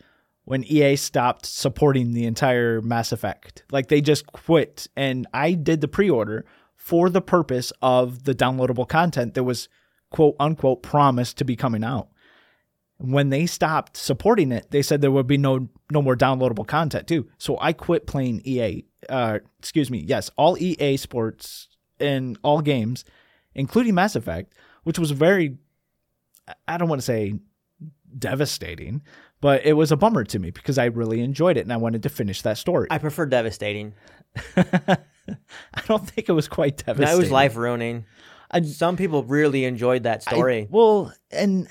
when 0.45 0.63
EA 0.65 0.95
stopped 0.97 1.45
supporting 1.45 2.11
the 2.13 2.25
entire 2.25 2.81
Mass 2.81 3.11
Effect. 3.11 3.63
Like 3.71 3.87
they 3.87 4.01
just 4.01 4.27
quit. 4.27 4.87
And 4.95 5.27
I 5.33 5.53
did 5.53 5.79
the 5.81 5.87
pre 5.87 6.09
order 6.09 6.45
for 6.83 7.09
the 7.09 7.21
purpose 7.21 7.71
of 7.81 8.25
the 8.25 8.35
downloadable 8.35 8.85
content 8.85 9.35
that 9.35 9.45
was 9.45 9.69
quote 10.09 10.35
unquote 10.37 10.83
promised 10.83 11.37
to 11.37 11.45
be 11.45 11.55
coming 11.55 11.81
out. 11.81 12.09
When 12.97 13.29
they 13.29 13.45
stopped 13.45 13.95
supporting 13.95 14.51
it, 14.51 14.69
they 14.71 14.81
said 14.81 14.99
there 14.99 15.09
would 15.09 15.25
be 15.25 15.37
no 15.37 15.69
no 15.93 16.01
more 16.01 16.17
downloadable 16.17 16.67
content 16.67 17.07
too. 17.07 17.29
So 17.37 17.57
I 17.61 17.71
quit 17.71 18.05
playing 18.05 18.41
EA. 18.43 18.83
Uh, 19.07 19.39
excuse 19.59 19.89
me. 19.89 19.99
Yes, 19.99 20.29
all 20.35 20.57
EA 20.57 20.97
sports 20.97 21.69
and 22.01 22.37
all 22.43 22.59
games, 22.59 23.05
including 23.55 23.95
Mass 23.95 24.17
Effect, 24.17 24.53
which 24.83 24.99
was 24.99 25.11
very 25.11 25.57
I 26.67 26.77
don't 26.77 26.89
want 26.89 26.99
to 26.99 27.05
say 27.05 27.39
devastating, 28.19 29.03
but 29.39 29.65
it 29.65 29.73
was 29.73 29.93
a 29.93 29.97
bummer 29.97 30.25
to 30.25 30.37
me 30.37 30.51
because 30.51 30.77
I 30.77 30.85
really 30.85 31.21
enjoyed 31.21 31.55
it 31.55 31.61
and 31.61 31.71
I 31.71 31.77
wanted 31.77 32.03
to 32.03 32.09
finish 32.09 32.41
that 32.41 32.57
story. 32.57 32.89
I, 32.91 32.95
I 32.95 32.97
prefer 32.97 33.25
devastating. 33.25 33.93
don't 35.87 36.07
think 36.09 36.29
it 36.29 36.33
was 36.33 36.47
quite 36.47 36.77
devastating. 36.77 37.05
That 37.15 37.21
was 37.21 37.31
life 37.31 37.55
ruining. 37.55 38.05
Some 38.63 38.97
people 38.97 39.23
really 39.23 39.65
enjoyed 39.65 40.03
that 40.03 40.23
I- 40.27 40.31
story. 40.31 40.67
well, 40.69 41.11
and 41.31 41.67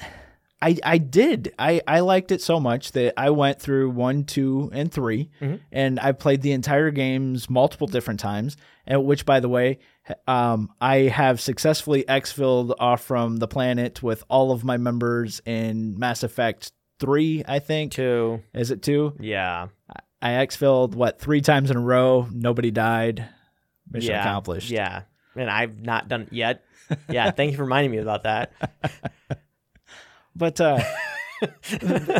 I 0.61 0.77
I 0.85 0.99
did. 0.99 1.53
I 1.59 1.81
I 1.87 2.01
liked 2.01 2.31
it 2.33 2.41
so 2.43 2.59
much 2.61 2.93
that 2.93 3.15
I 3.17 3.31
went 3.31 3.61
through 3.61 3.91
one, 3.91 4.25
two, 4.25 4.71
and 4.73 4.91
3 4.93 5.31
Mhm. 5.41 5.61
and 5.71 6.01
I 6.01 6.13
played 6.13 6.43
the 6.43 6.53
entire 6.53 6.91
games 6.91 7.49
multiple 7.51 7.87
different 7.87 8.21
times. 8.21 8.57
And 8.87 9.05
which, 9.05 9.25
by 9.25 9.39
the 9.39 9.49
way, 9.49 9.79
um, 10.27 10.71
I 10.81 10.97
have 11.03 11.41
successfully 11.41 12.05
exfilled 12.09 12.75
off 12.81 13.03
from 13.03 13.37
the 13.37 13.47
planet 13.47 14.03
with 14.03 14.25
all 14.29 14.51
of 14.51 14.65
my 14.65 14.77
members 14.77 15.41
in 15.47 15.97
Mass 15.99 16.25
Effect 16.25 16.73
three. 16.99 17.45
I 17.47 17.59
think 17.61 17.93
Two. 17.93 18.43
is 18.55 18.71
it 18.73 18.83
two? 18.83 19.15
Yeah. 19.21 19.69
I 20.21 20.31
exfilled 20.45 20.95
what 20.97 21.21
three 21.21 21.41
times 21.41 21.71
in 21.71 21.77
a 21.77 21.81
row. 21.81 22.29
Nobody 22.33 22.71
died. 22.73 23.25
Mission 23.93 24.11
yeah. 24.11 24.23
accomplished. 24.23 24.71
Yeah. 24.71 25.03
And 25.37 25.51
I've 25.51 25.81
not 25.81 26.09
done 26.09 26.23
it 26.23 26.33
yet. 26.33 26.65
Yeah. 27.09 27.31
thank 27.31 27.53
you 27.53 27.57
for 27.57 27.65
reminding 27.65 27.91
me 27.91 27.99
about 27.99 28.25
that. 28.25 28.53
But 30.35 30.63
uh, 30.63 30.83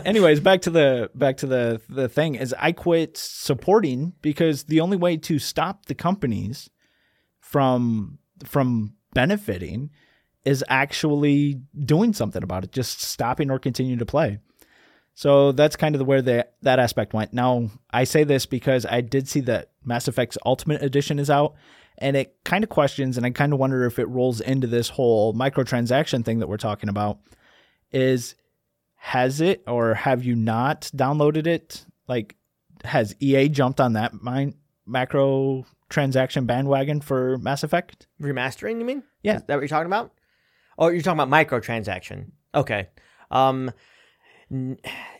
anyways 0.05 0.41
back 0.41 0.63
to 0.63 0.71
the 0.71 1.11
back 1.15 1.37
to 1.39 1.47
the 1.47 1.81
the 1.89 2.09
thing 2.09 2.35
is 2.35 2.55
i 2.59 2.73
quit 2.73 3.17
supporting 3.17 4.13
because 4.21 4.65
the 4.65 4.81
only 4.81 4.97
way 4.97 5.17
to 5.17 5.39
stop 5.39 5.87
the 5.87 5.95
companies 5.95 6.69
from 7.41 8.19
from 8.45 8.95
benefiting 9.15 9.91
is 10.45 10.65
actually 10.69 11.61
doing 11.85 12.13
something 12.13 12.43
about 12.43 12.65
it 12.65 12.73
just 12.73 13.01
stopping 13.01 13.51
or 13.51 13.59
continuing 13.59 13.99
to 13.99 14.07
play 14.07 14.39
so 15.15 15.53
that's 15.53 15.77
kind 15.77 15.95
of 15.95 15.99
the 15.99 16.05
where 16.05 16.23
the, 16.23 16.47
that 16.63 16.79
aspect 16.79 17.13
went 17.13 17.33
now 17.33 17.69
i 17.91 18.05
say 18.05 18.25
this 18.25 18.47
because 18.47 18.87
i 18.87 19.01
did 19.01 19.29
see 19.29 19.41
that 19.41 19.71
mass 19.85 20.09
effect's 20.09 20.39
ultimate 20.45 20.83
edition 20.83 21.19
is 21.19 21.31
out 21.31 21.55
and 21.99 22.17
it 22.17 22.37
kind 22.45 22.65
of 22.65 22.71
questions 22.71 23.17
and 23.17 23.27
i 23.27 23.31
kind 23.31 23.53
of 23.53 23.59
wonder 23.59 23.85
if 23.85 23.99
it 23.99 24.09
rolls 24.09 24.41
into 24.41 24.67
this 24.67 24.89
whole 24.89 25.35
microtransaction 25.35 26.25
thing 26.25 26.39
that 26.39 26.49
we're 26.49 26.57
talking 26.57 26.89
about 26.89 27.19
is 27.93 28.35
has 29.05 29.41
it 29.41 29.65
or 29.67 29.95
have 29.95 30.23
you 30.23 30.37
not 30.37 30.83
downloaded 30.95 31.49
it? 31.49 31.85
Like, 32.07 32.37
has 32.85 33.17
EA 33.19 33.49
jumped 33.49 33.81
on 33.81 33.95
that 33.95 34.15
mine, 34.23 34.55
macro 34.87 35.67
transaction 35.89 36.47
bandwagon 36.47 37.01
for 37.01 37.37
Mass 37.39 37.65
Effect? 37.65 38.07
Remastering, 38.21 38.79
you 38.79 38.85
mean? 38.85 39.03
Yeah. 39.25 39.39
Is 39.39 39.43
that 39.49 39.57
what 39.57 39.63
you're 39.63 39.69
talking 39.69 39.87
about? 39.87 40.13
Oh, 40.79 40.87
you're 40.87 41.03
talking 41.03 41.21
about 41.21 41.47
microtransaction. 41.49 42.31
Okay. 42.55 42.91
Um, 43.33 43.73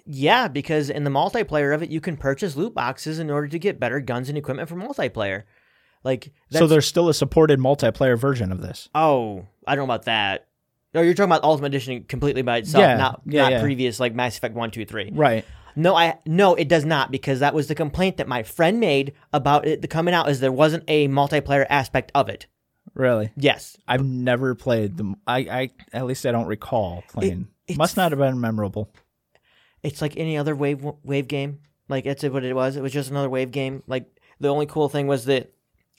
yeah, 0.05 0.49
because 0.49 0.91
in 0.91 1.05
the 1.05 1.11
multiplayer 1.11 1.75
of 1.75 1.83
it, 1.83 1.91
you 1.91 2.01
can 2.01 2.17
purchase 2.17 2.57
loot 2.57 2.75
boxes 2.75 3.19
in 3.19 3.31
order 3.31 3.49
to 3.49 3.59
get 3.59 3.81
better 3.81 4.01
guns 4.01 4.29
and 4.29 4.37
equipment 4.39 4.69
for 4.69 4.77
multiplayer. 4.77 5.45
Like, 6.05 6.33
So 6.51 6.67
there's 6.67 6.87
still 6.87 7.09
a 7.09 7.15
supported 7.15 7.61
multiplayer 7.61 8.19
version 8.19 8.51
of 8.51 8.61
this. 8.61 8.89
Oh, 8.95 9.47
I 9.67 9.75
don't 9.77 9.87
know 9.87 9.95
about 9.95 10.07
that. 10.07 10.49
No, 10.95 11.01
you're 11.01 11.15
talking 11.15 11.31
about 11.31 11.45
Ultimate 11.45 11.69
Edition 11.69 12.05
completely 12.05 12.43
by 12.43 12.59
itself, 12.59 12.83
Yeah, 12.83 12.97
not 12.97 13.23
yeah, 13.25 13.43
not 13.43 13.53
yeah. 13.53 13.61
previous 13.63 13.99
like 13.99 14.15
Mass 14.15 14.37
Effect 14.37 14.55
one, 14.55 14.71
two, 14.71 14.85
three. 14.85 15.11
Right. 15.13 15.45
No, 15.75 15.97
I 15.97 16.19
no, 16.27 16.55
it 16.55 16.69
does 16.69 16.85
not 16.85 17.11
because 17.11 17.41
that 17.41 17.55
was 17.55 17.69
the 17.69 17.75
complaint 17.75 18.19
that 18.19 18.29
my 18.29 18.43
friend 18.43 18.79
made 18.79 19.15
about 19.33 19.67
it 19.67 19.81
the 19.81 19.89
coming 19.89 20.13
out 20.13 20.29
is 20.29 20.41
there 20.41 20.53
wasn't 20.53 20.85
a 20.89 21.09
multiplayer 21.09 21.65
aspect 21.71 22.13
of 22.15 22.29
it. 22.29 22.47
Really. 22.95 23.31
Yes, 23.37 23.79
I've 23.89 24.05
never 24.05 24.55
played 24.55 24.99
the 24.99 25.15
I, 25.27 25.39
I 25.39 25.71
at 25.95 26.05
least 26.05 26.27
I 26.27 26.33
don't 26.33 26.47
recall 26.47 27.05
playing. 27.09 27.49
it's- 27.67 27.79
Must 27.79 27.97
not 27.97 28.13
have 28.13 28.19
been 28.19 28.39
memorable. 28.39 28.93
It's 29.83 30.01
like 30.03 30.17
any 30.17 30.37
other 30.37 30.55
wave 30.55 30.85
wave 31.03 31.29
game. 31.29 31.61
Like 31.89 32.05
that's 32.05 32.23
what 32.23 32.45
it 32.45 32.55
was. 32.55 32.77
It 32.77 32.83
was 32.83 32.93
just 32.93 33.11
another 33.11 33.29
wave 33.31 33.51
game. 33.51 33.83
Like 33.87 34.07
the 34.41 34.49
only 34.49 34.67
cool 34.67 34.89
thing 34.89 35.07
was 35.07 35.25
that 35.27 35.53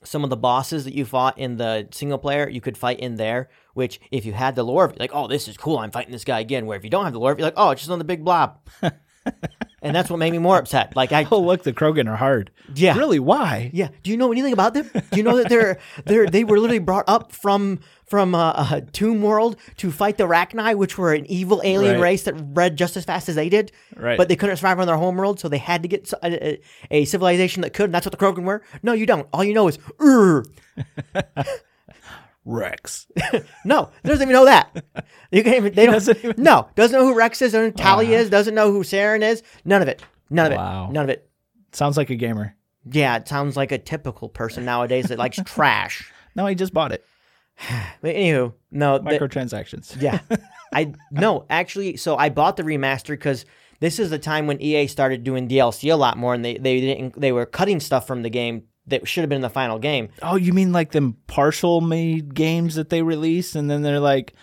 some 0.04 0.24
of 0.24 0.30
the 0.30 0.38
bosses 0.38 0.84
that 0.86 0.94
you 0.94 1.06
fought 1.06 1.38
in 1.38 1.58
the 1.58 1.88
single 1.92 2.18
player, 2.18 2.50
you 2.50 2.62
could 2.62 2.78
fight 2.78 3.00
in 3.00 3.16
there. 3.16 3.50
Which, 3.74 4.00
if 4.12 4.26
you 4.26 4.34
had 4.34 4.56
the 4.56 4.64
lore, 4.64 4.94
like, 5.00 5.12
oh, 5.14 5.28
this 5.28 5.48
is 5.48 5.58
cool. 5.58 5.78
I'm 5.80 5.92
fighting 5.92 6.12
this 6.12 6.26
guy 6.26 6.40
again. 6.40 6.66
Where 6.66 6.78
if 6.78 6.84
you 6.84 6.90
don't 6.90 7.06
have 7.06 7.14
the 7.14 7.20
lore, 7.20 7.36
you're 7.38 7.46
like, 7.48 7.54
oh, 7.58 7.72
it's 7.72 7.82
just 7.82 7.92
on 7.92 8.00
the 8.00 8.06
big 8.06 8.24
blob. 8.24 8.60
and 9.82 9.96
that's 9.96 10.10
what 10.10 10.18
made 10.18 10.32
me 10.32 10.38
more 10.38 10.58
upset. 10.58 10.96
Like 10.96 11.12
I, 11.12 11.26
Oh, 11.32 11.40
look, 11.40 11.64
the 11.64 11.74
Krogan 11.74 12.10
are 12.10 12.16
hard. 12.16 12.52
yeah, 12.76 12.98
Really? 12.98 13.20
Why? 13.20 13.72
Yeah. 13.74 13.90
Do 14.04 14.12
you 14.12 14.18
know 14.18 14.32
anything 14.32 14.54
about 14.54 14.74
them? 14.74 14.90
Do 14.94 15.18
you 15.18 15.24
know 15.24 15.38
that 15.38 15.50
they're 15.50 15.80
they're 16.06 16.28
they 16.28 16.44
were 16.44 16.60
literally 16.60 16.80
brought 16.80 17.06
up 17.08 17.32
from 17.32 17.80
from 18.14 18.36
uh, 18.36 18.52
uh, 18.52 18.82
Tomb 18.92 19.24
World 19.24 19.56
to 19.78 19.90
fight 19.92 20.18
the 20.20 20.26
Rachni, 20.26 20.76
which 20.78 21.00
were 21.00 21.14
an 21.16 21.26
evil 21.26 21.62
alien 21.64 21.96
Right. 21.96 22.02
race 22.12 22.24
that 22.26 22.54
bred 22.54 22.78
just 22.78 22.96
as 22.96 23.06
fast 23.06 23.28
as 23.28 23.34
they 23.34 23.50
did. 23.50 23.72
Right. 23.96 24.20
But 24.20 24.30
they 24.30 24.36
couldn't 24.36 24.58
survive 24.58 24.80
on 24.80 24.86
their 24.86 24.98
home 24.98 25.16
world, 25.16 25.40
so 25.40 25.50
they 25.50 25.58
had 25.58 25.82
to 25.82 25.88
get 25.88 26.04
s- 26.04 26.14
a, 26.22 26.48
a- 26.54 26.62
a 26.92 27.06
civilization 27.06 27.64
that 27.64 27.74
could. 27.74 27.86
And 27.86 27.94
that's 27.96 28.06
what 28.06 28.12
the 28.12 28.24
Krogan 28.24 28.44
were. 28.44 28.62
No, 28.84 28.94
you 28.94 29.08
don't. 29.08 29.28
All 29.34 29.44
you 29.44 29.56
know 29.56 29.68
is. 29.68 29.80
Wrex. 32.46 33.08
No, 33.66 33.90
doesn't 34.04 34.22
even 34.22 34.34
know 34.34 34.46
that. 34.46 34.84
You 35.32 35.44
can't 35.44 35.56
even. 35.58 35.74
They 35.76 35.86
don't. 35.86 35.94
Doesn't 35.94 36.18
even- 36.24 36.44
No, 36.44 36.68
doesn't 36.76 36.96
know 37.00 37.08
who 37.08 37.16
Wrex 37.16 37.42
is. 37.42 37.54
Doesn't 37.54 37.78
know 37.80 37.84
who 37.84 37.90
Tali 37.90 38.14
is. 38.14 38.30
Doesn't 38.30 38.54
know 38.54 38.72
who 38.72 38.82
Saren 38.84 39.24
is. 39.24 39.42
None 39.66 39.82
of 39.82 39.88
it. 39.88 40.04
None 40.30 40.52
of 40.52 40.58
Wow. 40.60 40.88
it. 40.90 40.94
None 40.94 41.04
of 41.06 41.10
it. 41.10 41.28
Sounds 41.72 41.98
like 41.98 42.12
a 42.12 42.16
gamer. 42.16 42.56
Yeah, 42.92 43.16
it 43.16 43.28
sounds 43.28 43.58
like 43.58 43.72
a 43.72 43.80
typical 43.80 44.30
person 44.30 44.66
nowadays 44.66 45.06
that 45.06 45.18
likes 45.18 45.40
trash. 45.46 46.12
No, 46.36 46.46
he 46.46 46.54
just 46.54 46.74
bought 46.76 46.92
it. 46.92 47.04
But 48.02 48.16
anywho, 48.16 48.54
no, 48.72 48.98
the- 48.98 49.04
Microtransactions. 49.12 50.02
yeah, 50.02 50.20
I 50.74 50.94
no 51.12 51.46
actually. 51.50 51.98
So 51.98 52.16
I 52.18 52.30
bought 52.30 52.58
the 52.58 52.64
remaster 52.64 53.10
because 53.10 53.46
this 53.80 54.00
is 54.00 54.10
the 54.10 54.20
time 54.20 54.48
when 54.48 54.62
EA 54.62 54.88
started 54.88 55.24
doing 55.24 55.48
DLC 55.48 55.92
a 55.92 55.96
lot 55.96 56.18
more, 56.18 56.34
and 56.34 56.44
they 56.44 56.58
they 56.58 56.82
didn't 56.82 57.20
they 57.20 57.32
were 57.32 57.46
cutting 57.46 57.80
stuff 57.80 58.06
from 58.08 58.24
the 58.24 58.30
game 58.30 58.64
that 58.88 59.08
should 59.08 59.22
have 59.22 59.30
been 59.30 59.38
in 59.38 59.42
the 59.42 59.50
final 59.50 59.80
game. 59.80 60.10
Oh, 60.22 60.36
you 60.36 60.52
mean 60.52 60.72
like 60.74 60.92
them 60.92 61.16
partial 61.28 61.80
made 61.80 62.34
games 62.36 62.76
that 62.76 62.90
they 62.90 63.02
release, 63.02 63.56
and 63.56 63.70
then 63.70 63.82
they're 63.82 64.00
like, 64.02 64.34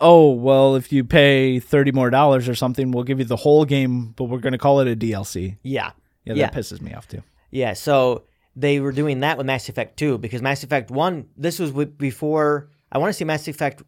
"Oh, 0.00 0.32
well, 0.32 0.76
if 0.76 0.92
you 0.92 1.02
pay 1.04 1.58
thirty 1.60 1.92
more 1.92 2.10
dollars 2.10 2.48
or 2.48 2.54
something, 2.54 2.90
we'll 2.90 3.04
give 3.04 3.18
you 3.18 3.24
the 3.24 3.36
whole 3.36 3.64
game, 3.64 4.08
but 4.16 4.24
we're 4.24 4.40
going 4.40 4.52
to 4.52 4.58
call 4.58 4.80
it 4.80 4.88
a 4.88 4.96
DLC." 4.96 5.56
Yeah, 5.62 5.92
Yeah, 6.24 6.34
Yeah. 6.34 6.46
that 6.50 6.54
pisses 6.54 6.82
me 6.82 6.92
off 6.92 7.08
too. 7.08 7.22
yeah. 7.50 7.72
So 7.72 8.24
they 8.56 8.80
were 8.80 8.92
doing 8.92 9.20
that 9.20 9.36
with 9.36 9.46
Mass 9.46 9.68
Effect 9.68 9.96
Two 9.98 10.18
because 10.18 10.42
Mass 10.42 10.64
Effect 10.64 10.90
One. 10.90 11.28
This 11.36 11.58
was 11.58 11.70
before 11.72 12.70
I 12.90 12.98
want 12.98 13.10
to 13.10 13.12
see 13.12 13.24
Mass 13.24 13.46
Effect 13.46 13.82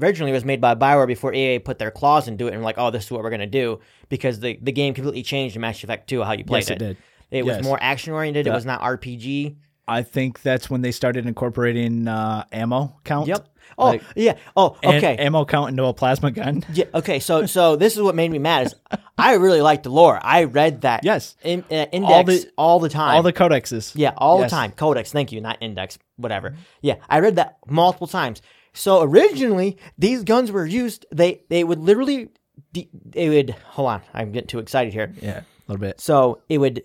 originally 0.00 0.32
was 0.32 0.44
made 0.44 0.60
by 0.60 0.74
Bioware 0.74 1.06
before 1.06 1.32
EA 1.34 1.58
put 1.58 1.78
their 1.78 1.90
claws 1.90 2.28
into 2.28 2.46
it 2.46 2.54
and 2.54 2.62
like, 2.62 2.76
oh, 2.78 2.90
this 2.90 3.04
is 3.06 3.10
what 3.10 3.22
we're 3.22 3.30
gonna 3.30 3.46
do 3.46 3.80
because 4.08 4.40
the 4.40 4.58
the 4.62 4.72
game 4.72 4.94
completely 4.94 5.22
changed 5.22 5.56
in 5.56 5.62
Mass 5.62 5.82
Effect 5.82 6.08
Two 6.08 6.22
how 6.22 6.32
you 6.32 6.44
played 6.44 6.60
Yes, 6.60 6.70
it 6.70 6.78
did. 6.78 6.96
It 7.30 7.44
was 7.44 7.62
more 7.64 7.78
action 7.80 8.12
oriented. 8.12 8.46
It 8.46 8.52
was 8.52 8.64
not 8.64 8.80
RPG. 8.80 9.56
I 9.88 10.02
think 10.02 10.42
that's 10.42 10.68
when 10.68 10.80
they 10.82 10.90
started 10.90 11.26
incorporating 11.26 12.08
uh, 12.08 12.44
ammo 12.50 12.98
count. 13.04 13.28
Yep. 13.28 13.48
Oh 13.78 13.86
Like- 13.86 14.02
yeah. 14.16 14.34
Oh 14.56 14.76
okay. 14.84 15.16
ammo 15.16 15.44
count 15.44 15.70
into 15.70 15.84
a 15.84 15.94
plasma 15.94 16.30
gun. 16.30 16.64
Yeah. 16.72 16.86
Okay. 16.94 17.20
So 17.20 17.46
so 17.46 17.76
this 17.76 17.96
is 17.96 18.02
what 18.02 18.14
made 18.14 18.30
me 18.30 18.38
mad 18.38 18.66
is 18.66 18.74
I 19.18 19.34
really 19.34 19.62
like 19.62 19.82
the 19.82 19.90
lore. 19.90 20.18
I 20.22 20.44
read 20.44 20.82
that. 20.82 21.04
Yes. 21.04 21.36
In, 21.42 21.64
uh, 21.70 21.86
index 21.92 22.46
all 22.58 22.78
the, 22.78 22.88
the- 22.88 22.92
time. 22.94 23.16
All 23.16 23.22
the 23.22 23.32
codexes. 23.32 23.92
yeah, 23.94 24.12
all 24.16 24.40
Yes. 24.40 24.50
the 24.50 24.56
time. 24.56 24.72
Codex. 24.72 25.10
Thank 25.12 25.32
you. 25.32 25.40
Not 25.40 25.58
index. 25.60 25.98
Whatever. 26.16 26.54
Yeah, 26.82 26.96
I 27.08 27.20
read 27.20 27.36
that 27.36 27.58
multiple 27.66 28.06
times. 28.06 28.42
So 28.74 29.00
originally 29.02 29.78
these 29.96 30.22
guns 30.22 30.52
were 30.52 30.66
used. 30.66 31.06
They 31.10 31.42
they 31.48 31.64
would 31.64 31.78
literally. 31.80 32.28
de- 32.72 32.90
They 32.92 33.28
would 33.30 33.50
hold 33.50 33.88
on. 33.88 34.02
I'm 34.12 34.32
getting 34.32 34.48
too 34.48 34.58
excited 34.58 34.92
here. 34.92 35.12
Yeah, 35.22 35.40
a 35.40 35.44
little 35.66 35.80
bit. 35.80 35.98
So 36.00 36.42
it 36.50 36.58
would 36.58 36.82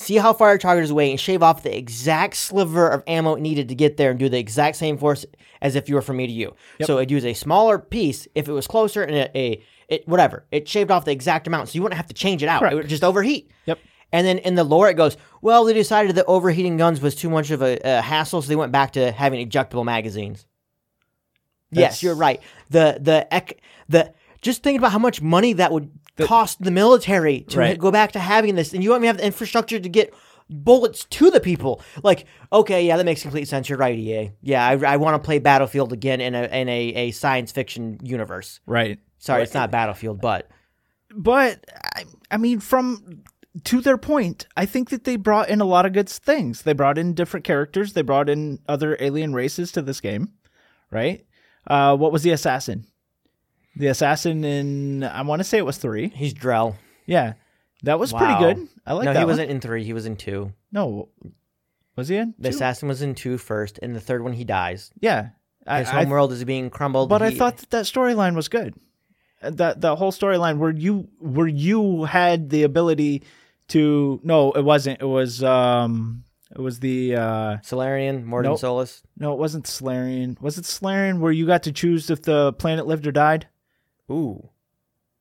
see 0.00 0.16
how 0.16 0.32
far 0.32 0.48
your 0.50 0.58
target 0.58 0.84
is 0.84 0.90
away 0.90 1.10
and 1.10 1.20
shave 1.20 1.42
off 1.42 1.62
the 1.62 1.76
exact 1.76 2.36
sliver 2.36 2.88
of 2.88 3.02
ammo 3.06 3.34
it 3.34 3.40
needed 3.40 3.68
to 3.68 3.74
get 3.74 3.96
there 3.96 4.10
and 4.10 4.18
do 4.18 4.28
the 4.28 4.38
exact 4.38 4.76
same 4.76 4.96
force 4.98 5.24
as 5.60 5.76
if 5.76 5.88
you 5.88 5.94
were 5.94 6.02
from 6.02 6.16
me 6.16 6.26
to 6.26 6.32
you. 6.32 6.54
So 6.84 6.98
it'd 6.98 7.10
use 7.10 7.24
a 7.24 7.34
smaller 7.34 7.78
piece 7.78 8.26
if 8.34 8.48
it 8.48 8.52
was 8.52 8.66
closer 8.66 9.02
and 9.02 9.14
a, 9.14 9.38
a 9.38 9.62
it 9.88 10.06
whatever. 10.08 10.46
It 10.50 10.68
shaved 10.68 10.90
off 10.90 11.04
the 11.04 11.12
exact 11.12 11.46
amount, 11.46 11.68
so 11.68 11.74
you 11.74 11.82
wouldn't 11.82 11.96
have 11.96 12.06
to 12.06 12.14
change 12.14 12.42
it 12.42 12.48
out. 12.48 12.62
It 12.72 12.74
would 12.76 12.88
just 12.88 13.04
overheat. 13.04 13.50
Yep. 13.66 13.78
And 14.12 14.26
then 14.26 14.38
in 14.38 14.54
the 14.54 14.64
lore, 14.64 14.88
it 14.88 14.94
goes, 14.94 15.16
well, 15.40 15.64
they 15.64 15.74
decided 15.74 16.16
that 16.16 16.24
overheating 16.26 16.76
guns 16.76 17.00
was 17.00 17.14
too 17.14 17.30
much 17.30 17.50
of 17.50 17.62
a, 17.62 17.78
a 17.84 18.00
hassle, 18.00 18.42
so 18.42 18.48
they 18.48 18.56
went 18.56 18.72
back 18.72 18.92
to 18.92 19.12
having 19.12 19.46
ejectable 19.46 19.84
magazines. 19.84 20.46
yes, 21.70 22.02
you're 22.02 22.16
right. 22.16 22.40
The 22.70 22.98
the 23.00 23.26
ec- 23.32 23.60
the 23.88 24.12
just 24.42 24.62
think 24.62 24.78
about 24.78 24.92
how 24.92 24.98
much 24.98 25.20
money 25.20 25.52
that 25.54 25.72
would 25.72 25.90
cost 26.18 26.62
the 26.62 26.70
military 26.70 27.40
to 27.48 27.58
Right. 27.58 27.78
go 27.78 27.90
back 27.90 28.12
to 28.12 28.18
having 28.18 28.54
this, 28.54 28.72
and 28.72 28.82
you 28.82 28.90
want 28.90 29.02
me 29.02 29.06
to 29.06 29.08
have 29.10 29.18
the 29.18 29.26
infrastructure 29.26 29.78
to 29.80 29.88
get 29.88 30.12
bullets 30.48 31.04
to 31.04 31.30
the 31.30 31.40
people. 31.40 31.80
Like, 32.02 32.26
okay, 32.52 32.84
yeah, 32.86 32.96
that 32.96 33.04
makes 33.04 33.22
complete 33.22 33.46
sense. 33.48 33.68
You're 33.68 33.78
right, 33.78 33.96
EA. 33.98 34.32
Yeah, 34.42 34.66
I, 34.66 34.94
I 34.94 34.96
want 34.96 35.14
to 35.22 35.24
play 35.24 35.38
Battlefield 35.38 35.92
again 35.92 36.20
in 36.20 36.34
a 36.34 36.44
in 36.44 36.68
a, 36.68 36.80
a 36.94 37.10
science 37.12 37.52
fiction 37.52 37.98
universe. 38.02 38.60
Right. 38.66 38.98
Sorry, 39.18 39.42
it's 39.42 39.54
not 39.54 39.70
Battlefield, 39.70 40.20
but 40.20 40.48
But 41.14 41.64
I, 41.94 42.04
I 42.30 42.36
mean, 42.36 42.60
from 42.60 43.22
to 43.64 43.80
their 43.80 43.98
point, 43.98 44.46
I 44.56 44.64
think 44.66 44.90
that 44.90 45.04
they 45.04 45.16
brought 45.16 45.48
in 45.48 45.60
a 45.60 45.64
lot 45.64 45.84
of 45.86 45.92
good 45.92 46.08
things. 46.08 46.62
They 46.62 46.72
brought 46.72 46.98
in 46.98 47.14
different 47.14 47.44
characters. 47.44 47.92
They 47.92 48.02
brought 48.02 48.28
in 48.28 48.60
other 48.68 48.96
alien 49.00 49.32
races 49.34 49.72
to 49.72 49.82
this 49.82 50.00
game, 50.00 50.30
right? 50.90 51.24
Uh, 51.66 51.96
what 51.96 52.12
was 52.12 52.22
the 52.22 52.30
assassin? 52.30 52.86
The 53.76 53.86
assassin 53.88 54.44
in 54.44 55.04
I 55.04 55.22
want 55.22 55.40
to 55.40 55.44
say 55.44 55.58
it 55.58 55.64
was 55.66 55.78
three. 55.78 56.08
he's 56.08 56.34
Drell. 56.34 56.76
Yeah, 57.06 57.34
that 57.84 57.98
was 57.98 58.12
Wow. 58.12 58.18
pretty 58.18 58.54
good. 58.60 58.68
I 58.86 58.92
like 58.94 59.04
no, 59.04 59.12
that. 59.12 59.18
he 59.20 59.24
one. 59.24 59.32
wasn't 59.32 59.50
in 59.50 59.60
three. 59.60 59.84
He 59.84 59.92
was 59.92 60.06
in 60.06 60.16
two. 60.16 60.52
No, 60.72 61.08
was 61.96 62.08
he 62.08 62.16
in? 62.16 62.34
The 62.38 62.50
two? 62.50 62.54
assassin 62.56 62.88
was 62.88 63.02
in 63.02 63.14
two 63.14 63.38
first, 63.38 63.78
and 63.82 63.94
the 63.94 64.00
third 64.00 64.22
one 64.22 64.32
he 64.32 64.44
dies. 64.44 64.90
Yeah, 65.00 65.30
I, 65.66 65.80
His 65.80 65.88
I- 65.88 66.02
homeworld 66.02 66.32
is 66.32 66.42
being 66.44 66.70
crumbled. 66.70 67.08
but 67.08 67.22
I 67.22 67.30
He- 67.30 67.36
thought 67.38 67.58
that 67.58 67.70
that 67.70 67.84
storyline 67.84 68.34
was 68.34 68.48
good. 68.48 68.74
Uh, 69.42 69.50
That 69.50 69.80
that 69.82 69.96
whole 69.96 70.12
storyline 70.12 70.58
where 70.58 70.70
you 70.72 71.08
where 71.18 71.46
you 71.48 72.04
had 72.04 72.50
the 72.50 72.64
ability 72.64 73.22
to 73.68 74.20
no, 74.24 74.50
it 74.52 74.64
wasn't. 74.64 75.00
It 75.00 75.06
was 75.06 75.42
um, 75.44 76.24
it 76.54 76.60
was 76.60 76.80
the 76.80 77.14
uh, 77.16 77.56
Salarian, 77.62 78.24
Mordin 78.26 78.44
Nope. 78.44 78.58
Solus. 78.58 79.02
no, 79.16 79.32
it 79.32 79.38
wasn't 79.38 79.66
Salarian. 79.66 80.36
Was 80.40 80.58
it 80.58 80.64
Salarian 80.66 81.20
where 81.20 81.32
you 81.32 81.46
got 81.46 81.62
to 81.64 81.72
choose 81.72 82.10
if 82.10 82.22
the 82.22 82.52
planet 82.54 82.86
lived 82.86 83.06
or 83.06 83.12
died? 83.12 83.46
Ooh, 84.10 84.48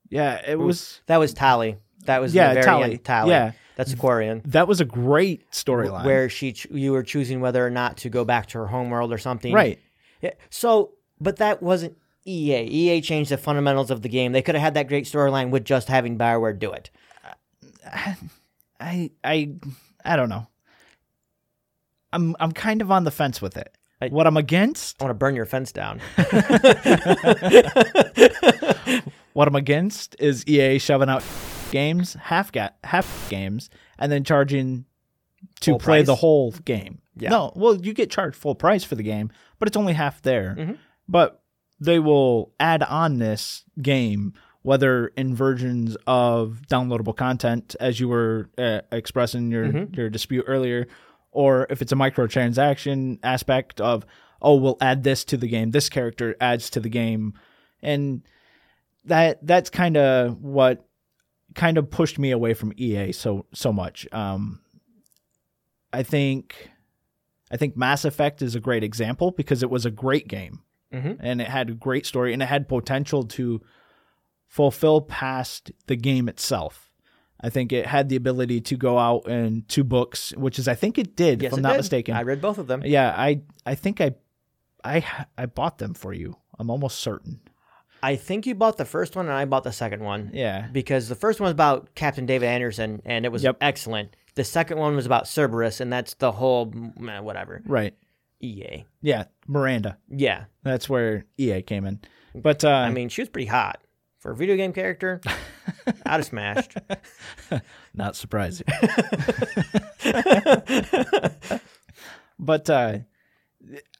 Yeah, 0.09 0.41
it 0.47 0.57
was. 0.57 1.01
that 1.07 1.17
was 1.17 1.33
Tali. 1.33 1.77
That 2.05 2.19
was 2.21 2.33
Yeah, 2.33 2.49
the 2.49 2.53
very 2.55 2.65
Tali. 2.65 2.91
end, 2.93 3.03
Tali. 3.03 3.29
Yeah. 3.31 3.51
that's 3.75 3.93
a 3.93 3.97
Quarian. 3.97 4.41
That 4.45 4.67
was 4.67 4.81
a 4.81 4.85
great 4.85 5.49
storyline. 5.51 6.05
Where 6.05 6.27
she, 6.29 6.53
ch- 6.53 6.67
you 6.71 6.91
were 6.91 7.03
choosing 7.03 7.39
whether 7.41 7.65
or 7.65 7.69
not 7.69 7.97
to 7.97 8.09
go 8.09 8.25
back 8.25 8.47
to 8.47 8.57
her 8.59 8.67
homeworld 8.67 9.11
or 9.13 9.17
something. 9.17 9.53
right? 9.53 9.77
Yeah. 10.21 10.31
So, 10.49 10.91
but 11.21 11.37
that 11.37 11.61
wasn't. 11.61 11.97
EA. 12.25 12.63
EA 12.67 13.01
changed 13.01 13.31
the 13.31 13.37
fundamentals 13.37 13.89
of 13.91 14.01
the 14.01 14.09
game. 14.09 14.33
They 14.33 14.41
could 14.41 14.53
have 14.55 14.61
had 14.61 14.73
that 14.75 14.87
great 14.87 15.05
storyline 15.05 15.49
with 15.51 15.63
just 15.65 15.87
having 15.87 16.17
Bioware 16.17 16.57
do 16.57 16.71
it. 16.73 16.89
I 18.79 19.09
I 19.23 19.53
I 20.05 20.15
don't 20.15 20.29
know. 20.29 20.47
I'm 22.11 22.35
I'm 22.39 22.51
kind 22.51 22.81
of 22.81 22.91
on 22.91 23.03
the 23.03 23.11
fence 23.11 23.41
with 23.41 23.57
it. 23.57 23.73
I- 24.01 24.07
what 24.09 24.25
I'm 24.27 24.37
against, 24.37 25.01
I 25.01 25.05
want 25.05 25.11
to 25.11 25.19
burn 25.19 25.35
your 25.35 25.45
fence 25.45 25.71
down. 25.71 25.99
what 29.33 29.47
I'm 29.47 29.55
against 29.55 30.15
is 30.19 30.45
EA 30.47 30.79
shoving 30.79 31.09
out 31.09 31.23
games, 31.71 32.13
half 32.15 32.51
ga- 32.51 32.69
half 32.83 33.29
games, 33.29 33.69
and 33.97 34.11
then 34.11 34.23
charging 34.23 34.85
to 35.61 35.71
Full 35.71 35.79
play 35.79 36.01
the 36.03 36.15
whole 36.15 36.51
game. 36.51 36.99
Yeah. 37.17 37.29
No, 37.29 37.53
well, 37.55 37.75
you 37.75 37.93
get 37.93 38.09
charged 38.09 38.35
full 38.35 38.55
price 38.55 38.83
for 38.83 38.95
the 38.95 39.03
game, 39.03 39.31
but 39.59 39.67
it's 39.67 39.77
only 39.77 39.93
half 39.93 40.21
there. 40.21 40.55
Mhm. 40.57 40.77
But 41.07 41.41
they 41.79 41.99
will 41.99 42.53
add 42.59 42.83
on 42.83 43.19
this 43.19 43.63
game, 43.81 44.33
whether 44.61 45.07
in 45.17 45.35
versions 45.35 45.97
of 46.07 46.61
downloadable 46.69 47.15
content, 47.15 47.75
as 47.79 47.99
you 47.99 48.07
were 48.07 48.49
uh, 48.57 48.81
expressing 48.91 49.51
your 49.51 49.67
Mhm. 49.67 49.95
your 49.95 50.09
dispute 50.09 50.45
earlier, 50.47 50.87
or 51.39 51.67
if 51.69 51.81
it's 51.81 51.93
a 51.93 51.95
microtransaction 51.95 53.17
aspect 53.23 53.79
of, 53.79 54.05
oh, 54.41 54.55
we'll 54.55 54.77
add 54.81 55.03
this 55.03 55.23
to 55.25 55.37
the 55.37 55.47
game. 55.47 55.71
This 55.71 55.87
character 55.87 56.35
adds 56.41 56.69
to 56.71 56.81
the 56.81 56.89
game, 56.89 57.33
and 57.81 58.23
that 59.05 59.39
that's 59.47 59.69
kind 59.69 59.95
of 59.95 60.41
what 60.41 60.85
kind 61.55 61.77
of 61.77 61.89
pushed 61.89 62.19
me 62.19 62.31
away 62.31 62.53
from 62.53 62.73
EA 62.75 63.13
so 63.13 63.45
so 63.53 63.71
much. 63.71 64.05
Um, 64.11 64.59
I 65.93 66.03
think 66.03 66.69
I 67.49 67.55
think 67.57 67.77
Mass 67.77 68.03
Effect 68.05 68.41
is 68.41 68.53
a 68.55 68.59
great 68.59 68.83
example 68.83 69.31
because 69.31 69.63
it 69.63 69.69
was 69.69 69.85
a 69.85 69.91
great 69.91 70.27
game 70.27 70.59
Mhm. 70.93 71.17
and 71.21 71.41
it 71.41 71.47
had 71.47 71.69
a 71.69 71.73
great 71.73 72.05
story 72.05 72.33
and 72.33 72.43
it 72.43 72.47
had 72.47 72.67
potential 72.67 73.23
to 73.23 73.61
fulfill 74.47 75.01
past 75.01 75.71
the 75.87 75.95
game 75.95 76.27
itself. 76.27 76.88
I 77.41 77.49
think 77.49 77.71
it 77.71 77.85
had 77.85 78.09
the 78.09 78.15
ability 78.17 78.61
to 78.61 78.75
go 78.75 78.97
out 78.97 79.27
in 79.27 79.63
two 79.67 79.83
books, 79.83 80.33
which 80.35 80.59
is 80.59 80.67
I 80.67 80.75
think 80.75 80.97
it 80.97 81.15
did, 81.15 81.41
Yes, 81.41 81.51
if 81.53 81.57
I'm 81.57 81.63
not 81.63 81.71
did. 81.73 81.77
mistaken. 81.77 82.15
I 82.15 82.23
read 82.23 82.41
both 82.41 82.57
of 82.57 82.67
them. 82.67 82.81
yeah, 82.85 83.13
I 83.17 83.41
I 83.65 83.75
think 83.75 84.01
I 84.01 84.15
I 84.83 85.03
I 85.37 85.45
bought 85.45 85.77
them 85.77 85.93
for 85.93 86.13
you. 86.13 86.35
I'm 86.57 86.69
almost 86.69 86.99
certain. 86.99 87.39
I 88.01 88.15
think 88.15 88.45
you 88.45 88.55
bought 88.55 88.77
the 88.77 88.85
first 88.85 89.15
one 89.15 89.25
and 89.25 89.35
I 89.35 89.43
bought 89.45 89.63
the 89.63 89.71
second 89.73 90.03
one. 90.03 90.31
Yeah. 90.33 90.67
Because 90.71 91.09
the 91.09 91.15
first 91.15 91.39
one 91.41 91.45
was 91.47 91.51
about 91.51 91.95
Captain 91.95 92.25
David 92.25 92.47
Anderson 92.47 93.01
and 93.05 93.25
it 93.25 93.29
was 93.31 93.43
Yep. 93.43 93.57
excellent. 93.61 94.15
The 94.35 94.43
second 94.45 94.77
one 94.77 94.95
was 94.95 95.05
about 95.05 95.27
Cerberus 95.27 95.81
and 95.81 95.91
that's 95.91 96.13
the 96.13 96.31
whole 96.31 96.73
eh, 97.07 97.19
whatever. 97.19 97.61
Right. 97.65 97.93
EA. 98.41 98.85
Yeah, 99.01 99.25
Miranda. 99.47 99.97
Yeah. 100.09 100.45
That's 100.63 100.87
where 100.89 101.25
EA 101.37 101.61
came 101.61 101.85
in. 101.85 101.99
But 102.33 102.63
uh 102.63 102.69
I 102.69 102.89
mean, 102.91 103.09
she 103.09 103.21
was 103.21 103.27
pretty 103.29 103.47
hot. 103.47 103.81
For 104.19 104.31
a 104.31 104.35
video 104.35 104.57
game 104.57 104.73
character, 104.73 105.21
I'd 106.05 106.17
have 106.17 106.25
smashed. 106.25 106.75
not 107.93 108.17
surprising. 108.17 108.67
but 112.39 112.69
uh 112.69 112.99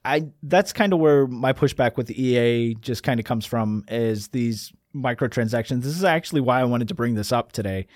I 0.04 0.28
that's 0.42 0.72
kind 0.72 0.92
of 0.92 0.98
where 0.98 1.26
my 1.26 1.52
pushback 1.52 1.96
with 1.96 2.06
the 2.06 2.22
EA 2.22 2.74
just 2.74 3.02
kind 3.02 3.18
of 3.18 3.26
comes 3.26 3.46
from 3.46 3.84
is 3.88 4.28
these 4.28 4.72
microtransactions. 4.94 5.82
This 5.82 5.96
is 5.96 6.04
actually 6.04 6.40
why 6.40 6.60
I 6.60 6.64
wanted 6.64 6.88
to 6.88 6.94
bring 6.94 7.14
this 7.14 7.32
up 7.32 7.52
today, 7.52 7.86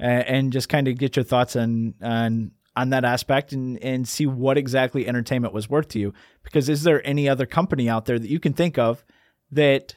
uh, 0.00 0.04
and 0.04 0.52
just 0.52 0.68
kind 0.68 0.88
of 0.88 0.98
get 0.98 1.16
your 1.16 1.24
thoughts 1.24 1.56
on 1.56 1.94
on 2.02 2.52
on 2.76 2.90
that 2.90 3.04
aspect 3.04 3.52
and 3.52 3.82
and 3.82 4.08
see 4.08 4.26
what 4.26 4.58
exactly 4.58 5.06
entertainment 5.06 5.52
was 5.52 5.68
worth 5.68 5.88
to 5.88 5.98
you. 5.98 6.12
Because 6.42 6.68
is 6.68 6.84
there 6.84 7.06
any 7.06 7.28
other 7.28 7.46
company 7.46 7.88
out 7.88 8.06
there 8.06 8.18
that 8.18 8.30
you 8.30 8.40
can 8.40 8.52
think 8.52 8.78
of 8.78 9.04
that 9.50 9.96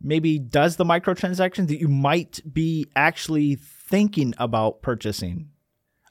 maybe 0.00 0.38
does 0.38 0.76
the 0.76 0.84
microtransactions 0.84 1.68
that 1.68 1.80
you 1.80 1.88
might 1.88 2.40
be 2.52 2.86
actually 2.94 3.56
thinking 3.56 4.34
about 4.38 4.82
purchasing? 4.82 5.50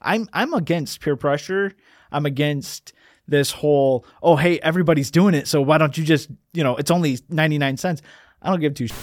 I'm 0.02 0.28
I'm 0.34 0.54
against 0.54 1.02
peer 1.02 1.16
pressure. 1.16 1.74
I'm 2.12 2.26
against 2.26 2.94
this 3.28 3.52
whole 3.52 4.06
oh 4.22 4.36
hey 4.36 4.60
everybody's 4.60 5.10
doing 5.10 5.34
it 5.34 5.48
so 5.48 5.60
why 5.60 5.80
don't 5.80 5.98
you 5.98 6.04
just 6.04 6.30
you 6.54 6.64
know 6.64 6.76
it's 6.76 6.92
only 6.92 7.18
99 7.30 7.78
cents. 7.78 8.02
I 8.42 8.50
don't 8.50 8.60
give 8.60 8.76
two 8.76 8.88
sh- 8.88 8.94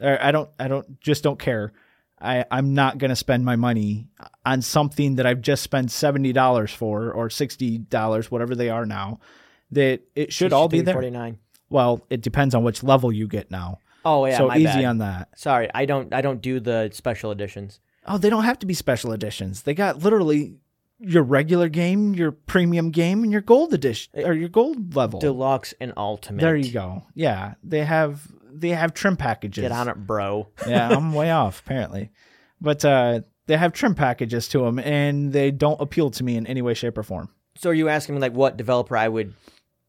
or 0.00 0.22
I 0.22 0.30
don't 0.30 0.48
I 0.58 0.68
don't 0.68 1.00
just 1.00 1.22
don't 1.22 1.38
care. 1.38 1.72
I 2.20 2.44
I'm 2.50 2.74
not 2.74 2.98
going 2.98 3.10
to 3.10 3.16
spend 3.16 3.44
my 3.44 3.56
money 3.56 4.06
on 4.46 4.62
something 4.62 5.16
that 5.16 5.26
I've 5.26 5.40
just 5.40 5.62
spent 5.62 5.88
$70 5.88 6.70
for 6.74 7.10
or 7.10 7.28
$60 7.28 8.30
whatever 8.30 8.54
they 8.54 8.70
are 8.70 8.86
now 8.86 9.18
that 9.72 10.02
it 10.14 10.32
should 10.32 10.52
all 10.52 10.68
be 10.68 10.80
there. 10.82 10.94
49. 10.94 11.38
Well, 11.70 12.04
it 12.10 12.20
depends 12.20 12.54
on 12.54 12.62
which 12.62 12.82
level 12.82 13.10
you 13.10 13.26
get 13.26 13.50
now. 13.50 13.78
Oh 14.04 14.26
yeah, 14.26 14.38
so 14.38 14.52
easy 14.52 14.64
bad. 14.64 14.84
on 14.84 14.98
that. 14.98 15.28
Sorry, 15.36 15.68
I 15.74 15.84
don't. 15.84 16.12
I 16.12 16.20
don't 16.20 16.40
do 16.40 16.60
the 16.60 16.90
special 16.92 17.30
editions. 17.30 17.80
Oh, 18.06 18.18
they 18.18 18.30
don't 18.30 18.44
have 18.44 18.58
to 18.60 18.66
be 18.66 18.74
special 18.74 19.12
editions. 19.12 19.62
They 19.62 19.74
got 19.74 20.02
literally 20.02 20.56
your 20.98 21.22
regular 21.22 21.68
game, 21.68 22.14
your 22.14 22.32
premium 22.32 22.90
game, 22.90 23.22
and 23.22 23.32
your 23.32 23.40
gold 23.40 23.72
edition 23.74 24.12
or 24.24 24.32
your 24.32 24.48
gold 24.48 24.94
level. 24.94 25.20
Deluxe 25.20 25.74
and 25.80 25.92
ultimate. 25.96 26.40
there 26.40 26.56
you 26.56 26.72
go. 26.72 27.04
Yeah, 27.14 27.54
they 27.62 27.84
have 27.84 28.26
they 28.52 28.70
have 28.70 28.94
trim 28.94 29.16
packages. 29.16 29.62
Get 29.62 29.72
on 29.72 29.88
it, 29.88 29.96
bro. 29.96 30.48
yeah, 30.66 30.88
I'm 30.88 31.12
way 31.12 31.30
off 31.30 31.60
apparently, 31.60 32.10
but 32.60 32.84
uh, 32.84 33.20
they 33.46 33.56
have 33.56 33.72
trim 33.72 33.94
packages 33.94 34.48
to 34.48 34.60
them, 34.60 34.78
and 34.78 35.32
they 35.32 35.50
don't 35.50 35.80
appeal 35.80 36.10
to 36.10 36.24
me 36.24 36.36
in 36.36 36.46
any 36.46 36.62
way, 36.62 36.74
shape, 36.74 36.96
or 36.98 37.02
form. 37.02 37.28
So 37.56 37.70
are 37.70 37.74
you 37.74 37.88
asking 37.88 38.14
me 38.14 38.20
like 38.20 38.32
what 38.32 38.56
developer 38.56 38.96
I 38.96 39.08
would 39.08 39.34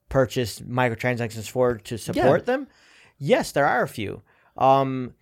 purchase 0.09 0.59
microtransactions 0.59 1.49
for 1.49 1.75
to 1.77 1.97
support 1.97 2.45
them? 2.45 2.67
Yes, 3.17 3.51
there 3.51 3.65
are 3.65 3.83
a 3.83 3.87
few. 3.87 4.21
Um, 4.57 5.13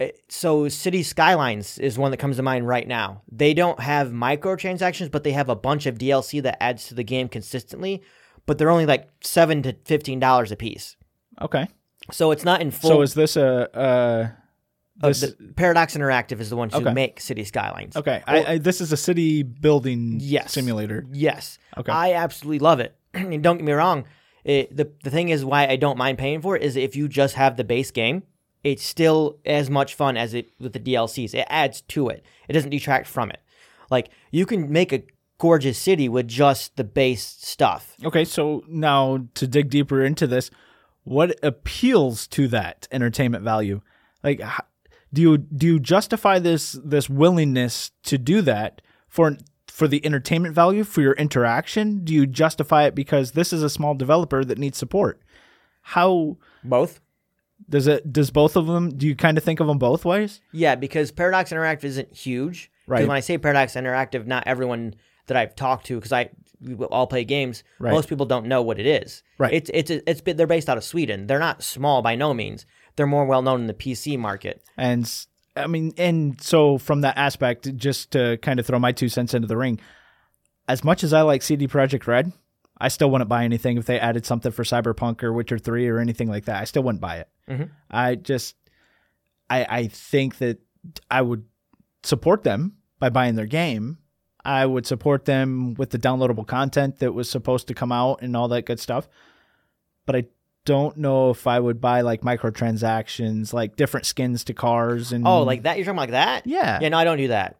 eh, 0.00 0.10
so 0.28 0.68
City 0.68 1.02
Skylines 1.02 1.78
is 1.78 1.98
one 1.98 2.10
that 2.10 2.16
comes 2.18 2.36
to 2.36 2.42
mind 2.42 2.66
right 2.68 2.86
now. 2.86 3.22
They 3.30 3.54
don't 3.54 3.80
have 3.80 4.08
microtransactions, 4.08 5.10
but 5.10 5.24
they 5.24 5.32
have 5.32 5.48
a 5.48 5.56
bunch 5.56 5.86
of 5.86 5.98
DLC 5.98 6.42
that 6.42 6.62
adds 6.62 6.88
to 6.88 6.94
the 6.94 7.04
game 7.04 7.28
consistently. 7.28 8.02
But 8.46 8.58
they're 8.58 8.70
only 8.70 8.86
like 8.86 9.08
seven 9.22 9.62
to 9.62 9.74
fifteen 9.84 10.20
dollars 10.20 10.52
a 10.52 10.56
piece. 10.56 10.96
Okay, 11.40 11.66
So 12.12 12.30
it's 12.30 12.44
not 12.44 12.60
in 12.60 12.70
full. 12.70 12.90
so 12.90 13.02
is 13.02 13.14
this 13.14 13.36
a 13.36 13.68
uh, 13.76 14.28
uh, 15.02 15.08
this 15.08 15.20
the- 15.22 15.52
Paradox 15.56 15.96
Interactive 15.96 16.38
is 16.40 16.50
the 16.50 16.56
ones 16.56 16.72
who 16.74 16.80
Okay. 16.80 16.92
make 16.92 17.20
City 17.20 17.42
Skylines. 17.44 17.96
okay? 17.96 18.22
I, 18.26 18.44
I, 18.44 18.58
this 18.58 18.80
is 18.80 18.92
a 18.92 18.96
city 18.96 19.42
building 19.42 20.18
Yes. 20.20 20.52
simulator. 20.52 21.04
Yes. 21.10 21.58
Okay. 21.76 21.90
I 21.90 22.12
absolutely 22.12 22.60
love 22.60 22.78
it. 22.80 22.94
and 23.14 23.42
don't 23.42 23.56
get 23.56 23.64
me 23.64 23.72
wrong. 23.72 24.04
It, 24.44 24.76
the, 24.76 24.90
the 25.02 25.10
thing 25.10 25.30
is 25.30 25.44
why 25.44 25.66
I 25.66 25.76
don't 25.76 25.98
mind 25.98 26.18
paying 26.18 26.42
for 26.42 26.56
it 26.56 26.62
is 26.62 26.76
if 26.76 26.94
you 26.94 27.08
just 27.08 27.34
have 27.34 27.56
the 27.56 27.64
base 27.64 27.90
game, 27.90 28.22
it's 28.62 28.84
still 28.84 29.38
as 29.44 29.70
much 29.70 29.94
fun 29.94 30.16
as 30.16 30.34
it 30.34 30.50
with 30.58 30.72
the 30.72 30.80
DLCs. 30.80 31.34
It 31.34 31.46
adds 31.48 31.80
to 31.82 32.08
it. 32.08 32.24
It 32.48 32.52
doesn't 32.52 32.70
detract 32.70 33.06
from 33.06 33.30
it. 33.30 33.40
Like 33.90 34.10
you 34.30 34.46
can 34.46 34.70
make 34.70 34.92
a 34.92 35.04
gorgeous 35.38 35.78
city 35.78 36.08
with 36.08 36.28
just 36.28 36.76
the 36.76 36.84
base 36.84 37.24
stuff. 37.24 37.96
Okay, 38.04 38.24
so 38.24 38.62
now 38.68 39.26
to 39.34 39.46
dig 39.46 39.70
deeper 39.70 40.02
into 40.02 40.26
this, 40.26 40.50
what 41.04 41.38
appeals 41.42 42.26
to 42.28 42.48
that 42.48 42.88
entertainment 42.90 43.44
value? 43.44 43.82
Like, 44.22 44.40
do 45.12 45.20
you 45.22 45.38
do 45.38 45.66
you 45.66 45.80
justify 45.80 46.38
this 46.38 46.78
this 46.84 47.08
willingness 47.10 47.92
to 48.04 48.18
do 48.18 48.40
that 48.42 48.80
for 49.08 49.36
for 49.74 49.88
the 49.88 50.06
entertainment 50.06 50.54
value 50.54 50.84
for 50.84 51.00
your 51.02 51.14
interaction? 51.14 52.04
Do 52.04 52.14
you 52.14 52.28
justify 52.28 52.84
it 52.84 52.94
because 52.94 53.32
this 53.32 53.52
is 53.52 53.60
a 53.60 53.68
small 53.68 53.92
developer 53.96 54.44
that 54.44 54.56
needs 54.56 54.78
support? 54.78 55.20
How 55.82 56.36
Both. 56.62 57.00
does 57.68 57.88
it 57.88 58.12
does 58.12 58.30
both 58.30 58.54
of 58.54 58.68
them? 58.68 58.96
Do 58.96 59.04
you 59.04 59.16
kind 59.16 59.36
of 59.36 59.42
think 59.42 59.58
of 59.58 59.66
them 59.66 59.78
both 59.78 60.04
ways? 60.04 60.40
Yeah, 60.52 60.76
because 60.76 61.10
Paradox 61.10 61.50
Interactive 61.52 61.82
isn't 61.84 62.14
huge. 62.14 62.70
Right. 62.86 63.00
When 63.06 63.16
I 63.16 63.18
say 63.18 63.36
Paradox 63.36 63.74
Interactive, 63.74 64.26
not 64.28 64.44
everyone 64.46 64.94
that 65.26 65.36
I've 65.36 65.56
talked 65.56 65.86
to, 65.86 65.96
because 65.96 66.12
I 66.12 66.30
we 66.60 66.74
all 66.76 67.08
play 67.08 67.24
games, 67.24 67.64
Right. 67.80 67.90
most 67.92 68.08
people 68.08 68.26
don't 68.26 68.46
know 68.46 68.62
what 68.62 68.78
it 68.78 68.86
is. 68.86 69.24
Right. 69.38 69.52
It's 69.52 69.70
it's 69.74 69.90
it's 69.90 70.20
they're 70.24 70.46
based 70.46 70.68
out 70.68 70.76
of 70.78 70.84
Sweden. 70.84 71.26
They're 71.26 71.40
not 71.40 71.64
small 71.64 72.00
by 72.00 72.14
no 72.14 72.32
means. 72.32 72.64
They're 72.94 73.08
more 73.08 73.26
well 73.26 73.42
known 73.42 73.62
in 73.62 73.66
the 73.66 73.74
PC 73.74 74.16
market. 74.16 74.62
And 74.76 75.10
I 75.56 75.66
mean, 75.66 75.92
and 75.98 76.40
so 76.40 76.78
from 76.78 77.02
that 77.02 77.16
aspect, 77.16 77.76
just 77.76 78.10
to 78.12 78.38
kind 78.38 78.58
of 78.58 78.66
throw 78.66 78.78
my 78.78 78.92
two 78.92 79.08
cents 79.08 79.34
into 79.34 79.46
the 79.46 79.56
ring, 79.56 79.80
as 80.66 80.82
much 80.82 81.04
as 81.04 81.12
I 81.12 81.22
like 81.22 81.42
CD 81.42 81.68
Projekt 81.68 82.06
Red, 82.06 82.32
I 82.78 82.88
still 82.88 83.10
wouldn't 83.10 83.28
buy 83.30 83.44
anything 83.44 83.76
if 83.76 83.86
they 83.86 84.00
added 84.00 84.26
something 84.26 84.50
for 84.50 84.64
Cyberpunk 84.64 85.22
or 85.22 85.32
Witcher 85.32 85.58
Three 85.58 85.86
or 85.88 85.98
anything 86.00 86.28
like 86.28 86.46
that. 86.46 86.60
I 86.60 86.64
still 86.64 86.82
wouldn't 86.82 87.00
buy 87.00 87.18
it. 87.18 87.28
Mhm. 87.48 87.70
I 87.90 88.16
just, 88.16 88.56
I 89.48 89.64
I 89.68 89.86
think 89.86 90.38
that 90.38 90.58
I 91.10 91.22
would 91.22 91.44
support 92.02 92.42
them 92.42 92.76
by 92.98 93.10
buying 93.10 93.36
their 93.36 93.46
game. 93.46 93.98
I 94.44 94.66
would 94.66 94.86
support 94.86 95.24
them 95.24 95.74
with 95.74 95.90
the 95.90 95.98
downloadable 95.98 96.46
content 96.46 96.98
that 96.98 97.12
was 97.12 97.30
supposed 97.30 97.68
to 97.68 97.74
come 97.74 97.92
out 97.92 98.20
and 98.22 98.36
all 98.36 98.48
that 98.48 98.66
good 98.66 98.80
stuff. 98.80 99.08
But 100.04 100.16
I 100.16 100.24
don't 100.64 100.96
know 100.96 101.30
if 101.30 101.46
I 101.46 101.60
would 101.60 101.80
buy 101.80 102.00
like 102.00 102.22
microtransactions, 102.22 103.52
like 103.52 103.76
different 103.76 104.06
skins 104.06 104.44
to 104.44 104.54
cars 104.54 105.12
and 105.12 105.26
Oh, 105.26 105.42
like 105.42 105.62
that? 105.64 105.76
You're 105.76 105.84
talking 105.84 105.96
like 105.98 106.10
that? 106.10 106.46
yeah, 106.46 106.78
Yeah, 106.80 106.88
no, 106.90 106.98
I 106.98 107.04
don't 107.04 107.18
do 107.18 107.28
that. 107.28 107.58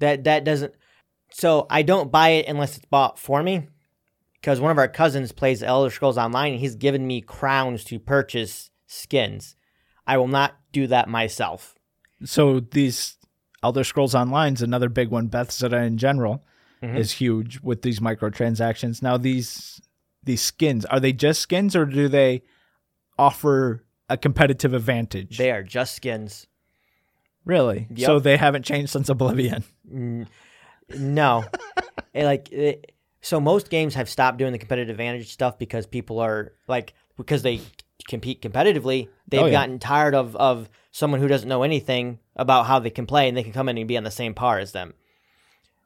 That 0.00 0.24
that 0.24 0.44
doesn't. 0.44 0.74
So 1.30 1.66
I 1.70 1.82
don't 1.82 2.12
buy 2.12 2.28
it 2.30 2.46
unless 2.46 2.76
it's 2.76 2.86
bought 2.86 3.18
for 3.18 3.42
me. 3.42 3.68
Because 4.40 4.60
one 4.60 4.70
of 4.70 4.78
our 4.78 4.86
cousins 4.88 5.32
plays 5.32 5.62
Elder 5.62 5.90
Scrolls 5.90 6.18
Online, 6.18 6.52
and 6.52 6.60
he's 6.60 6.76
given 6.76 7.06
me 7.06 7.20
crowns 7.20 7.82
to 7.84 7.98
purchase 7.98 8.70
skins. 8.86 9.56
I 10.06 10.18
will 10.18 10.28
not 10.28 10.54
do 10.72 10.86
that 10.86 11.08
myself. 11.08 11.74
So 12.24 12.60
these 12.60 13.16
Elder 13.62 13.82
Scrolls 13.82 14.14
Online's 14.14 14.62
another 14.62 14.88
big 14.88 15.08
one. 15.08 15.26
Bethesda 15.26 15.78
in 15.82 15.96
general 15.98 16.44
Mhm. 16.82 16.96
is 16.96 17.12
huge 17.12 17.58
with 17.60 17.82
these 17.82 17.98
microtransactions. 17.98 19.02
Now 19.02 19.16
these 19.16 19.80
these 20.26 20.42
skins 20.42 20.84
are 20.84 21.00
they 21.00 21.12
just 21.14 21.40
skins 21.40 21.74
or 21.74 21.86
do 21.86 22.08
they 22.08 22.42
offer 23.18 23.84
a 24.10 24.16
competitive 24.16 24.74
advantage? 24.74 25.38
They 25.38 25.50
are 25.50 25.62
just 25.62 25.94
skins. 25.94 26.46
really? 27.44 27.86
Yep. 27.94 28.06
So 28.06 28.18
they 28.20 28.36
haven't 28.36 28.64
changed 28.64 28.90
since 28.92 29.08
Oblivion. 29.08 29.64
N- 29.90 30.28
No, 30.96 31.44
like 32.14 32.52
it, 32.52 32.92
so 33.20 33.40
most 33.40 33.70
games 33.70 33.94
have 33.94 34.08
stopped 34.08 34.38
doing 34.38 34.52
the 34.52 34.58
competitive 34.58 34.90
advantage 34.90 35.32
stuff 35.32 35.58
because 35.58 35.86
people 35.86 36.20
are 36.20 36.52
like 36.68 36.94
because 37.16 37.42
they 37.42 37.60
compete 38.06 38.40
competitively. 38.42 39.08
They've 39.28 39.40
Oh, 39.42 39.46
yeah. 39.46 39.52
gotten 39.52 39.78
tired 39.80 40.14
of 40.14 40.36
of 40.36 40.68
someone 40.92 41.20
who 41.20 41.26
doesn't 41.28 41.48
know 41.48 41.62
anything 41.64 42.20
about 42.36 42.66
how 42.66 42.78
they 42.78 42.90
can 42.90 43.06
play 43.06 43.26
and 43.28 43.36
they 43.36 43.42
can 43.42 43.52
come 43.52 43.68
in 43.68 43.78
and 43.78 43.88
be 43.88 43.96
on 43.96 44.04
the 44.04 44.10
same 44.10 44.32
par 44.34 44.58
as 44.58 44.72
them. 44.72 44.94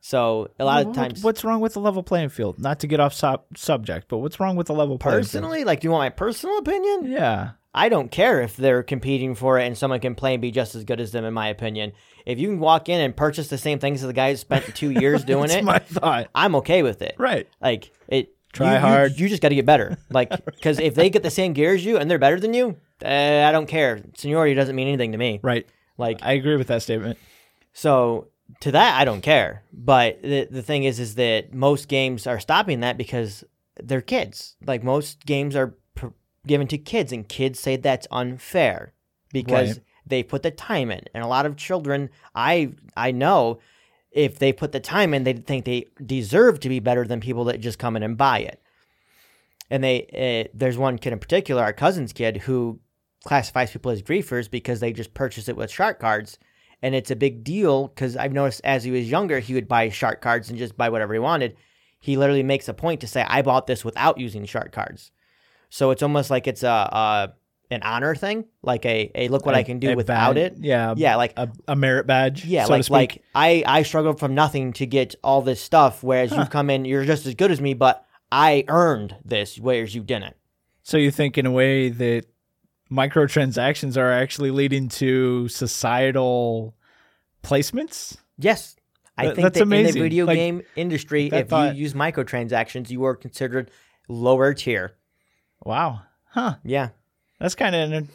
So 0.01 0.49
a 0.59 0.65
lot 0.65 0.87
of 0.87 0.95
times, 0.95 1.23
what's 1.23 1.45
wrong 1.45 1.61
with 1.61 1.75
the 1.75 1.81
level 1.81 2.03
playing 2.03 2.31
field? 2.31 2.59
Not 2.59 2.81
to 2.81 2.87
get 2.87 3.01
off 3.01 3.13
sub- 3.13 3.45
subject, 3.57 4.09
but 4.09 4.19
what's 4.19 4.41
wrong 4.41 4.57
with 4.57 4.67
the 4.69 4.73
level 4.75 4.99
playing 4.99 5.19
field? 5.19 5.25
personally, 5.27 5.65
like, 5.65 5.81
do 5.81 5.87
you 5.89 5.93
want 5.93 6.03
my 6.03 6.09
personal 6.11 6.59
opinion? 6.59 7.11
Yeah. 7.11 7.51
I 7.75 7.89
don't 7.89 8.11
care 8.11 8.41
if 8.41 8.57
they're 8.57 8.83
competing 8.83 9.35
for 9.37 9.59
it 9.61 9.67
and 9.67 9.79
someone 9.79 10.01
can 10.01 10.15
play 10.17 10.35
and 10.35 10.43
be 10.43 10.51
just 10.51 10.75
as 10.75 10.85
good 10.85 11.01
as 11.01 11.13
them, 11.13 11.25
in 11.25 11.33
my 11.35 11.49
opinion. 11.49 11.93
If 12.27 12.39
you 12.41 12.49
can 12.49 12.59
walk 12.59 12.89
in 12.89 13.01
and 13.01 13.15
purchase 13.17 13.49
the 13.49 13.59
same 13.59 13.79
things 13.79 14.03
as 14.03 14.09
the 14.09 14.13
guy 14.13 14.31
who 14.31 14.37
spent 14.37 14.75
two 14.75 14.91
years 14.91 15.23
doing 15.33 15.51
it, 15.51 15.63
my 15.63 15.79
thought. 15.79 16.29
I'm 16.35 16.57
okay 16.57 16.83
with 16.83 17.01
it. 17.03 17.15
Right. 17.19 17.47
Like 17.61 17.93
it. 18.09 18.35
Try 18.53 18.69
you- 18.69 18.75
you- 18.75 18.79
hard. 18.81 19.19
You, 19.21 19.29
just 19.29 19.41
got 19.43 19.51
to 19.51 19.55
get 19.55 19.67
better. 19.67 19.99
Like 20.11 20.31
because 20.47 20.81
if 20.81 20.97
they 20.97 21.11
get 21.11 21.23
the 21.23 21.31
same 21.31 21.53
gear 21.53 21.75
as 21.75 21.85
you 21.85 21.99
and 21.99 22.11
they're 22.11 22.19
better 22.19 22.41
than 22.41 22.55
you, 22.55 22.77
uh, 23.05 23.09
I 23.47 23.53
don't 23.53 23.67
care. 23.69 24.01
Seniority 24.17 24.55
doesn't 24.55 24.75
mean 24.75 24.89
anything 24.89 25.13
to 25.13 25.19
me. 25.19 25.39
Right. 25.43 25.69
Like 25.99 26.19
I 26.23 26.33
agree 26.33 26.57
with 26.57 26.67
that 26.69 26.83
statement. 26.83 27.19
so 27.73 28.27
to 28.61 28.73
that, 28.73 29.01
I 29.01 29.05
don't 29.05 29.21
care. 29.21 29.63
But 29.73 30.23
the 30.23 30.49
the 30.51 30.63
thing 30.63 30.85
is, 30.85 30.99
is 31.01 31.15
that 31.17 31.55
most 31.55 31.89
games 31.89 32.27
are 32.27 32.41
stopping 32.41 32.81
that 32.81 32.97
because 32.99 33.45
they're 33.83 34.01
kids. 34.01 34.57
Like 34.67 34.83
most 34.83 35.25
games 35.27 35.55
are 35.57 35.77
pr- 35.95 36.09
given 36.47 36.67
to 36.69 36.79
kids, 36.79 37.13
and 37.13 37.29
kids 37.29 37.61
say 37.61 37.77
that's 37.77 38.07
unfair 38.11 38.93
because 39.33 39.69
Right. 39.71 39.81
they 40.07 40.23
put 40.23 40.43
the 40.43 40.51
time 40.51 40.91
in. 40.91 41.03
And 41.15 41.23
a 41.25 41.29
lot 41.29 41.47
of 41.47 41.57
children, 41.57 42.11
I 42.35 42.73
I 42.97 43.13
know, 43.13 43.61
if 44.11 44.39
they 44.39 44.53
put 44.53 44.73
the 44.73 44.81
time 44.81 45.15
in, 45.15 45.25
they 45.25 45.35
think 45.35 45.65
they 45.65 45.87
deserve 46.05 46.61
to 46.61 46.69
be 46.69 46.81
better 46.81 47.07
than 47.07 47.21
people 47.21 47.45
that 47.45 47.61
just 47.61 47.79
come 47.79 47.97
in 47.97 48.03
and 48.03 48.17
buy 48.17 48.41
it. 48.41 48.61
And 49.71 49.85
they, 49.85 50.45
uh, 50.47 50.51
there's 50.53 50.77
one 50.77 50.99
kid 50.99 51.13
in 51.13 51.21
particular, 51.21 51.63
our 51.63 51.73
cousin's 51.73 52.13
kid, 52.13 52.39
who 52.39 52.81
classifies 53.25 53.71
people 53.71 53.93
as 53.93 54.03
griefers 54.03 54.51
because 54.51 54.81
they 54.81 54.93
just 54.93 55.15
purchase 55.15 55.49
it 55.49 55.57
with 55.57 55.71
shark 55.71 56.01
cards 56.01 56.39
and 56.83 56.95
it's 56.95 57.11
a 57.11 57.16
big 57.16 57.45
deal 57.45 57.88
because 57.88 58.16
I've 58.16 58.33
noticed 58.33 58.61
as 58.64 58.85
he 58.85 58.90
was 58.90 59.11
younger, 59.11 59.38
he 59.40 59.55
would 59.55 59.69
buy 59.69 59.88
shark 59.90 60.21
cards 60.21 60.49
and 60.49 60.59
just 60.59 60.77
buy 60.77 60.88
whatever 60.88 61.12
he 61.12 61.19
wanted. 61.21 61.57
He 62.01 62.16
literally 62.16 62.43
makes 62.43 62.69
a 62.69 62.75
point 62.75 63.01
to 63.03 63.07
say, 63.07 63.23
"I 63.29 63.43
bought 63.43 63.66
this 63.66 63.85
without 63.85 64.19
using 64.19 64.45
shark 64.47 64.73
cards," 64.73 65.11
so 65.69 65.90
it's 65.90 66.03
almost 66.03 66.31
like 66.31 66.47
it's 66.47 66.62
a, 66.62 66.69
a 66.69 67.33
an 67.73 67.83
honor 67.83 68.16
thing, 68.16 68.47
like 68.62 68.85
a, 68.85 69.11
a 69.14 69.29
look 69.29 69.47
what 69.47 69.55
I 69.55 69.61
A- 69.61 69.64
can 69.64 69.79
do 69.79 69.95
without 69.95 70.35
badge- 70.35 70.53
it. 70.55 70.59
Yeah. 70.61 70.95
Yeah, 70.97 71.14
like 71.16 71.35
A, 71.37 71.49
a 71.69 71.77
merit 71.77 72.05
badge. 72.07 72.45
yeah, 72.45 72.64
so 72.64 72.71
to 72.81 72.93
like 72.93 73.12
like 73.16 73.23
I 73.35 73.62
I 73.66 73.83
struggled 73.85 74.19
from 74.19 74.35
nothing 74.35 74.73
to 74.75 74.87
get 74.87 75.14
all 75.23 75.40
this 75.43 75.61
stuff, 75.61 76.03
whereas 76.03 76.31
Huh. 76.31 76.37
you've 76.40 76.51
come 76.51 76.69
in, 76.71 76.85
you're 76.85 77.05
just 77.05 77.27
as 77.27 77.35
good 77.35 77.51
as 77.53 77.61
me, 77.61 77.75
but 77.75 78.05
I 78.33 78.64
earned 78.69 79.16
this, 79.25 79.59
whereas 79.59 79.95
you 79.95 80.03
didn't. 80.03 80.35
So 80.83 80.97
you 80.97 81.11
think 81.12 81.37
in 81.38 81.47
a 81.47 81.51
way 81.53 81.90
that 81.90 82.25
microtransactions 82.90 83.96
are 83.96 84.11
actually 84.12 84.50
leading 84.50 84.88
to 84.88 85.48
societal 85.48 86.74
placements? 87.42 88.16
Yes. 88.38 88.76
I 89.16 89.26
That- 89.26 89.35
think 89.37 89.42
that's 89.44 89.59
that 89.59 89.62
in 89.62 89.87
the 89.87 89.92
video 89.92 90.26
Like, 90.26 90.37
game 90.37 90.62
industry, 90.76 91.26
if 91.33 91.48
thought- 91.48 91.74
you 91.74 91.83
use 91.83 91.94
microtransactions, 91.94 92.90
you 92.90 93.05
are 93.05 93.14
considered 93.14 93.70
lower 94.09 94.55
tier. 94.55 94.94
Wow. 95.64 96.03
Huh. 96.31 96.57
Yeah. 96.64 96.90
That's 97.38 97.55
kind 97.55 97.74
of 97.74 98.09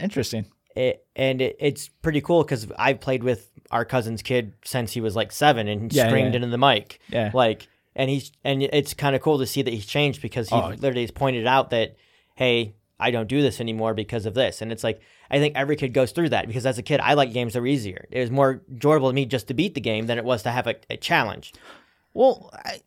interesting. 0.00 0.46
it, 0.76 1.04
and 1.16 1.40
it, 1.40 1.56
it's 1.58 1.88
pretty 1.88 2.20
cool 2.20 2.42
because 2.44 2.66
I've 2.78 3.00
played 3.00 3.22
with 3.24 3.50
our 3.70 3.84
cousin's 3.84 4.22
kid 4.22 4.52
since 4.64 4.92
he 4.92 5.00
was 5.00 5.16
like 5.16 5.32
seven 5.32 5.66
and 5.68 5.92
Yeah, 5.92 6.06
screamed 6.08 6.34
yeah. 6.34 6.36
into 6.36 6.48
the 6.48 6.58
mic. 6.58 7.00
Yeah. 7.08 7.30
Like, 7.34 7.66
and 7.96 8.08
he's 8.08 8.30
and 8.44 8.62
it's 8.62 8.94
kind 8.94 9.16
of 9.16 9.22
cool 9.22 9.38
to 9.40 9.46
see 9.46 9.62
that 9.62 9.72
he's 9.72 9.86
changed 9.86 10.22
because 10.22 10.48
he 10.48 10.54
Oh. 10.54 10.68
literally 10.68 11.00
has 11.02 11.10
pointed 11.10 11.46
out 11.48 11.70
that, 11.70 11.96
hey, 12.36 12.74
I 13.00 13.10
don't 13.10 13.28
do 13.28 13.42
this 13.42 13.60
anymore 13.60 13.94
because 13.94 14.26
of 14.26 14.34
this. 14.34 14.60
And 14.60 14.72
it's 14.72 14.84
like 14.84 15.00
I 15.30 15.38
think 15.38 15.54
every 15.56 15.76
kid 15.76 15.92
goes 15.92 16.12
through 16.12 16.30
that 16.30 16.46
because 16.46 16.66
as 16.66 16.78
a 16.78 16.82
kid, 16.82 17.00
I 17.00 17.14
like 17.14 17.32
games 17.32 17.52
that 17.52 17.60
were 17.60 17.66
easier. 17.66 18.06
It 18.10 18.20
was 18.20 18.30
more 18.30 18.62
enjoyable 18.70 19.08
to 19.08 19.14
me 19.14 19.26
just 19.26 19.48
to 19.48 19.54
beat 19.54 19.74
the 19.74 19.80
game 19.80 20.06
than 20.06 20.18
it 20.18 20.24
was 20.24 20.42
to 20.44 20.50
have 20.50 20.66
a, 20.66 20.74
a 20.90 20.96
challenge. 20.96 21.52
Well, 22.14 22.50
I, 22.52 22.80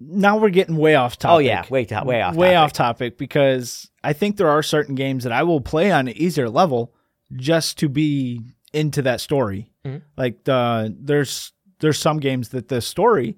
now 0.00 0.36
we're 0.36 0.50
getting 0.50 0.76
way 0.76 0.94
off 0.96 1.18
topic. 1.18 1.34
Oh 1.34 1.38
yeah, 1.38 1.64
way 1.70 1.84
to, 1.86 2.02
way 2.04 2.20
off. 2.20 2.34
way 2.34 2.48
topic. 2.48 2.58
off 2.58 2.72
topic 2.72 3.18
because 3.18 3.90
I 4.02 4.12
think 4.12 4.36
there 4.36 4.48
are 4.48 4.62
certain 4.62 4.94
games 4.94 5.24
that 5.24 5.32
I 5.32 5.42
will 5.44 5.60
play 5.60 5.90
on 5.90 6.08
an 6.08 6.16
easier 6.16 6.50
level 6.50 6.92
just 7.36 7.78
to 7.78 7.88
be 7.88 8.40
into 8.72 9.02
that 9.02 9.20
story. 9.20 9.70
Mhm. 9.84 10.02
Like 10.16 10.44
the 10.44 10.94
there's 10.98 11.52
there's 11.80 11.98
some 11.98 12.18
games 12.18 12.50
that 12.50 12.68
the 12.68 12.80
story 12.80 13.36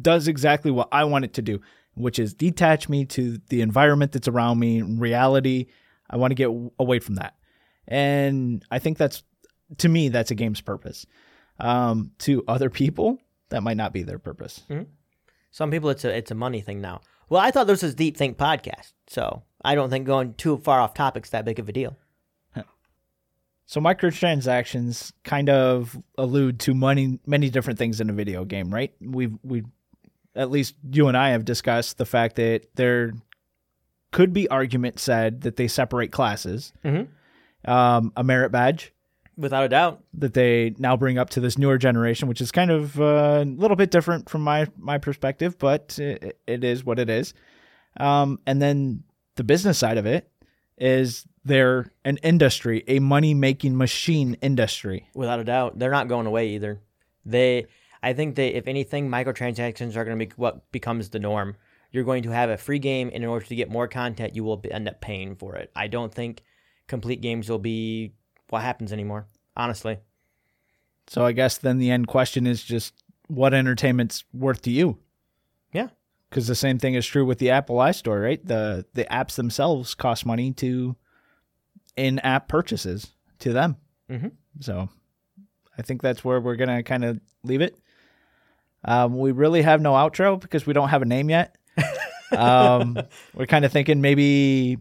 does 0.00 0.28
exactly 0.28 0.70
what 0.70 0.88
I 0.92 1.04
want 1.04 1.24
it 1.24 1.34
to 1.34 1.42
do, 1.42 1.60
which 1.94 2.18
is 2.18 2.34
detach 2.34 2.88
me 2.88 3.04
to 3.06 3.38
the 3.48 3.60
environment 3.60 4.12
that's 4.12 4.28
around 4.28 4.58
me, 4.58 4.82
reality. 4.82 5.66
I 6.08 6.16
want 6.16 6.30
to 6.30 6.34
get 6.34 6.50
away 6.78 6.98
from 6.98 7.16
that. 7.16 7.34
And 7.88 8.64
I 8.70 8.78
think 8.78 8.98
that's 8.98 9.22
to 9.78 9.88
me 9.88 10.08
that's 10.08 10.30
a 10.30 10.34
game's 10.34 10.60
purpose. 10.60 11.06
Um, 11.58 12.12
to 12.20 12.42
other 12.48 12.70
people, 12.70 13.18
that 13.50 13.62
might 13.62 13.76
not 13.76 13.92
be 13.92 14.02
their 14.02 14.18
purpose. 14.18 14.62
Some 15.50 15.70
people, 15.70 15.90
it's 15.90 16.04
a 16.04 16.16
it's 16.16 16.30
a 16.30 16.34
money 16.34 16.60
thing 16.60 16.80
now. 16.80 17.02
Well, 17.28 17.40
I 17.40 17.50
thought 17.50 17.66
this 17.66 17.82
was 17.82 17.94
Deep 17.94 18.16
Think 18.16 18.38
podcast, 18.38 18.92
so 19.06 19.42
I 19.64 19.74
don't 19.74 19.90
think 19.90 20.06
going 20.06 20.34
too 20.34 20.58
far 20.58 20.80
off 20.80 20.94
topic's 20.94 21.30
that 21.30 21.44
big 21.44 21.58
of 21.58 21.68
a 21.68 21.72
deal. 21.72 21.96
So 23.72 23.80
microtransactions 23.80 25.12
kind 25.24 25.48
of 25.48 25.96
allude 26.18 26.60
to 26.60 26.74
many 26.74 27.20
many 27.24 27.48
different 27.48 27.78
things 27.78 28.02
in 28.02 28.10
a 28.10 28.12
video 28.12 28.44
game, 28.44 28.72
right? 28.72 28.92
We've 29.00 29.32
we 29.42 29.62
at 30.34 30.50
least 30.50 30.74
you 30.90 31.08
and 31.08 31.16
I 31.16 31.30
have 31.30 31.44
discussed 31.44 31.98
the 31.98 32.06
fact 32.06 32.36
that 32.36 32.62
there 32.74 33.12
could 34.10 34.32
be 34.32 34.48
argument 34.48 34.98
said 34.98 35.42
that 35.42 35.56
they 35.56 35.68
separate 35.68 36.12
classes. 36.12 36.72
Mhm. 36.84 37.08
Um, 37.64 38.12
a 38.16 38.24
merit 38.24 38.50
badge 38.50 38.92
Without 39.36 39.64
a 39.64 39.68
doubt. 39.68 40.02
that 40.14 40.34
they 40.34 40.74
now 40.78 40.96
bring 40.96 41.16
up 41.16 41.30
to 41.30 41.40
this 41.40 41.56
newer 41.56 41.78
generation, 41.78 42.28
which 42.28 42.40
is 42.40 42.50
kind 42.52 42.70
of 42.70 43.00
uh, 43.00 43.40
a 43.42 43.44
little 43.44 43.76
bit 43.76 43.90
different 43.90 44.28
from 44.28 44.42
my 44.42 44.66
my 44.76 44.98
perspective, 44.98 45.58
but 45.58 45.98
it, 45.98 46.38
it 46.46 46.64
is 46.64 46.84
what 46.84 46.98
it 46.98 47.08
is. 47.08 47.32
Um, 47.98 48.40
and 48.46 48.60
then 48.60 49.04
the 49.36 49.44
business 49.44 49.78
side 49.78 49.96
of 49.96 50.04
it 50.06 50.28
is 50.76 51.26
they're 51.44 51.90
an 52.04 52.18
industry, 52.18 52.84
a 52.88 52.98
money 52.98 53.32
making 53.34 53.76
machine 53.76 54.36
industry. 54.42 55.08
Without 55.14 55.40
a 55.40 55.44
doubt, 55.44 55.78
they're 55.78 55.90
not 55.90 56.08
going 56.08 56.26
away 56.26 56.48
either. 56.50 56.80
They, 57.24 57.66
I 58.02 58.12
think 58.12 58.34
that 58.36 58.56
if 58.56 58.66
anything, 58.66 59.08
microtransactions 59.08 59.96
are 59.96 60.04
going 60.04 60.18
to 60.18 60.26
be 60.26 60.32
what 60.36 60.70
becomes 60.72 61.10
the 61.10 61.18
norm. 61.18 61.56
You're 61.92 62.04
going 62.04 62.22
to 62.24 62.30
have 62.30 62.50
a 62.50 62.56
free 62.56 62.78
game, 62.78 63.10
and 63.12 63.22
in 63.22 63.28
order 63.28 63.44
to 63.46 63.54
get 63.54 63.70
more 63.70 63.86
content, 63.86 64.34
you 64.34 64.42
will 64.44 64.60
end 64.70 64.88
up 64.88 65.00
paying 65.00 65.36
for 65.36 65.56
it. 65.56 65.70
I 65.76 65.86
don't 65.88 66.12
think 66.12 66.42
complete 66.88 67.20
games 67.20 67.48
will 67.48 67.58
be 67.58 68.12
what 68.48 68.62
happens 68.62 68.92
anymore. 68.92 69.26
Honestly, 69.56 69.98
So 71.06 71.24
I 71.26 71.32
guess 71.32 71.58
then 71.58 71.78
the 71.78 71.90
end 71.90 72.06
question 72.06 72.46
is 72.46 72.62
just 72.62 72.94
what 73.28 73.52
entertainment's 73.52 74.24
worth 74.32 74.62
to 74.62 74.70
you? 74.70 74.98
Yeah. 75.72 75.88
Because 76.30 76.46
the 76.46 76.54
same 76.54 76.78
thing 76.78 76.94
is 76.94 77.06
true 77.06 77.26
with 77.26 77.38
the 77.38 77.50
Apple 77.50 77.76
iStore, 77.76 78.22
right? 78.22 78.44
The 78.44 78.86
the 78.94 79.04
apps 79.04 79.34
themselves 79.34 79.94
cost 79.94 80.24
money 80.24 80.52
to 80.54 80.96
in-app 81.96 82.48
purchases 82.48 83.12
to 83.40 83.52
them. 83.52 83.76
Mhm. 84.08 84.32
So 84.60 84.88
I 85.76 85.82
think 85.82 86.00
that's 86.00 86.24
where 86.24 86.40
we're 86.40 86.56
gonna 86.56 86.82
kind 86.82 87.04
of 87.04 87.20
leave 87.42 87.60
it. 87.60 87.76
Um, 88.84 89.18
we 89.18 89.32
really 89.32 89.62
have 89.62 89.80
no 89.80 89.92
outro 89.92 90.40
because 90.40 90.66
we 90.66 90.72
don't 90.72 90.88
have 90.88 91.02
a 91.02 91.06
name 91.06 91.30
yet. 91.30 91.56
um, 92.36 92.98
we're 93.34 93.46
kind 93.46 93.64
of 93.64 93.72
thinking 93.72 94.00
maybe 94.00 94.78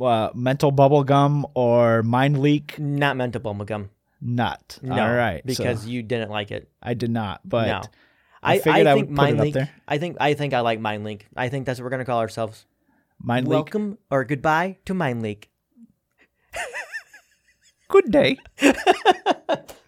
uh, 0.00 0.30
mental 0.34 0.70
bubble 0.70 1.04
gum 1.04 1.46
or 1.54 2.02
mind 2.02 2.40
leak. 2.40 2.78
not 2.78 3.16
meant 3.16 3.34
to 3.34 3.40
bubblegum. 3.40 3.88
Not 4.24 4.78
No, 4.82 5.02
all 5.02 5.12
right 5.12 5.42
so 5.42 5.46
because 5.46 5.84
you 5.86 6.02
didn't 6.02 6.30
like 6.30 6.52
it. 6.52 6.70
I 6.80 6.94
did 6.94 7.10
not. 7.10 7.40
But 7.44 7.66
no, 7.66 7.82
I 8.40 8.54
I, 8.54 8.58
figured 8.58 8.86
I 8.86 8.94
think 8.94 9.08
would 9.08 9.16
put 9.16 9.30
it 9.30 9.40
up 9.40 9.52
there. 9.52 9.70
I 9.88 9.98
think 9.98 10.16
I 10.20 10.34
think 10.34 10.54
I 10.54 10.60
like 10.60 10.78
mind 10.78 11.04
MindLink. 11.04 11.22
I 11.36 11.48
think 11.48 11.66
that's 11.66 11.80
what 11.80 11.84
we're 11.84 11.90
gonna 11.90 12.04
call 12.04 12.20
ourselves. 12.20 12.64
mind 13.20 13.48
leak. 13.48 13.56
Welcome 13.56 13.98
or 14.10 14.24
goodbye 14.24 14.78
to 14.84 14.94
mind 14.94 15.22
MindLink. 15.22 15.44
Good 17.88 18.10
day. 18.10 18.38